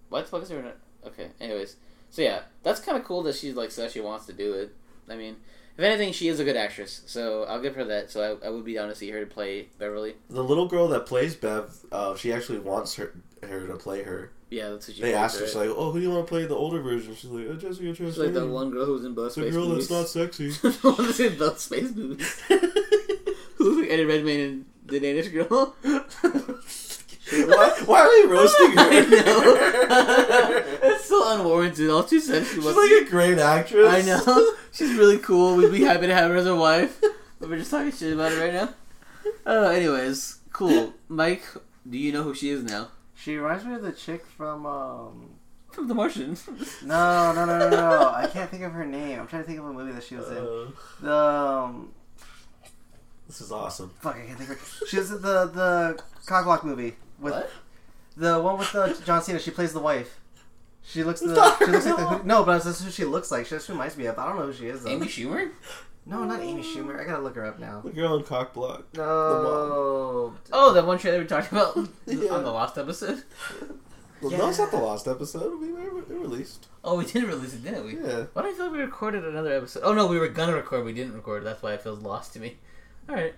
[0.08, 0.74] why the fuck is her?
[1.04, 1.76] Okay, anyways.
[2.10, 4.72] So yeah, that's kind of cool that she like says she wants to do it.
[5.10, 5.36] I mean,
[5.76, 8.10] if anything, she is a good actress, so I'll give her that.
[8.12, 10.14] So I, I would be down to see her to play Beverly.
[10.30, 13.12] The little girl that plays Bev, uh, she actually wants her
[13.42, 14.30] her to play her.
[14.48, 15.02] Yeah, that's what she.
[15.02, 15.48] They plays, asked her, right?
[15.48, 17.54] she's like, "Oh, who do you want to play the older version?" She's like, "Oh,
[17.54, 19.88] Jessica Chastain." She's like that one girl who was in both the space girl movies.
[19.88, 20.50] that's not sexy.
[20.50, 22.40] the one that's in both space movies.
[22.48, 25.74] Who looks like Eddie Redmayne and The Danish Girl?
[27.30, 28.78] why, why are we roasting her?
[28.78, 30.62] I know.
[30.82, 31.90] it's so unwarranted.
[31.90, 32.76] All she said she She's was.
[32.76, 33.88] like a great actress.
[33.88, 34.52] I know.
[34.72, 35.56] She's really cool.
[35.56, 37.00] We'd be happy to have her as our wife.
[37.40, 38.68] But we're just talking shit about it right now.
[39.44, 40.94] Oh, anyways, cool.
[41.08, 41.44] Mike,
[41.88, 42.88] do you know who she is now?
[43.26, 45.30] She reminds me of the chick from um.
[45.72, 46.36] From The Martian.
[46.84, 48.08] No, no, no, no, no.
[48.14, 49.18] I can't think of her name.
[49.18, 50.36] I'm trying to think of a movie that she was in.
[50.36, 50.70] Uh,
[51.00, 51.92] The um,
[53.26, 53.90] this is awesome.
[54.00, 54.86] fuck, I can't think of her.
[54.86, 57.50] She was in the the Cockblock movie with What?
[58.16, 59.40] the one with the John Cena.
[59.40, 60.20] She plays the wife.
[60.84, 63.46] She looks the she looks like the who, no, but that's who she looks like.
[63.46, 64.16] She just reminds me of.
[64.20, 64.90] I don't know who she is though.
[64.90, 65.50] Amy Schumer?
[66.08, 67.00] No, not Amy Schumer.
[67.00, 67.80] I gotta look her up now.
[67.80, 68.84] The girl in Cockblock.
[68.94, 70.34] No.
[70.52, 71.76] Oh, that one trailer we talked about
[72.06, 72.30] Yeah.
[72.30, 73.22] on the last episode?
[74.22, 75.60] Well, no, it's not the last episode.
[75.60, 76.68] We were it released.
[76.84, 77.96] Oh, we did release it, didn't we?
[77.96, 78.26] Yeah.
[78.32, 79.82] Why do I feel like we recorded another episode?
[79.84, 81.44] Oh no, we were gonna record, we didn't record.
[81.44, 82.56] That's why it feels lost to me.
[83.08, 83.34] All right.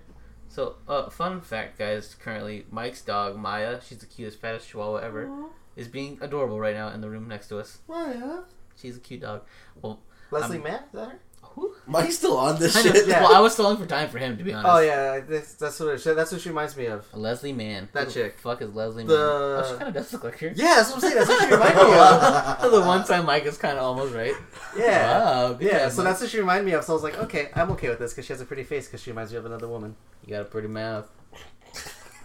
[0.50, 2.14] So, uh, fun fact, guys.
[2.14, 5.30] Currently, Mike's dog Maya, she's the cutest, fattest Chihuahua ever,
[5.76, 7.78] is being adorable right now in the room next to us.
[7.88, 8.40] Maya.
[8.80, 9.42] She's a cute dog.
[9.82, 10.00] Well,
[10.30, 11.18] Leslie Um, Mann, is that her?
[11.60, 11.74] Who?
[11.86, 13.08] Mike's still on this Kind of- shit.
[13.08, 13.22] yeah.
[13.22, 14.70] Well, I was stalling for time for him, to be honest.
[14.70, 17.06] Oh yeah, that's, that's what it, that's what she reminds me of.
[17.14, 17.88] Leslie Mann.
[17.92, 18.38] That Who the chick.
[18.38, 19.18] Fuck is Leslie The- Mann?
[19.18, 20.52] Oh, she kind of does look like her.
[20.54, 21.14] Yeah, that's what I'm saying.
[21.16, 22.70] That's what she reminds me of.
[22.72, 24.34] the one time Mike is kind of almost right.
[24.76, 25.18] Yeah.
[25.18, 26.04] Wow, good Yeah, job, so Mike.
[26.12, 26.84] that's what she reminded me of.
[26.84, 28.86] So I was like, okay, I'm okay with this because she has a pretty face
[28.86, 29.96] because she reminds me of another woman.
[30.24, 31.10] You got a pretty mouth.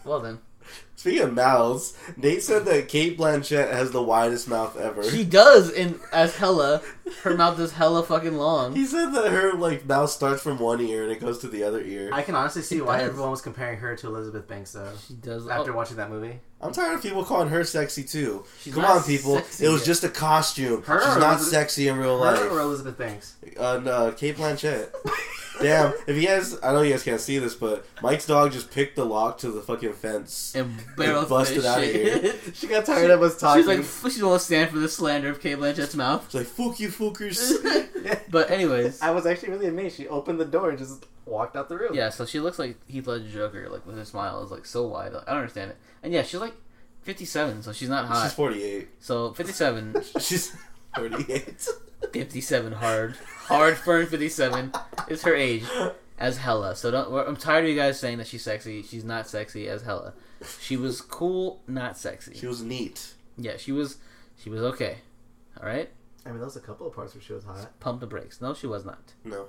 [0.05, 0.39] Well then,
[0.95, 5.04] Speaking of mouths, Nate said that Cate Blanchett has the widest mouth ever.
[5.04, 6.82] she does in as hella.
[7.24, 8.74] Her mouth is hella fucking long.
[8.74, 11.64] he said that her like mouth starts from one ear and it goes to the
[11.64, 12.10] other ear.
[12.14, 13.10] I can honestly see She why does.
[13.10, 14.94] everyone was comparing her to Elizabeth Banks though.
[15.08, 15.45] She does.
[15.48, 18.45] After oh, watching that movie, I'm tired of people calling her sexy too.
[18.62, 19.36] She's Come not on, people.
[19.36, 19.88] sexy It was yet.
[19.88, 20.84] just a costume.
[20.84, 22.50] Her She's or not Elizabeth- sexy in real her life.
[22.52, 23.36] or Elizabeth Banks.
[23.60, 24.90] Uh, no, Cate Blanchett.
[25.61, 28.71] Damn, if you guys, I know you guys can't see this, but Mike's dog just
[28.71, 30.53] picked the lock to the fucking fence.
[30.55, 32.34] and barrel busted busted of here.
[32.53, 33.61] She got tired of us talking.
[33.61, 36.25] She's like, f- she won't stand for the slander of Cate Blanchett's mouth.
[36.30, 37.89] She's like, fuck you, fuckers.
[38.30, 39.95] But anyways, I was actually really amazed.
[39.95, 41.93] She opened the door and just walked out the room.
[41.93, 42.09] yeah.
[42.09, 45.11] So she looks like Heath Ledger Joker, like with her smile is like so wide.
[45.13, 45.77] I don't understand it.
[46.01, 46.53] And yeah, she's like
[47.03, 48.23] 57, so she's not hot.
[48.23, 48.89] She's 48.
[48.99, 50.53] so 57, She's
[50.95, 51.68] 48.
[52.11, 54.72] 57 hard, hard firm 57
[55.07, 55.64] is her age
[56.20, 56.76] as Hella.
[56.76, 57.28] So don't.
[57.28, 58.84] I'm tired of you guys saying that she's sexy.
[58.84, 60.14] She's not sexy as Hella.
[60.60, 62.36] She was cool, not sexy.
[62.36, 63.14] She was neat.
[63.38, 63.98] Yeah, she was.
[64.38, 64.98] She was okay.
[65.60, 65.90] All right.
[66.26, 67.80] I mean, there was a couple of parts where she was hot.
[67.80, 68.41] Pump the brakes.
[68.41, 69.14] No, she was not.
[69.24, 69.48] No.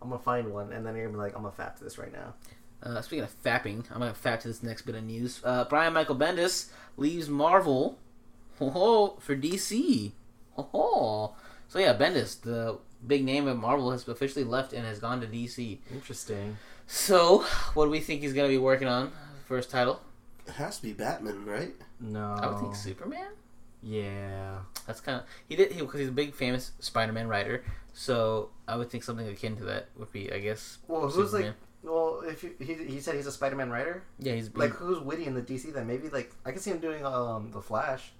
[0.00, 1.98] I'm gonna find one, and then you're gonna be like, I'm gonna fap to this
[1.98, 2.34] right now.
[2.82, 5.40] Uh, speaking of fapping, I'm gonna fap to this next bit of news.
[5.42, 7.98] Uh, Brian Michael Bendis leaves Marvel,
[8.58, 10.12] ho ho, for DC.
[10.58, 11.36] Ho ho.
[11.68, 15.26] So yeah, Bendis, the big name of Marvel, has officially left and has gone to
[15.26, 15.78] DC.
[15.92, 16.56] Interesting.
[16.86, 17.44] So,
[17.74, 19.12] what do we think he's gonna be working on
[19.44, 20.00] for his title?
[20.46, 21.74] It has to be Batman, right?
[22.00, 22.34] No.
[22.40, 23.28] I would think Superman.
[23.82, 24.60] Yeah.
[24.86, 27.62] That's kind of he did he because he's a big famous Spider-Man writer.
[27.92, 30.78] So I would think something akin to that would be, I guess.
[30.88, 31.52] Well, who's like?
[31.82, 35.26] Well, if you, he he said he's a Spider-Man writer, Yeah, he's like who's witty
[35.26, 35.72] in the DC?
[35.72, 38.12] Then maybe like I can see him doing um the Flash.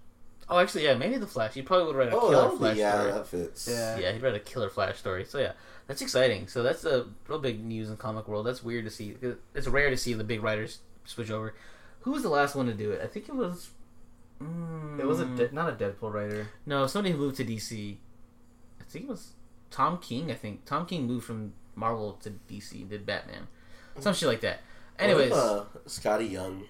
[0.50, 1.54] Oh, actually, yeah, maybe the Flash.
[1.54, 3.12] He probably would write a Oh, killer that would Flash be, yeah, story.
[3.12, 3.68] that fits.
[3.70, 3.98] Yeah.
[3.98, 5.24] Yeah, he'd write a killer Flash story.
[5.24, 5.52] So yeah,
[5.86, 6.48] that's exciting.
[6.48, 8.46] So that's a real big news in comic world.
[8.46, 9.16] That's weird to see.
[9.54, 11.54] It's rare to see the big writers switch over.
[12.02, 13.02] Who was the last one to do it?
[13.02, 13.70] I think it was.
[14.42, 16.48] Mm, It was a de- not a Deadpool writer.
[16.64, 17.96] no somebody who moved to DC.
[18.80, 19.32] I think it was
[19.70, 20.30] Tom King.
[20.30, 22.88] I think Tom King moved from Marvel to DC.
[22.88, 23.48] Did Batman,
[23.98, 24.60] some shit like that.
[24.98, 26.64] Anyways, if, uh, Skottie Young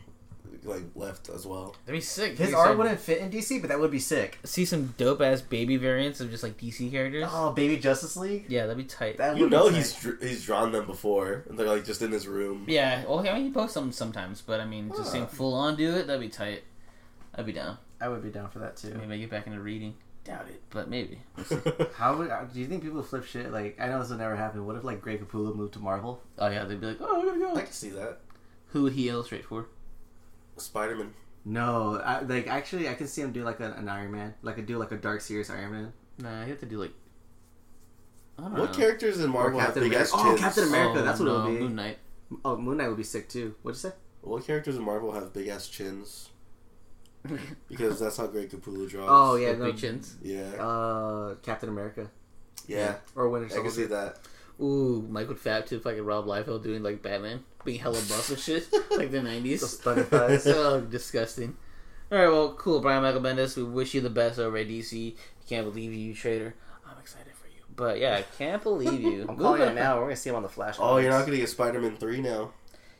[0.64, 1.74] like left as well.
[1.86, 2.36] that'd be sick.
[2.38, 4.38] His art start- wouldn't fit in DC, but that would be sick.
[4.44, 7.28] see some dope ass baby variants of just like DC characters.
[7.30, 8.46] Oh, Baby Justice League.
[8.48, 9.18] Yeah, that'd be tight.
[9.18, 12.26] That You know he's dr- he's drawn them before, and they're like just in his
[12.26, 12.64] room.
[12.68, 15.04] Yeah, well, I mean, he posts them sometimes, but I mean, just Huh.
[15.10, 16.62] saying full on do it, that'd be tight.
[17.34, 17.78] I'd be down.
[18.00, 18.94] I would be down for that too.
[18.94, 19.94] Maybe I get back into reading.
[20.24, 21.20] Doubt it, but maybe.
[21.94, 23.50] How would, uh, do you think people flip shit?
[23.50, 24.66] Like I know this would never happen.
[24.66, 26.22] What if like Greg Capullo moved to Marvel?
[26.38, 28.18] oh yeah, they'd be like, oh, I gotta I can see that.
[28.72, 29.66] Who would he illustrate for?
[30.60, 31.12] Spider Man.
[31.44, 34.58] No, I, like actually, I can see him do like an, an Iron Man, like
[34.58, 35.92] a do like a dark serious Iron Man.
[36.18, 36.92] Nah, you have to do like.
[38.38, 38.76] I don't What know.
[38.76, 40.12] characters in Marvel have Captain big America.
[40.14, 40.36] ass Oh.
[40.38, 41.00] Captain America.
[41.00, 41.60] Oh, that's what it no, would be.
[41.60, 41.98] Moon Knight.
[42.44, 43.54] Oh, Moon Knight would be sick too.
[43.62, 43.96] What'd you say?
[44.20, 46.28] What characters in Marvel have big ass chins?
[47.68, 49.08] Because that's how great Capullo draws.
[49.10, 50.16] Oh yeah, no, big chins.
[50.22, 52.10] yeah, uh, Captain America
[52.66, 52.96] yeah.
[53.16, 53.60] or Winter Soldier.
[53.60, 54.18] I can see that.
[54.60, 58.38] Ooh, Michael would fab to fucking Rob Liefeld doing like Batman, being hella buff and
[58.38, 59.78] shit, like the nineties.
[60.42, 61.56] so disgusting.
[62.10, 63.56] All right, well, cool, Brian Michael Bendis.
[63.56, 65.14] We wish you the best over at DC.
[65.48, 66.54] Can't believe you, traitor.
[66.84, 69.22] I'm excited for you, but yeah, I can't believe you.
[69.28, 69.96] I'm calling Moving it now.
[69.96, 70.76] We're gonna see him on the Flash.
[70.80, 72.50] Oh, you're not gonna get Spider Man three now.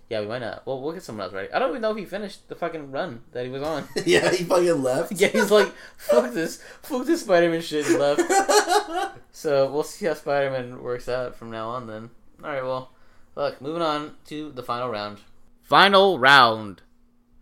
[0.09, 0.66] Yeah, we might not.
[0.66, 1.52] Well, we'll get someone else ready.
[1.52, 3.86] I don't even know if he finished the fucking run that he was on.
[4.06, 5.12] yeah, he fucking left.
[5.12, 9.14] yeah, he's like, fuck this, fuck this Spider-Man shit and left.
[9.30, 11.86] So we'll see how Spider-Man works out from now on.
[11.86, 12.10] Then,
[12.43, 12.64] all right.
[12.64, 12.90] Well,
[13.36, 15.18] look, moving on to the final round.
[15.62, 16.82] Final round,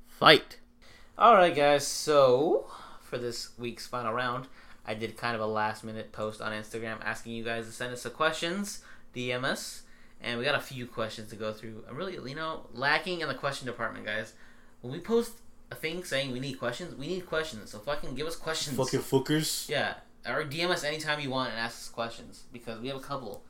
[0.07, 0.59] fight.
[1.17, 1.87] All right, guys.
[1.87, 2.67] So
[3.01, 4.47] for this week's final round,
[4.85, 8.03] I did kind of a last-minute post on Instagram asking you guys to send us
[8.03, 8.83] some questions,
[9.15, 9.85] DM us,
[10.21, 11.85] and we got a few questions to go through.
[11.89, 14.33] I'm really, you know, lacking in the question department, guys.
[14.81, 15.33] When we post
[15.71, 17.71] a thing saying we need questions, we need questions.
[17.71, 18.77] So fucking give us questions.
[18.77, 19.69] Fucking fuckers.
[19.69, 19.95] Yeah,
[20.27, 23.43] or DM us anytime you want and ask us questions because we have a couple,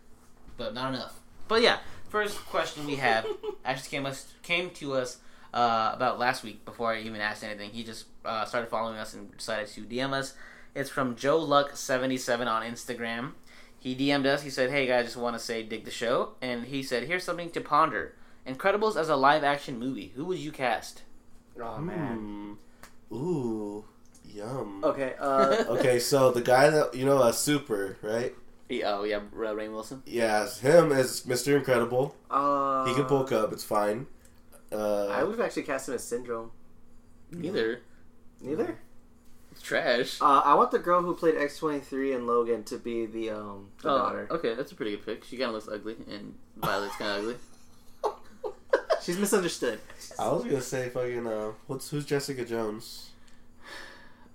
[0.57, 1.21] but not enough.
[1.49, 1.79] But yeah,
[2.09, 3.27] first question we have
[3.65, 5.19] actually came us came to us
[5.55, 7.71] uh, about last week before I even asked anything.
[7.71, 10.35] He just uh, started following us and decided to DM us.
[10.75, 13.33] It's from Joe Luck seventy seven on Instagram.
[13.87, 14.43] He DM'd us.
[14.43, 17.23] He said, "Hey guys, just want to say dig the show," and he said, "Here's
[17.23, 20.11] something to ponder: Incredibles as a live action movie.
[20.17, 21.03] Who would you cast?"
[21.63, 22.57] Oh man.
[23.09, 23.15] Hmm.
[23.15, 23.85] Ooh.
[24.25, 24.83] Yum.
[24.83, 25.15] Okay.
[25.21, 28.35] Uh, Okay, so the guy that you know, a super, right?
[28.69, 29.21] He- oh yeah, uh,
[29.55, 30.03] Rainn Wilson.
[30.05, 31.57] Yes, him as Mr.
[31.57, 32.17] Incredible.
[32.29, 33.53] Uh, He can bulk up.
[33.53, 34.09] It's fine.
[34.73, 36.51] Uh, I would have actually cast him as Syndrome.
[37.31, 37.83] Neither.
[38.41, 38.81] Neither.
[39.67, 40.19] It's trash.
[40.21, 43.31] Uh, I want the girl who played X twenty three and Logan to be the
[43.31, 44.29] um the Oh, daughter.
[44.31, 45.25] Okay, that's a pretty good pick.
[45.25, 47.19] She kind of looks ugly, and Violet's kind of
[48.05, 48.53] ugly.
[49.03, 49.81] She's misunderstood.
[50.19, 53.11] I was gonna say fucking uh, what's who's Jessica Jones?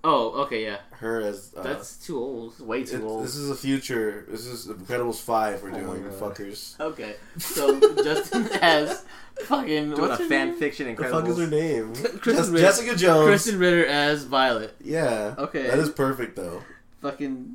[0.04, 0.78] Oh, okay, yeah.
[0.92, 2.58] Her as uh, That's too old.
[2.60, 3.24] Way too it- old.
[3.24, 4.24] This is a future.
[4.28, 5.62] This is Incredibles five.
[5.62, 6.78] We're Oh doing fuckers.
[6.80, 9.04] Okay, so Justin has
[9.44, 10.58] fucking Doing what's a fan name?
[10.58, 11.92] fiction The fuck is her name?
[11.94, 12.58] Krysten Ritter.
[12.66, 13.28] Jessica Jones.
[13.46, 14.74] Krysten Ritter as Violet.
[14.82, 15.34] Yeah.
[15.38, 15.68] Okay.
[15.68, 16.62] That is perfect though.
[17.00, 17.54] Fucking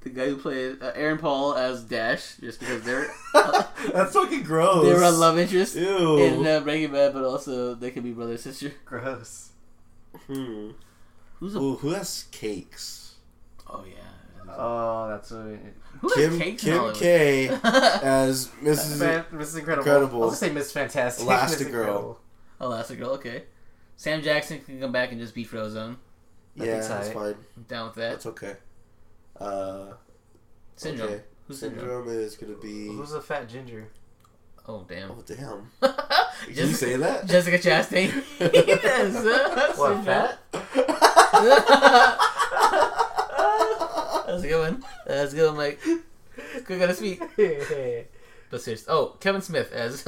[0.00, 4.84] the guy who played uh, Aaron Paul as Dash, just because they're That's fucking gross.
[4.86, 6.18] they were a love interest Ew.
[6.18, 8.72] in uh, Breaking Bad, but also they could be brother sister.
[8.84, 9.50] Gross.
[10.26, 10.70] Hmm.
[11.40, 13.14] Who's a Ooh, who has cakes?
[13.68, 13.94] oh yeah?
[14.58, 15.58] Oh, that's what.
[16.00, 17.00] Who has Kim cakes in Kim Hollywood?
[17.00, 18.98] K as Mrs.
[18.98, 19.58] Fan, Mrs.
[19.58, 19.86] Incredible.
[19.86, 20.22] Incredible.
[20.22, 21.26] I'll just say Miss Fantastic.
[21.28, 21.50] Elastigirl.
[21.50, 22.20] Miss Incredible.
[22.60, 23.08] Elastigirl.
[23.16, 23.44] Okay.
[23.96, 25.96] Sam Jackson can come back and just be Frozone.
[26.54, 27.14] yeah, That'd be that's tight.
[27.14, 27.34] fine.
[27.56, 28.10] I'm down with that.
[28.12, 28.56] That's okay.
[29.38, 29.86] Uh,
[30.76, 31.08] Syndrome.
[31.08, 31.22] okay.
[31.48, 31.80] Who's Syndrome?
[31.80, 32.86] Syndrome is gonna be.
[32.86, 33.88] Who's a fat ginger?
[34.68, 35.10] Oh damn.
[35.12, 35.70] Oh damn!
[36.46, 37.26] Did you say that?
[37.26, 38.10] Jessica Chastain.
[38.40, 39.14] yes.
[39.14, 40.04] uh, What, Syndrome.
[40.04, 40.38] fat?
[44.26, 44.84] That's a good one.
[45.06, 45.80] That's a good one, Mike.
[46.64, 47.20] Quick on his feet.
[48.50, 48.86] But seriously.
[48.88, 50.02] Oh, Kevin Smith as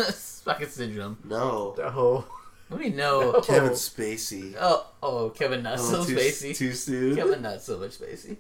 [0.45, 1.19] fucking Syndrome.
[1.25, 1.75] No.
[1.79, 2.25] oh.
[2.69, 3.41] What do you know?
[3.41, 4.55] Kevin Spacey.
[4.61, 6.55] Oh, oh, Kevin not so Oh, too, spacey.
[6.57, 7.17] Too soon.
[7.17, 8.37] Kevin not so much spacey.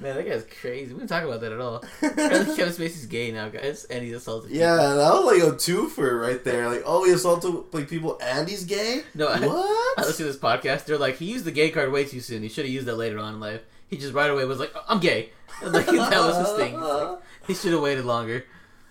[0.00, 0.92] Man, that guy's crazy.
[0.92, 1.84] We didn't talk about that at all.
[2.02, 4.50] Apparently Kevin Spacey's gay now, guys, and he's assaulted.
[4.50, 4.96] Yeah, people.
[4.96, 6.68] that was like a twofer right there.
[6.68, 9.02] Like, oh, he assaulted like people and he's gay.
[9.14, 9.98] No, I- what?
[9.98, 10.86] I listened to this podcast.
[10.86, 12.42] They're like, he used the gay card way too soon.
[12.42, 13.60] He should have used that later on in life.
[13.88, 15.30] He just right away was like, "Oh, I'm gay.
[15.62, 16.80] Like that was his thing.
[16.80, 18.46] Like, he should have waited longer.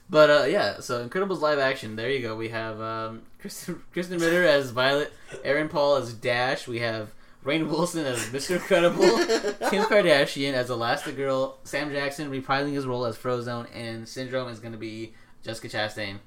[0.10, 1.95] But uh, yeah, so Incredibles live action.
[1.95, 2.36] There you go.
[2.36, 5.11] We have um, Krysten, Krysten Ritter as Violet,
[5.44, 6.68] Aaron Paul as Dash.
[6.68, 7.11] We have
[7.44, 8.56] Rainn Wilson as Mr.
[8.56, 9.03] Incredible,
[9.70, 14.74] Kim Kardashian as Elastigirl, Sam Jackson reprising his role as Frozone, and Syndrome is going
[14.74, 15.14] to be
[15.44, 16.18] Jessica Chastain.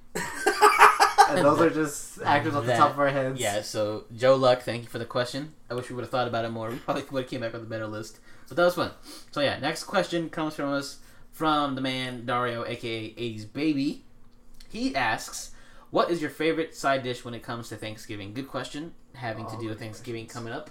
[1.28, 3.38] And those are just actors off the top of our heads.
[3.40, 5.52] Yeah, so Joe Luck, thank you for the question.
[5.70, 6.70] I wish we would have thought about it more.
[6.70, 8.18] We probably would have came back with a better list.
[8.46, 8.90] So that was fun.
[9.30, 10.98] So yeah, next question comes from us
[11.30, 14.04] from the man Dario, aka 80s Baby.
[14.68, 15.52] He asks,
[15.90, 18.92] "What is your favorite side dish when it comes to Thanksgiving?" Good question.
[19.14, 20.70] Having to Oh, do with good Thanksgiving coming up.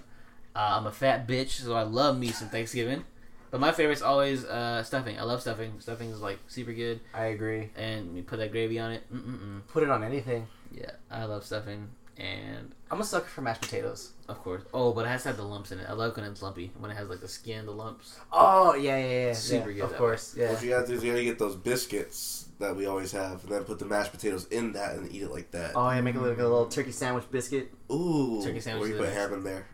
[0.54, 3.04] Uh, I'm a fat bitch, so I love me some Thanksgiving.
[3.50, 5.18] But my favorite's always uh, stuffing.
[5.18, 5.74] I love stuffing.
[5.80, 7.70] Stuffing is like super good, I agree.
[7.76, 9.02] and you put that gravy on it.
[9.12, 9.66] Mm-mm-mm.
[9.68, 10.46] Put it on anything.
[10.74, 14.12] Yeah, I love stuffing, and I'm a sucker for mashed potatoes.
[14.26, 14.62] of course.
[14.72, 15.86] Oh, but it has to have the lumps in it.
[15.86, 16.72] I love when it's lumpy.
[16.78, 18.18] When it has like the skin, the lumps.
[18.32, 19.32] Oh yeah, yeah, yeah.
[19.34, 20.52] Super yeah, good Of that course, yeah.
[20.52, 23.52] What you gotta do is you gotta get those biscuits that we always have, and
[23.52, 25.72] then put the mashed potatoes in that and eat it like that.
[25.74, 28.98] Oh yeah, make it like a little turkey sandwich biscuit, Ooh, Turkey sandwich Or you
[28.98, 29.14] put nice.
[29.16, 29.66] ham in there.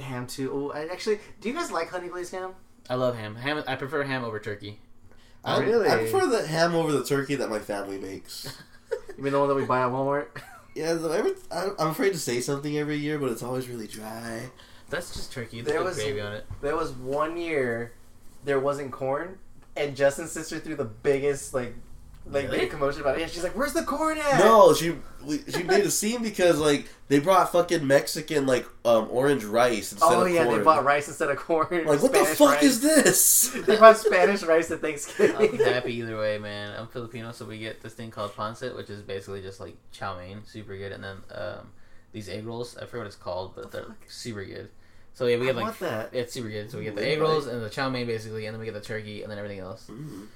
[0.00, 0.50] Ham too.
[0.52, 2.52] Oh, I actually, do you guys like honey glazed ham?
[2.90, 3.36] I love ham.
[3.36, 3.62] Ham.
[3.66, 4.80] I prefer ham over turkey.
[5.44, 5.88] I, oh, Really?
[5.88, 8.56] I prefer the ham over the turkey that my family makes.
[9.16, 10.26] You mean the one that we buy at Walmart?
[10.74, 13.86] yeah, the, every, I, I'm afraid to say something every year, but it's always really
[13.86, 14.50] dry.
[14.90, 15.62] That's just turkey.
[15.62, 16.44] There There was- was gravy on it.
[16.60, 17.92] there was one year
[18.44, 19.38] there wasn't corn,
[19.76, 21.74] and Justin's sister threw the biggest like
[22.26, 22.58] like Really?
[22.60, 23.22] big commotion about it.
[23.22, 24.94] And she's like, "Where's the corn at?" No, she
[25.50, 30.12] she made a scene because like they brought fucking Mexican like um orange rice instead
[30.12, 30.58] Oh of yeah, corn.
[30.58, 31.84] they bought rice instead of corn.
[31.84, 32.62] like what the fuck rice.
[32.62, 33.50] is this?
[33.66, 35.36] they bought Spanish rice at Thanksgiving.
[35.36, 36.74] I'm happy either way, man.
[36.78, 40.16] I'm Filipino, so we get this thing called pancit, which is basically just like chow
[40.16, 41.70] mein, super good, and then um,
[42.12, 42.76] these egg rolls.
[42.76, 44.70] I forget what it's called, but they're super good.
[45.14, 46.10] So yeah, we I get like want that.
[46.14, 46.70] it's super good.
[46.70, 48.64] So we get the Ooh, egg rolls and the chow mein basically, and then we
[48.66, 49.90] get the turkey and then everything else.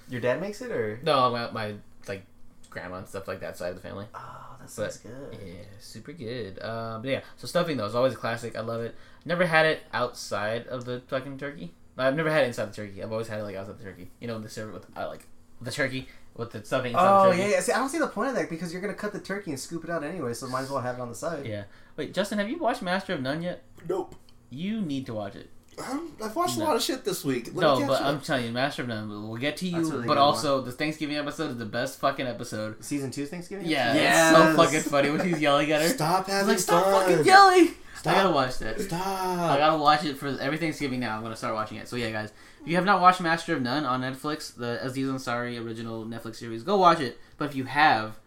[0.08, 1.74] Your dad makes it, or No, my, my
[2.08, 2.22] like
[2.70, 4.06] grandma and stuff like that side of the family.
[4.14, 5.38] oh, that But- sounds good.
[5.44, 6.62] Yeah, super good.
[6.62, 8.54] Um, but yeah, so stuffing though is always a classic.
[8.56, 8.94] I love it.
[9.24, 11.72] Never had it outside of the fucking turkey.
[11.98, 13.02] I've never had it inside the turkey.
[13.02, 14.10] I've always had it like outside the turkey.
[14.20, 15.26] You know, the serve with I like
[15.62, 17.52] the turkey with the stuffing inside Oh the yeah, turkey.
[17.54, 17.60] yeah.
[17.60, 19.58] See, I don't see the point of that because you're gonna cut the turkey and
[19.58, 21.46] scoop it out anyway, so might as well have it on the side.
[21.46, 21.64] Yeah.
[21.96, 23.62] Wait, Justin, have you watched Master of None yet?
[23.88, 24.14] Nope.
[24.56, 25.50] You need to watch it.
[25.78, 26.64] I'm, I've watched No.
[26.64, 27.48] a lot of shit this week.
[27.48, 28.06] Let me no, but up.
[28.06, 29.08] I'm telling you, Master of None.
[29.28, 29.76] We'll get to you.
[29.78, 32.82] really but good also, the Thanksgiving episode is the best fucking episode.
[32.82, 33.66] Season two Thanksgiving.
[33.66, 34.32] Yeah, Yes.
[34.32, 35.88] it's so fucking funny when he's yelling at her.
[35.88, 37.08] Stop He's having like, stop fun.
[37.10, 37.68] fucking yelling!
[37.98, 38.12] Stop.
[38.14, 38.80] I gotta watch that.
[38.80, 39.00] Stop.
[39.06, 41.16] I gotta watch it for every Thanksgiving now.
[41.16, 41.88] I'm gonna start watching it.
[41.88, 45.08] So yeah, guys, if you have not watched Master of None on Netflix, the Aziz
[45.08, 47.18] Ansari original Netflix series, go watch it.
[47.36, 48.18] But if you have,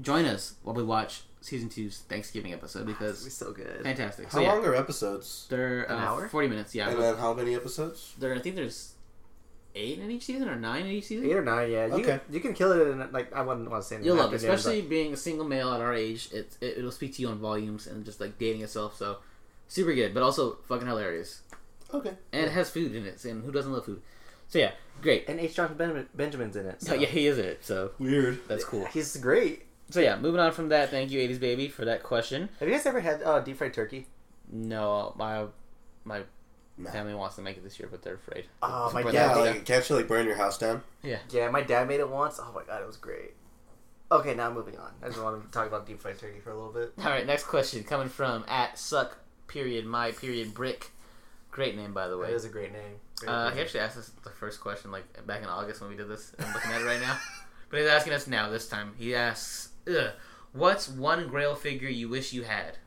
[0.00, 3.82] join us while we watch season two's Thanksgiving episode because It's because so good.
[3.82, 4.26] fantastic.
[4.26, 5.46] How So yeah, long are episodes?
[5.48, 6.28] they're An uh, hour?
[6.28, 6.74] forty minutes.
[6.74, 8.14] Yeah, And then how many episodes?
[8.18, 8.94] there I think there's
[9.74, 11.26] eight in each season or nine in each season.
[11.30, 11.86] Eight or nine, yeah.
[11.86, 12.02] You, Okay.
[12.04, 14.32] can, you can kill it in like I wouldn't want to say in You'll love
[14.32, 16.30] it, afternoon, especially being a single male at our age.
[16.32, 18.96] It, it it'll speak to you on volumes and just like dating itself.
[18.96, 19.18] So
[19.68, 21.42] super good, but also fucking hilarious.
[21.94, 22.12] Okay.
[22.32, 24.02] And it has food in it, and who doesn't love food?
[24.48, 25.28] So yeah, great.
[25.28, 25.54] and H.
[25.54, 26.76] Jonathan ben- Benjamin's in it.
[26.80, 26.88] So.
[26.88, 28.40] So, yeah, he is in it, so Weird.
[28.48, 28.84] that's cool.
[28.86, 29.66] he's great.
[29.90, 30.90] So yeah, moving on from that.
[30.90, 32.48] Thank you, '80s baby, for that question.
[32.60, 34.06] Have you guys ever had uh, deep fried turkey?
[34.50, 35.46] No, my
[36.04, 36.22] my
[36.80, 36.92] Nah.
[36.92, 38.44] family wants to make it this year, but they're afraid.
[38.62, 40.82] Oh, my But Yeah, that's- like can't you like burn your house down?
[41.02, 42.38] Yeah, Yeah, my dad made it once.
[42.40, 43.34] Oh my god, it was great.
[44.12, 44.92] Okay, now moving on.
[45.02, 46.92] I just want to talk about deep fried turkey for a little bit.
[46.98, 50.92] All right, next question coming from at suck period my period brick.
[51.50, 52.30] Great name by the way.
[52.32, 53.00] is a great name.
[53.18, 53.56] Great Uh, name.
[53.56, 56.32] he actually asked us the first question like back in August when we did this.
[56.38, 57.18] I'm looking at it right now,
[57.70, 58.48] but he's asking us now.
[58.50, 60.12] This time he asks, Ugh,
[60.52, 62.78] "What's one Grail figure you wish you had?"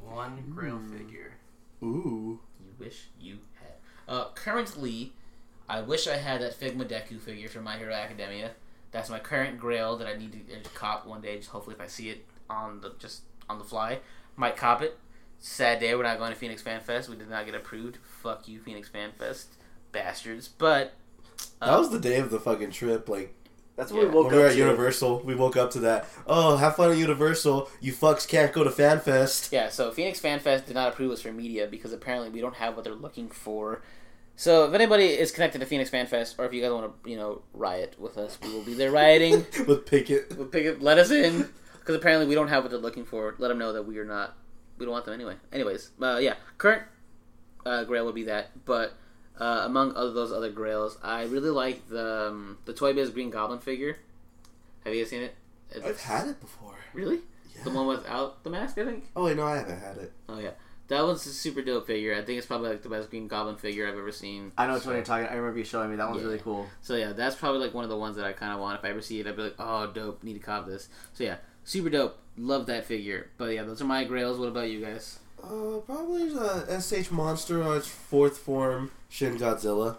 [0.00, 1.34] One grill figure.
[1.82, 2.40] Ooh.
[2.58, 3.74] You wish you had.
[4.08, 5.12] Uh, currently,
[5.68, 8.52] I wish I had that Figma Deku figure from My Hero Academia.
[8.90, 11.36] That's my current Grail that I need to uh, cop one day.
[11.36, 14.00] Just hopefully, if I see it on the just on the fly,
[14.36, 14.98] might cop it.
[15.38, 17.08] Sad day, we're not going to Phoenix Fan Fest.
[17.08, 17.98] We did not get approved.
[18.22, 19.54] Fuck you, Phoenix Fan Fest,
[19.92, 20.48] bastards.
[20.48, 20.94] But
[21.62, 23.08] uh, That was the day of the fucking trip.
[23.08, 23.34] Like
[23.80, 24.08] That's what Yeah.
[24.10, 24.58] we woke when we were up at to.
[24.58, 26.06] Universal, we woke up to that.
[26.26, 27.70] Oh, have fun at Universal.
[27.80, 29.50] You fucks can't go to FanFest.
[29.50, 32.56] Yeah, so Phoenix Fan Fest did not approve us for media because apparently we don't
[32.56, 33.80] have what they're looking for.
[34.36, 37.10] So if anybody is connected to Phoenix Fan Fest, or if you guys want to,
[37.10, 39.46] you know, riot with us, we will be there rioting.
[39.66, 40.36] With Pickett.
[40.36, 41.48] We'll pick it, let us in
[41.78, 43.34] because apparently we don't have what they're looking for.
[43.38, 44.36] Let them know that we are not.
[44.76, 45.36] We don't want them anyway.
[45.54, 46.82] Anyways, uh, yeah, current
[47.64, 48.92] uh, Grail would be that, but
[49.40, 53.30] uh, among other those other Grails, I really like the um, the Toy Biz Green
[53.30, 53.96] Goblin figure.
[54.84, 55.34] Have you guys seen it?
[55.70, 56.74] It's- I've had it before.
[56.94, 57.20] Really?
[57.56, 57.64] Yeah.
[57.64, 59.04] The one without the mask, I think.
[59.16, 60.12] Oh wait, no, I haven't had it.
[60.28, 60.50] Oh yeah,
[60.88, 62.14] that one's a super dope figure.
[62.14, 64.52] I think it's probably like the best Green Goblin figure I've ever seen.
[64.58, 65.26] I know which one you're talking.
[65.26, 65.96] I remember you showing me.
[65.96, 66.26] That one's Yeah.
[66.28, 66.66] really cool.
[66.82, 68.78] So yeah, that's probably like one of the ones that I kind of want.
[68.78, 70.88] If I ever see it, I'd be like, oh, dope, need to cop this.
[71.12, 72.18] So yeah, super dope.
[72.36, 73.28] Love that figure.
[73.36, 74.38] But yeah, those are my grails.
[74.38, 75.18] What about you guys?
[75.42, 79.96] Uh, probably the SH Monster on its fourth form, Shin Godzilla.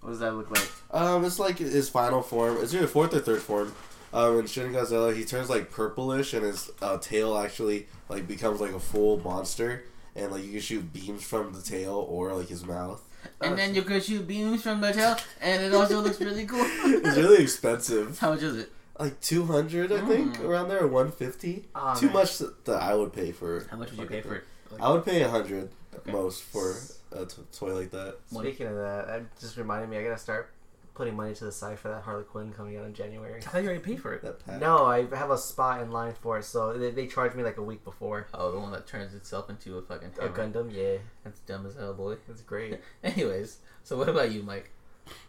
[0.00, 0.68] What does that look like?
[0.92, 2.58] Um, it's like his final form.
[2.62, 3.74] It's either fourth or third form.
[4.12, 8.60] Um, in Shin Godzilla, he turns like purplish, and his uh, tail actually like becomes
[8.60, 9.84] like a full monster,
[10.16, 13.02] and like you can shoot beams from the tail or like his mouth.
[13.42, 16.64] And then you could shoot beams from the tail, and it also looks really cool.
[16.64, 18.72] It's really expensive, How much is it?
[18.98, 20.44] like two hundred, I think, Mm.
[20.44, 21.66] around there, or one fifty.
[21.74, 22.14] Oh, Too man.
[22.16, 23.66] much that that I would pay for.
[23.70, 24.44] How much would you pay for it?
[24.80, 26.12] I would pay a hundred Okay.
[26.12, 26.74] most for
[27.12, 28.16] a t- toy like that.
[28.32, 29.98] Speaking of that, that just reminded me.
[29.98, 30.52] I gotta start
[30.94, 33.40] putting money to the side for that Harley Quinn coming out in January.
[33.40, 34.22] I thought you already paid for it.
[34.60, 37.56] No, I have a spot in line for it, so they, they charged me like
[37.56, 38.26] a week before.
[38.34, 41.74] Oh, the one that turns itself into a fucking A Gundam, yeah, That's dumb as
[41.76, 42.16] hell, boy.
[42.28, 42.80] That's great.
[43.02, 44.70] Anyways, so what about you, Mike?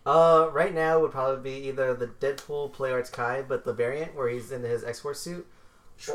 [0.05, 4.13] Uh, right now would probably be either the Deadpool Play Arts Kai, but the variant
[4.15, 5.47] where he's in his X Force suit,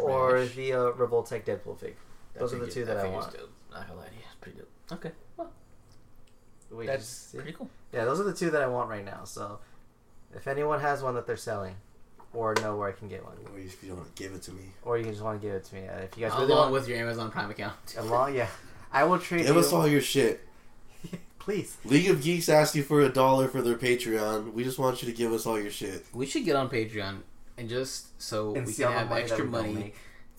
[0.00, 1.96] or the uh, Revoltech Deadpool fig.
[2.38, 3.32] That those are the two that I want.
[3.32, 3.50] Dope.
[3.72, 4.68] Not gonna lie to you, it's pretty dope.
[4.92, 5.50] Okay, well,
[6.70, 7.68] Wait, that's just- pretty cool.
[7.92, 9.24] yeah, those are the two that I want right now.
[9.24, 9.58] So,
[10.34, 11.76] if anyone has one that they're selling,
[12.32, 14.72] or know where I can get one, Or if you don't give it to me,
[14.82, 16.60] or you just want to give it to me, uh, if you guys Along really
[16.60, 17.74] want, with your Amazon Prime account.
[17.98, 18.48] along, yeah,
[18.92, 19.60] I will trade give you.
[19.60, 20.40] us all your shit.
[21.38, 24.52] Please, League of Geeks asked you for a dollar for their Patreon.
[24.52, 26.04] We just want you to give us all your shit.
[26.12, 27.20] We should get on Patreon
[27.56, 29.94] and just so and we can have money extra that money make.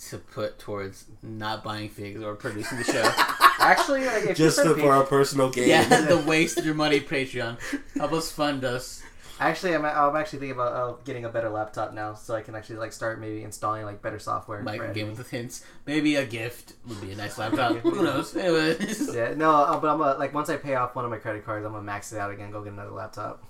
[0.10, 3.12] To put towards not buying figs or producing the show.
[3.60, 5.70] Actually, like, if Just you to, for our personal gain.
[5.70, 7.58] yeah, the waste your money Patreon.
[7.96, 9.02] Help us fund us.
[9.40, 12.56] Actually, I'm, I'm actually thinking about uh, getting a better laptop now, so I can
[12.56, 14.64] actually like start maybe installing like better software.
[14.64, 15.64] Mike for will with the hints.
[15.86, 17.76] Maybe a gift would be a nice laptop.
[17.84, 18.36] Who knows?
[18.36, 21.18] Anyways, Yeah, no, uh, but I'm gonna like once I pay off one of my
[21.18, 23.44] credit cards, I'm gonna max it out again, go get another laptop.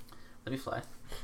[0.45, 0.82] let me fly.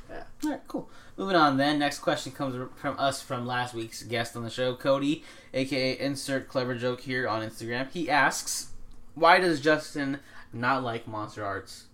[0.10, 0.24] Yeah.
[0.44, 0.90] All right, cool.
[1.18, 1.58] Moving on.
[1.58, 5.24] Then next question comes from us from last week's guest on the show, Cody,
[5.54, 7.90] aka Insert Clever Joke here on Instagram.
[7.92, 8.72] He asks,
[9.16, 10.20] "Why does Justin
[10.52, 11.86] not like Monster Arts?"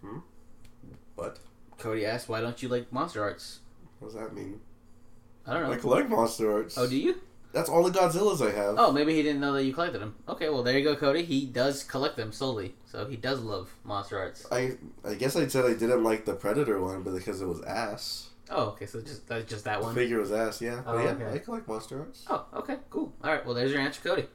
[0.00, 0.18] Hmm?
[1.14, 1.38] What?
[1.78, 3.60] Cody asks, "Why don't you like Monster Arts?"
[3.98, 4.60] What does that mean?
[5.46, 5.72] I don't know.
[5.72, 6.76] I collect Monster Arts.
[6.76, 7.20] Oh, do you?
[7.56, 8.74] That's all the Godzillas I have.
[8.76, 10.14] Oh, maybe he didn't know that you collected them.
[10.28, 11.24] Okay, well there you go, Cody.
[11.24, 14.44] He does collect them solely, so he does love Monster Arts.
[14.52, 14.72] I
[15.02, 18.28] I guess I said I didn't like the Predator one, but because it was ass.
[18.50, 19.94] Oh, okay, so just that's just that The one.
[19.94, 20.82] figure was ass, yeah.
[20.86, 21.32] Oh, yeah, okay.
[21.32, 22.26] I collect Monster Arts.
[22.28, 23.14] Oh, okay, cool.
[23.24, 24.26] All right, well, there's your answer, Cody.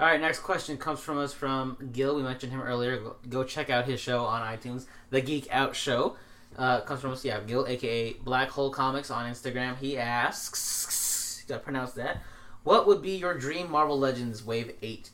[0.00, 2.16] All right, next question comes from us from Gil.
[2.16, 2.98] We mentioned him earlier.
[3.28, 6.16] Go, check out his show on iTunes, The Geek Out Show.
[6.56, 9.76] Uh, comes from us, yeah, Gil, aka Black Hole Comics on Instagram.
[9.76, 12.22] He asks, you gotta pronounce that.
[12.62, 15.10] What would be your dream Marvel Legends Wave 8?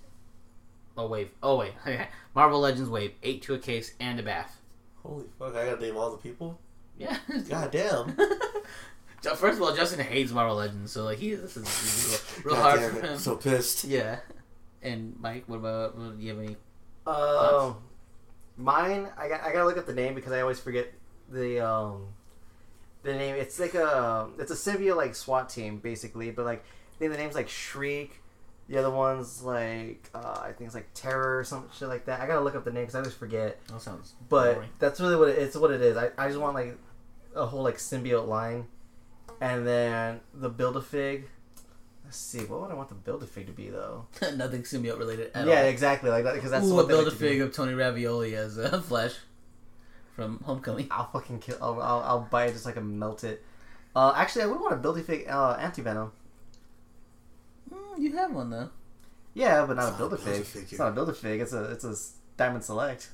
[0.97, 1.31] Oh, wave.
[1.43, 1.74] Oh, wait.
[2.35, 4.47] Marvel Legends Wave 8 to a case and a BAF.
[5.02, 5.55] Holy fuck!
[5.55, 6.59] I gotta name all the people.
[6.98, 7.18] Yeah.
[7.48, 8.16] God damn.
[9.36, 12.62] First of all, Justin hates Marvel Legends, so like he this is, real, real God
[12.62, 13.18] hard damn for him.
[13.18, 13.85] So pissed.
[13.85, 14.18] yeah.
[14.82, 15.97] And Mike, what about?
[15.97, 16.56] Do you have any?
[17.06, 17.77] Um,
[18.56, 19.09] mine.
[19.16, 19.43] I got.
[19.43, 20.93] I gotta look up the name because I always forget
[21.28, 22.06] the um,
[23.02, 23.36] the name.
[23.36, 24.28] It's like a.
[24.39, 26.64] It's a symbiote like SWAT team basically, but like
[26.97, 28.23] I think the name's like Shriek.
[28.68, 32.20] The other one's like uh, I think it's like Terror or some shit like that.
[32.20, 33.64] I gotta look up the name because I always forget.
[33.68, 34.14] That sounds.
[34.28, 34.70] But boring.
[34.78, 35.97] that's really what it, it's what it is.
[35.97, 36.77] I, I just want like
[37.35, 38.66] a whole like symbiote line,
[39.40, 41.28] and then the build a fig.
[42.05, 42.44] Let's see.
[42.44, 44.06] What would I want the build a fig to be though?
[44.36, 45.52] nothing symbiote related at all.
[45.52, 45.66] yeah, all.
[45.66, 46.10] exactly.
[46.10, 49.14] Like that because that's Ooh, what build a fig of Tony Revolori as uh, Flash
[50.16, 50.89] from Homecoming.
[50.90, 51.59] I'll fucking kill.
[51.60, 53.44] I'll, I'll, I'll buy it just like a melt it.
[53.94, 56.10] Uh, actually, I would want a build a fig uh, anti venom.
[57.98, 58.70] You have one though.
[59.35, 60.35] Yeah, but not It's a build a not a fig.
[60.35, 61.40] Build-A-Fig It's not a build a fig.
[61.40, 63.10] It's a it's a s- diamond select.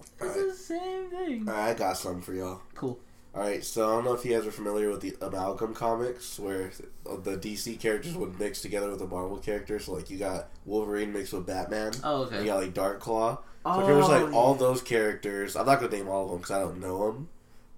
[0.00, 0.36] It's Alright.
[0.48, 1.48] the same thing.
[1.48, 2.60] Alright, I got something for y'all.
[2.74, 2.98] Cool.
[3.34, 6.70] Alright, so I don't know if you guys are familiar with the Amalgam comics, where
[7.04, 9.86] the DC characters would mix together with the Marvel characters.
[9.86, 11.92] So, like, you got Wolverine mixed with Batman.
[12.04, 13.36] Oh, And you got, like, Dark Claw.
[13.36, 15.56] So Oh, pretty much, like, all those characters.
[15.56, 17.28] I'm not going to name all of them because I don't know them.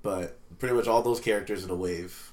[0.02, 2.32] But pretty much all those characters in a wave.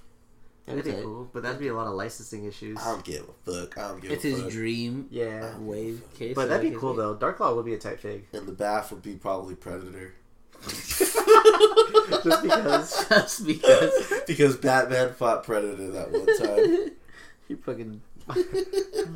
[0.65, 2.77] That'd be cool, but that'd be a lot of licensing issues.
[2.80, 3.77] I don't give a fuck.
[3.77, 6.35] I don't give It's a his dream Yeah, wave case.
[6.35, 7.14] but that'd be cool his- though.
[7.15, 10.14] Dark Claw would be a type fig, And the BAF would be probably Predator.
[12.23, 13.06] just because.
[13.10, 13.91] Just because
[14.27, 16.91] because Batman fought Predator that one time.
[17.49, 18.02] you fucking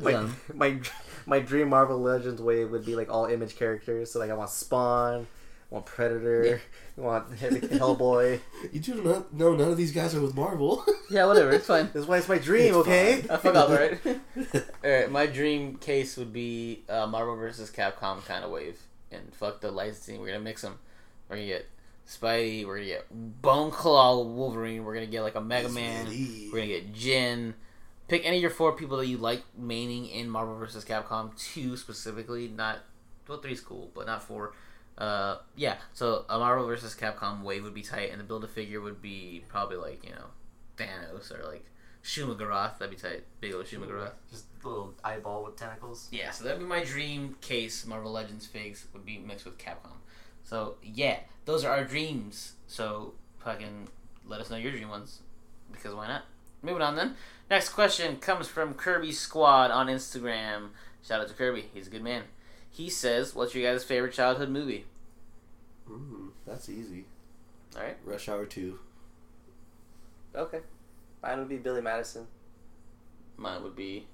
[0.02, 0.78] my, my
[1.26, 4.10] my dream Marvel Legends wave would be like all image characters.
[4.10, 5.26] So like I want Spawn,
[5.70, 6.60] I want Predator,
[6.98, 8.40] I want Hellboy.
[8.72, 10.84] you do not know none of these guys are with Marvel.
[11.10, 11.52] Yeah, whatever.
[11.52, 11.88] It's fine.
[11.94, 12.66] That's why it's my dream.
[12.66, 13.22] It's okay.
[13.22, 13.30] fine.
[13.30, 13.70] I forgot,
[14.04, 14.20] right?
[14.84, 17.70] Alright, my dream case would be uh, Marvel vs.
[17.70, 18.78] Capcom kind of wave.
[19.10, 20.20] And fuck the licensing.
[20.20, 20.78] We're gonna mix them.
[21.28, 21.66] We're gonna get
[22.06, 22.66] Spidey.
[22.66, 23.06] We're gonna get
[23.40, 24.84] Bone Claw Wolverine.
[24.84, 26.08] We're gonna get like a Mega Man.
[26.08, 26.52] Smitty.
[26.52, 27.54] We're gonna get Jin.
[28.08, 30.84] Pick any of your four people that you like maining in Marvel vs.
[30.84, 32.48] Capcom 2 specifically.
[32.48, 32.80] Not
[33.26, 34.52] well, three's cool, but not four.
[34.98, 35.76] Uh, yeah.
[35.94, 39.00] So a Marvel versus Capcom wave would be tight, and the build a figure would
[39.00, 40.26] be probably like you know
[40.76, 41.64] Thanos or like
[42.02, 42.78] Shuma-Gorath.
[42.78, 43.22] That'd be tight.
[43.40, 44.12] Big old Shuma-Gorath.
[44.30, 46.08] Just a little eyeball with tentacles.
[46.10, 47.86] Yeah, so that'd be my dream case.
[47.86, 49.98] Marvel Legends figs would be mixed with Capcom.
[50.42, 52.54] So yeah, those are our dreams.
[52.66, 53.88] So fucking
[54.26, 55.20] let us know your dream ones,
[55.72, 56.22] because why not?
[56.62, 57.14] Moving on then.
[57.48, 60.70] Next question comes from Kirby Squad on Instagram.
[61.06, 62.24] Shout out to Kirby, he's a good man.
[62.78, 64.86] He says, "What's your guys' favorite childhood movie?"
[65.90, 67.06] Mm, that's easy.
[67.76, 67.96] All right.
[68.04, 68.78] Rush Hour 2.
[70.32, 70.60] Okay.
[71.20, 72.28] Mine would be Billy Madison.
[73.36, 74.06] Mine would be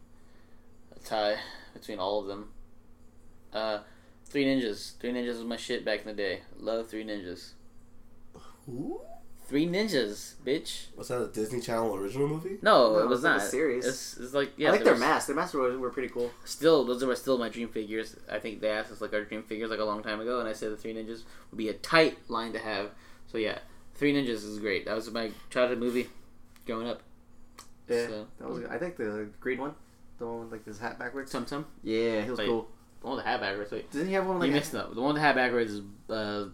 [0.96, 1.36] a tie
[1.74, 2.52] between all of them.
[3.52, 3.80] Uh,
[4.24, 4.96] Three Ninjas.
[4.98, 6.40] Three Ninjas was my shit back in the day.
[6.58, 7.50] Love Three Ninjas.
[8.66, 8.98] Ooh.
[9.46, 10.86] Three Ninjas, bitch.
[10.96, 12.56] Was that a Disney Channel original movie?
[12.62, 13.46] No, No, it was it's like a not.
[13.50, 13.84] series.
[13.84, 15.26] It's, it's like yeah, I like their was- masks.
[15.26, 16.30] Their masks were, were pretty cool.
[16.44, 18.16] Still, those are still my dream figures.
[18.30, 20.48] I think they asked us like our dream figures like a long time ago, and
[20.48, 22.90] I said the Three Ninjas would be a tight line to have.
[23.26, 23.58] So yeah,
[23.94, 24.86] Three Ninjas is great.
[24.86, 26.08] That was my childhood movie
[26.66, 27.02] growing up.
[27.88, 28.60] Yeah, So- that was.
[28.60, 28.70] Good.
[28.70, 29.74] I think the green one,
[30.18, 31.30] the one with like his hat backwards.
[31.30, 31.66] Tum Tum.
[31.82, 32.48] Yeah, he was Wait.
[32.48, 32.66] cool.
[33.02, 33.70] The one with the hat backwards.
[33.72, 34.52] Wait, Didn't he have one you like?
[34.52, 34.94] mixed up.
[34.94, 36.46] The one with the hat backwards is uh,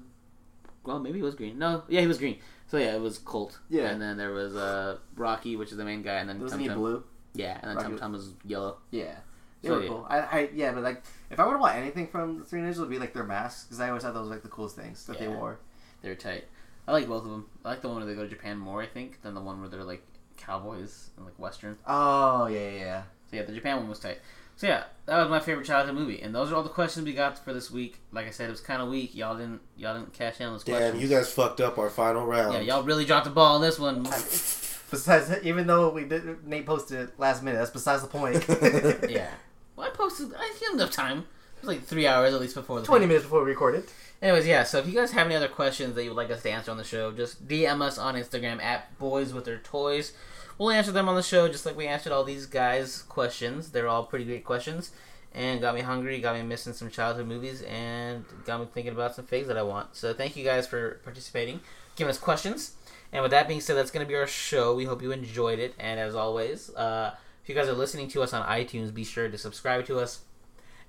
[0.84, 1.56] well maybe he was green.
[1.56, 2.38] No, yeah, he was green.
[2.70, 3.58] So yeah, it was Colt.
[3.68, 3.88] Yeah.
[3.90, 6.62] and then there was uh Rocky, which is the main guy, and then Wasn't Tum
[6.62, 6.78] he Tum.
[6.78, 7.04] blue?
[7.34, 8.76] Yeah, and then Rocky Tum was- Tum was yellow.
[8.90, 9.16] Yeah.
[9.62, 9.88] They So, were yeah.
[9.88, 10.06] cool.
[10.08, 12.76] I, I, yeah, but like, if I were to want anything from the Three Ninjas,
[12.76, 14.74] it would be like their masks, because I always thought those were like the coolest
[14.76, 15.36] things that they Yeah.
[15.36, 15.58] wore.
[16.00, 16.44] They're tight.
[16.88, 17.46] I like both of them.
[17.64, 19.60] I like the one where they go to Japan more, I think, than the one
[19.60, 20.02] where they're like
[20.38, 21.76] cowboys and like western.
[21.86, 23.02] Oh yeah, yeah, yeah.
[23.30, 24.18] So yeah, the Japan one was tight.
[24.60, 27.14] So yeah, that was my favorite childhood movie, and those are all the questions we
[27.14, 27.98] got for this week.
[28.12, 29.14] Like I said, it was kind of weak.
[29.14, 30.84] Y'all didn't y'all didn't cash in on those questions.
[30.84, 31.10] Damn, questions.
[31.10, 32.52] you guys fucked up our final round.
[32.52, 34.02] yeah, y'all really dropped the ball on this one.
[34.90, 37.56] Besides, even though we did, Nate posted it last minute.
[37.56, 38.44] That's besides the point.
[39.10, 39.30] yeah.
[39.76, 40.34] Well, I posted.
[40.34, 41.20] I had enough time.
[41.20, 43.84] It was like three hours at least before the Twenty minutes before we recorded.
[44.20, 44.64] Anyways, yeah.
[44.64, 46.70] So if you guys have any other questions that you would like us to answer
[46.70, 50.12] on the show, just DM us on Instagram at Boys with Their Toys.
[50.60, 53.70] We'll answer them on the show, just like we answered all these guys' questions.
[53.70, 54.92] They're all pretty great questions,
[55.34, 59.14] and got me hungry, got me missing some childhood movies, and got me thinking about
[59.14, 59.96] some figs that I want.
[59.96, 61.60] So thank you guys for participating,
[61.96, 62.74] giving us questions.
[63.10, 64.74] And with that being said, that's going to be our show.
[64.74, 68.22] We hope you enjoyed it, and as always, uh, if you guys are listening to
[68.22, 70.20] us on iTunes, be sure to subscribe to us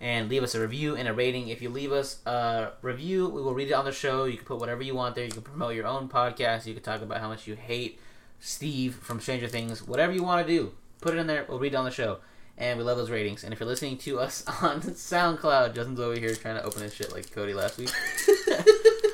[0.02, 1.48] and leave us a review and a rating.
[1.48, 4.26] If you leave us a review, we will read it on the show.
[4.26, 5.24] You can put whatever you want there.
[5.24, 6.66] You can promote your own podcast.
[6.66, 8.02] You can talk about how much you hate
[8.42, 9.88] Steve from Stranger Things.
[9.88, 11.46] Whatever you want to do, put it in there.
[11.48, 12.18] We'll read it on the show.
[12.58, 13.44] And we love those ratings.
[13.44, 16.94] And if you're listening to us on SoundCloud, Justin's over here trying to open his
[16.94, 17.92] shit like Cody last week.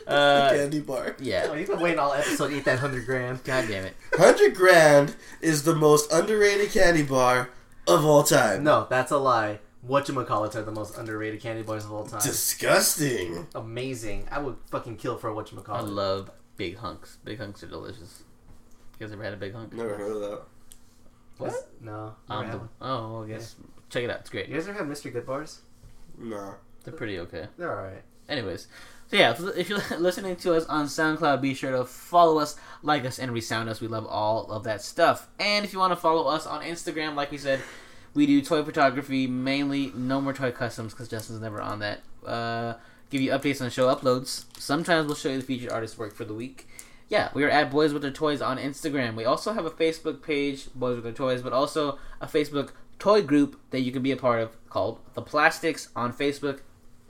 [0.08, 1.08] Uh, candy bar.
[1.10, 1.54] Oh, yeah.
[1.54, 3.44] you've been waiting all episode to eat that hundred grand.
[3.44, 3.94] God damn it.
[4.14, 7.50] Hundred grand is the most underrated candy bar
[7.90, 8.64] of all time.
[8.64, 9.60] No, that's a lie.
[9.86, 12.22] Whatchamacallits are the most underrated candy bars of all time.
[12.22, 13.48] Disgusting.
[13.54, 14.30] Amazing.
[14.32, 15.70] I would fucking kill for a I whatchamacallit.
[15.70, 17.18] I love big hunks.
[17.26, 18.24] Big hunks are delicious.
[19.00, 19.74] You guys ever had a big hunk?
[19.74, 20.42] Never heard of that.
[21.38, 21.54] What?
[21.82, 22.16] No.
[22.30, 23.56] Um, the- oh, well, I guess
[23.90, 24.22] check it out.
[24.22, 24.48] It's great.
[24.48, 25.14] You guys ever had Mr.
[25.14, 25.60] Goodbars?
[26.18, 26.56] No.
[26.84, 27.48] They're pretty okay.
[27.58, 28.02] They're alright.
[28.28, 28.68] Anyways,
[29.08, 33.06] so yeah, if you're listening to us on SoundCloud, be sure to follow us, like
[33.06, 33.80] us, and resound us.
[33.82, 35.28] We love all of that stuff.
[35.40, 37.62] And if you want to follow us on Instagram, like we said,
[38.14, 39.92] we do toy photography mainly.
[39.96, 42.02] No more toy customs because Justin's never on that.
[42.26, 42.74] Uh,
[43.12, 44.46] give you updates on show uploads.
[44.58, 46.68] Sometimes we'll show you the featured artist work for the week.
[47.10, 49.16] Yeah, we are at Boys with Their Toys on Instagram.
[49.16, 53.22] We also have a Facebook page, Boys with Their Toys, but also a Facebook toy
[53.22, 56.60] group that you can be a part of called The Plastics on Facebook.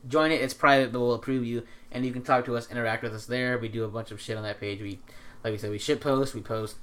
[0.07, 0.41] Join it.
[0.41, 3.25] It's private, but we'll approve you, and you can talk to us, interact with us
[3.25, 3.57] there.
[3.57, 4.81] We do a bunch of shit on that page.
[4.81, 4.99] We,
[5.43, 6.75] like we said, we shit post, we post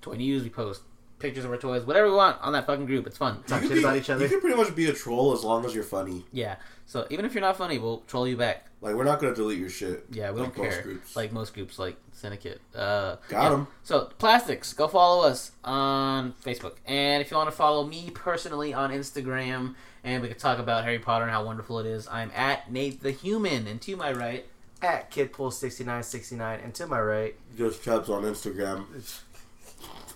[0.00, 0.80] toy news, we post
[1.22, 3.06] pictures of our toys, whatever we want on that fucking group.
[3.06, 3.42] It's fun.
[3.46, 4.22] Talk shit can about each other.
[4.24, 6.24] You can pretty much be a troll as long as you're funny.
[6.32, 6.56] Yeah.
[6.84, 8.66] So even if you're not funny, we'll troll you back.
[8.82, 10.04] Like we're not gonna delete your shit.
[10.10, 10.82] Yeah, we like don't most care.
[10.82, 11.16] groups.
[11.16, 12.60] Like most groups, like Syndicate.
[12.74, 13.52] Uh, Got yeah.
[13.52, 13.66] 'em.
[13.84, 18.74] So plastics, go follow us on Facebook, and if you want to follow me personally
[18.74, 19.74] on Instagram,
[20.04, 23.02] and we can talk about Harry Potter and how wonderful it is, I'm at Nate
[23.02, 24.46] the Human, and to my right,
[24.82, 26.64] At Kidpool6969.
[26.64, 28.86] And to my right, Just Chubbs on Instagram.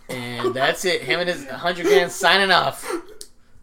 [0.08, 1.02] And that's it.
[1.02, 2.88] Him and his hundred grand signing off.